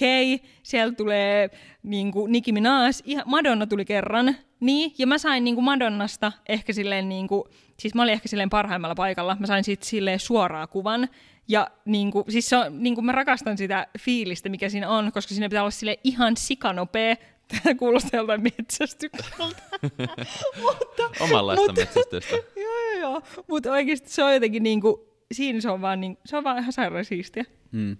siellä 0.63 0.93
tulee 0.93 1.49
niinku 1.83 2.27
Nicki 2.27 2.51
Minaj, 2.51 2.91
ihan, 3.05 3.23
Madonna 3.27 3.67
tuli 3.67 3.85
kerran. 3.85 4.35
Niin, 4.59 4.93
ja 4.97 5.07
mä 5.07 5.17
sain 5.17 5.43
niinku 5.43 5.61
Madonnasta 5.61 6.31
ehkä 6.49 6.73
silleen 6.73 7.09
niinku, 7.09 7.47
siis 7.79 7.95
mä 7.95 8.01
olin 8.01 8.13
ehkä 8.13 8.27
silleen 8.27 8.49
parhaimmalla 8.49 8.95
paikalla, 8.95 9.37
mä 9.39 9.47
sain 9.47 9.63
siitä 9.63 9.85
silleen 9.85 10.19
suoraa 10.19 10.67
kuvan. 10.67 11.09
Ja 11.47 11.67
niinku, 11.85 12.25
siis 12.29 12.49
se 12.49 12.57
on, 12.57 12.83
niinku 12.83 13.01
mä 13.01 13.11
rakastan 13.11 13.57
sitä 13.57 13.87
fiilistä, 13.99 14.49
mikä 14.49 14.69
siinä 14.69 14.89
on, 14.89 15.11
koska 15.11 15.33
siinä 15.33 15.49
pitää 15.49 15.63
olla 15.63 15.71
sille 15.71 15.99
ihan 16.03 16.37
sikanopea. 16.37 17.15
Tämä 17.63 17.75
kuulostaa 17.75 18.17
joltain 18.17 18.43
metsästykseltä. 18.43 19.61
mutta, 20.61 21.03
Omanlaista 21.19 21.65
mutta- 21.67 21.81
metsästystä. 21.81 22.35
joo, 22.61 22.91
joo, 22.91 22.99
joo. 22.99 23.21
Mutta 23.47 23.71
oikeasti 23.71 24.09
se 24.09 24.23
on 24.23 24.33
jotenkin 24.33 24.63
niinku, 24.63 25.08
siinä 25.31 25.61
se 25.61 25.69
on 25.69 25.81
vaan, 25.81 26.01
niin, 26.01 26.17
se 26.25 26.37
on 26.37 26.43
vaan 26.43 26.59
ihan 26.59 26.73
sairaan 26.73 27.05
siistiä. 27.05 27.45
Mm. 27.71 27.97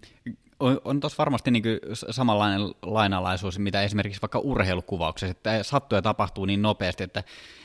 On, 0.59 0.81
on 0.85 0.99
tuossa 0.99 1.17
varmasti 1.17 1.51
niin 1.51 1.63
samanlainen 1.91 2.61
lainalaisuus, 2.81 3.59
mitä 3.59 3.81
esimerkiksi 3.81 4.21
vaikka 4.21 4.39
urheilukuvauksessa, 4.39 5.31
että 5.31 5.63
sattuu 5.63 5.95
ja 5.95 6.01
tapahtuu 6.01 6.45
niin 6.45 6.61
nopeasti, 6.61 7.03
että 7.03 7.23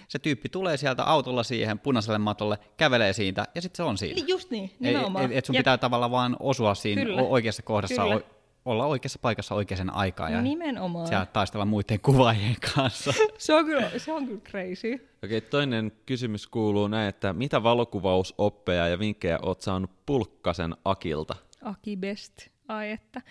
se 0.09 0.19
tyyppi 0.19 0.49
tulee 0.49 0.77
sieltä 0.77 1.05
autolla 1.05 1.43
siihen 1.43 1.79
punaiselle 1.79 2.19
matolle, 2.19 2.59
kävelee 2.77 3.13
siitä 3.13 3.45
ja 3.55 3.63
sitten 3.63 3.77
se 3.77 3.83
on 3.83 3.99
siinä. 3.99 4.15
Niin 4.15 4.29
just 4.29 4.51
niin, 4.51 4.71
nimenomaan. 4.79 5.25
Et, 5.25 5.33
et 5.33 5.45
sun 5.45 5.55
Jep. 5.55 5.61
pitää 5.61 5.79
tavallaan 5.79 6.11
vaan 6.11 6.37
osua 6.41 6.75
siinä 6.75 7.03
Kyllä. 7.03 7.23
oikeassa 7.23 7.63
kohdassa, 7.63 8.03
Kyllä. 8.03 8.21
Olla 8.65 8.87
oikeassa 8.87 9.19
paikassa 9.19 9.55
oikeaan 9.55 9.91
aikaan 9.91 10.33
ja 10.33 10.43
nimenomaan. 10.43 11.09
siellä 11.09 11.27
taistella 11.27 11.65
muiden 11.65 12.01
kuvaajien 12.01 12.57
kanssa. 12.75 13.13
se, 13.39 13.55
on 13.55 13.65
kyllä, 13.65 13.91
se 13.99 14.13
on 14.13 14.27
kyllä 14.27 14.41
crazy. 14.41 15.09
Okei, 15.25 15.41
toinen 15.41 15.93
kysymys 16.07 16.47
kuuluu 16.47 16.89
näin, 16.89 17.09
että 17.09 17.33
mitä 17.33 17.63
valokuvausoppeja 17.63 18.89
ja 18.89 18.99
vinkkejä 18.99 19.39
oot 19.43 19.61
saanut 19.61 19.91
Pulkkasen 20.07 20.77
Akilta? 20.85 21.35
Aki 21.63 21.97
best. 21.97 22.49
Ai 22.69 22.91
että. 22.91 23.23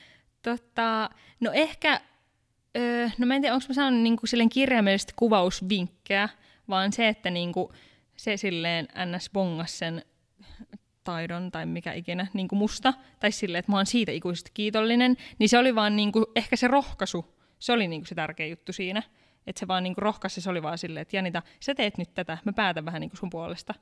Tota, 0.41 1.09
no 1.39 1.51
ehkä, 1.53 2.01
öö, 2.77 3.07
no 3.17 3.25
mä 3.25 3.35
en 3.35 3.41
tiedä, 3.41 3.53
onko 3.53 3.65
mä 3.69 3.73
saanut 3.73 4.01
niinku 4.01 4.27
silleen 4.27 4.49
kirjaimellisesti 4.49 5.13
kuvausvinkkejä, 5.15 6.29
vaan 6.69 6.91
se, 6.91 7.07
että 7.07 7.29
niinku, 7.29 7.73
se 8.15 8.37
silleen 8.37 8.87
ns. 9.05 9.29
bongas 9.33 9.79
sen 9.79 10.05
taidon 11.03 11.51
tai 11.51 11.65
mikä 11.65 11.93
ikinä 11.93 12.27
niin 12.33 12.47
kuin 12.47 12.59
musta, 12.59 12.93
tai 13.19 13.31
silleen, 13.31 13.59
että 13.59 13.71
mä 13.71 13.77
oon 13.77 13.85
siitä 13.85 14.11
ikuisesti 14.11 14.51
kiitollinen, 14.53 15.17
niin 15.39 15.49
se 15.49 15.57
oli 15.57 15.75
vaan 15.75 15.95
niin 15.95 16.11
kuin, 16.11 16.25
ehkä 16.35 16.55
se 16.55 16.67
rohkaisu, 16.67 17.35
se 17.59 17.73
oli 17.73 17.87
niin 17.87 18.01
kuin 18.01 18.07
se 18.07 18.15
tärkeä 18.15 18.47
juttu 18.47 18.73
siinä. 18.73 19.03
Että 19.47 19.59
se 19.59 19.67
vaan 19.67 19.83
niin 19.83 19.95
kuin 19.95 20.03
rohkaisi, 20.03 20.41
se 20.41 20.49
oli 20.49 20.63
vaan 20.63 20.77
silleen, 20.77 21.01
että 21.01 21.17
Janita, 21.17 21.41
sä 21.59 21.75
teet 21.75 21.97
nyt 21.97 22.13
tätä, 22.13 22.37
mä 22.45 22.53
päätän 22.53 22.85
vähän 22.85 23.01
niin 23.01 23.09
kuin 23.09 23.19
sun 23.19 23.29
puolesta. 23.29 23.73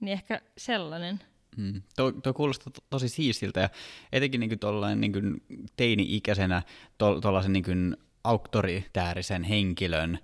Niin 0.00 0.12
ehkä 0.12 0.40
sellainen. 0.58 1.20
Mm. 1.56 1.82
Tuo, 1.96 2.12
tuo 2.12 2.34
kuulostaa 2.34 2.72
to, 2.72 2.80
tosi 2.90 3.08
siistiltä 3.08 3.60
ja 3.60 3.68
etenkin 4.12 4.40
niin 4.40 4.58
kuin 4.58 5.00
niin 5.00 5.12
kuin 5.12 5.42
teini-ikäisenä 5.76 6.62
tuollaisen 6.98 7.52
niin 7.52 7.64
kuin 7.64 7.96
auktoritäärisen 8.24 9.42
henkilön 9.42 10.18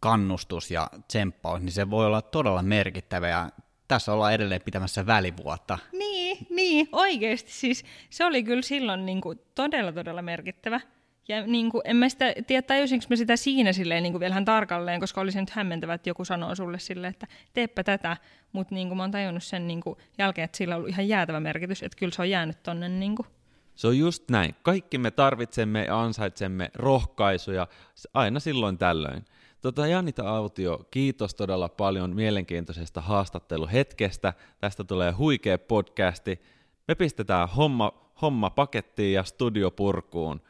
kannustus 0.00 0.70
ja 0.70 0.90
tsemppaus, 1.08 1.60
niin 1.60 1.72
se 1.72 1.90
voi 1.90 2.06
olla 2.06 2.22
todella 2.22 2.62
merkittävä 2.62 3.28
ja 3.28 3.50
tässä 3.90 4.12
ollaan 4.12 4.32
edelleen 4.32 4.62
pitämässä 4.62 5.06
välivuotta. 5.06 5.78
Niin, 5.92 6.46
niin 6.50 6.88
oikeasti 6.92 7.52
siis 7.52 7.84
se 8.10 8.24
oli 8.24 8.42
kyllä 8.42 8.62
silloin 8.62 9.06
niin 9.06 9.20
kuin 9.20 9.40
todella 9.54 9.92
todella 9.92 10.22
merkittävä. 10.22 10.80
Ja 11.28 11.46
niin 11.46 11.70
kuin, 11.70 11.82
en 11.84 11.96
mä 11.96 12.08
sitä 12.08 12.34
tiedä, 12.46 12.62
tajusinko 12.62 13.06
mä 13.10 13.16
sitä 13.16 13.36
siinä 13.36 13.72
silleen 13.72 14.02
niin 14.02 14.12
kuin 14.12 14.20
vielä 14.20 14.42
tarkalleen, 14.44 15.00
koska 15.00 15.20
oli 15.20 15.32
se 15.32 15.40
nyt 15.40 15.50
hämmentävä, 15.50 15.94
että 15.94 16.10
joku 16.10 16.24
sanoo 16.24 16.54
sulle 16.54 16.78
silleen, 16.78 17.10
että 17.10 17.26
teepä 17.52 17.84
tätä, 17.84 18.16
mutta 18.52 18.74
niin 18.74 18.88
kuin 18.88 18.96
mä 18.96 19.02
oon 19.02 19.10
tajunnut 19.10 19.44
sen 19.44 19.66
niin 19.66 19.80
kuin 19.80 19.98
jälkeen, 20.18 20.44
että 20.44 20.58
sillä 20.58 20.74
on 20.74 20.76
ollut 20.76 20.90
ihan 20.90 21.08
jäätävä 21.08 21.40
merkitys, 21.40 21.82
että 21.82 21.98
kyllä 21.98 22.12
se 22.12 22.22
on 22.22 22.30
jäänyt 22.30 22.62
tonne. 22.62 22.88
Niin 22.88 23.16
kuin. 23.16 23.26
Se 23.74 23.86
on 23.86 23.98
just 23.98 24.30
näin. 24.30 24.54
Kaikki 24.62 24.98
me 24.98 25.10
tarvitsemme 25.10 25.84
ja 25.84 26.00
ansaitsemme 26.00 26.70
rohkaisuja 26.74 27.66
aina 28.14 28.40
silloin 28.40 28.78
tällöin. 28.78 29.24
Tota, 29.62 29.86
Janita 29.86 30.28
Autio, 30.28 30.88
kiitos 30.90 31.34
todella 31.34 31.68
paljon 31.68 32.14
mielenkiintoisesta 32.14 33.00
haastatteluhetkestä. 33.00 34.32
Tästä 34.58 34.84
tulee 34.84 35.12
huikea 35.12 35.58
podcasti. 35.58 36.40
Me 36.88 36.94
pistetään 36.94 37.48
homma, 37.48 38.12
homma 38.22 38.50
pakettiin 38.50 39.12
ja 39.12 39.24
studiopurkuun 39.24 40.40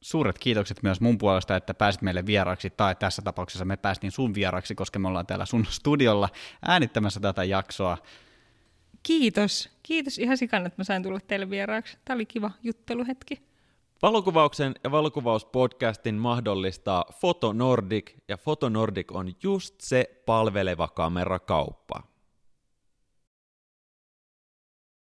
suuret 0.00 0.38
kiitokset 0.38 0.82
myös 0.82 1.00
mun 1.00 1.18
puolesta, 1.18 1.56
että 1.56 1.74
pääsit 1.74 2.02
meille 2.02 2.26
vieraksi, 2.26 2.70
tai 2.70 2.94
tässä 2.94 3.22
tapauksessa 3.22 3.64
me 3.64 3.76
päästiin 3.76 4.12
sun 4.12 4.34
vieraksi, 4.34 4.74
koska 4.74 4.98
me 4.98 5.08
ollaan 5.08 5.26
täällä 5.26 5.46
sun 5.46 5.66
studiolla 5.66 6.28
äänittämässä 6.62 7.20
tätä 7.20 7.44
jaksoa. 7.44 7.98
Kiitos. 9.02 9.70
Kiitos 9.82 10.18
ihan 10.18 10.36
sikan, 10.36 10.66
että 10.66 10.80
mä 10.80 10.84
sain 10.84 11.02
tulla 11.02 11.20
teille 11.20 11.50
vieraaksi. 11.50 11.98
Tämä 12.04 12.14
oli 12.14 12.26
kiva 12.26 12.50
jutteluhetki. 12.62 13.49
Valokuvauksen 14.02 14.74
ja 14.84 14.90
valokuvauspodcastin 14.90 16.14
mahdollistaa 16.14 17.04
Foto 17.12 17.52
Nordic, 17.52 18.12
ja 18.28 18.36
Foto 18.36 18.68
Nordic 18.68 19.12
on 19.12 19.32
just 19.42 19.74
se 19.80 20.22
palveleva 20.26 20.88
kamerakauppa. 20.88 22.09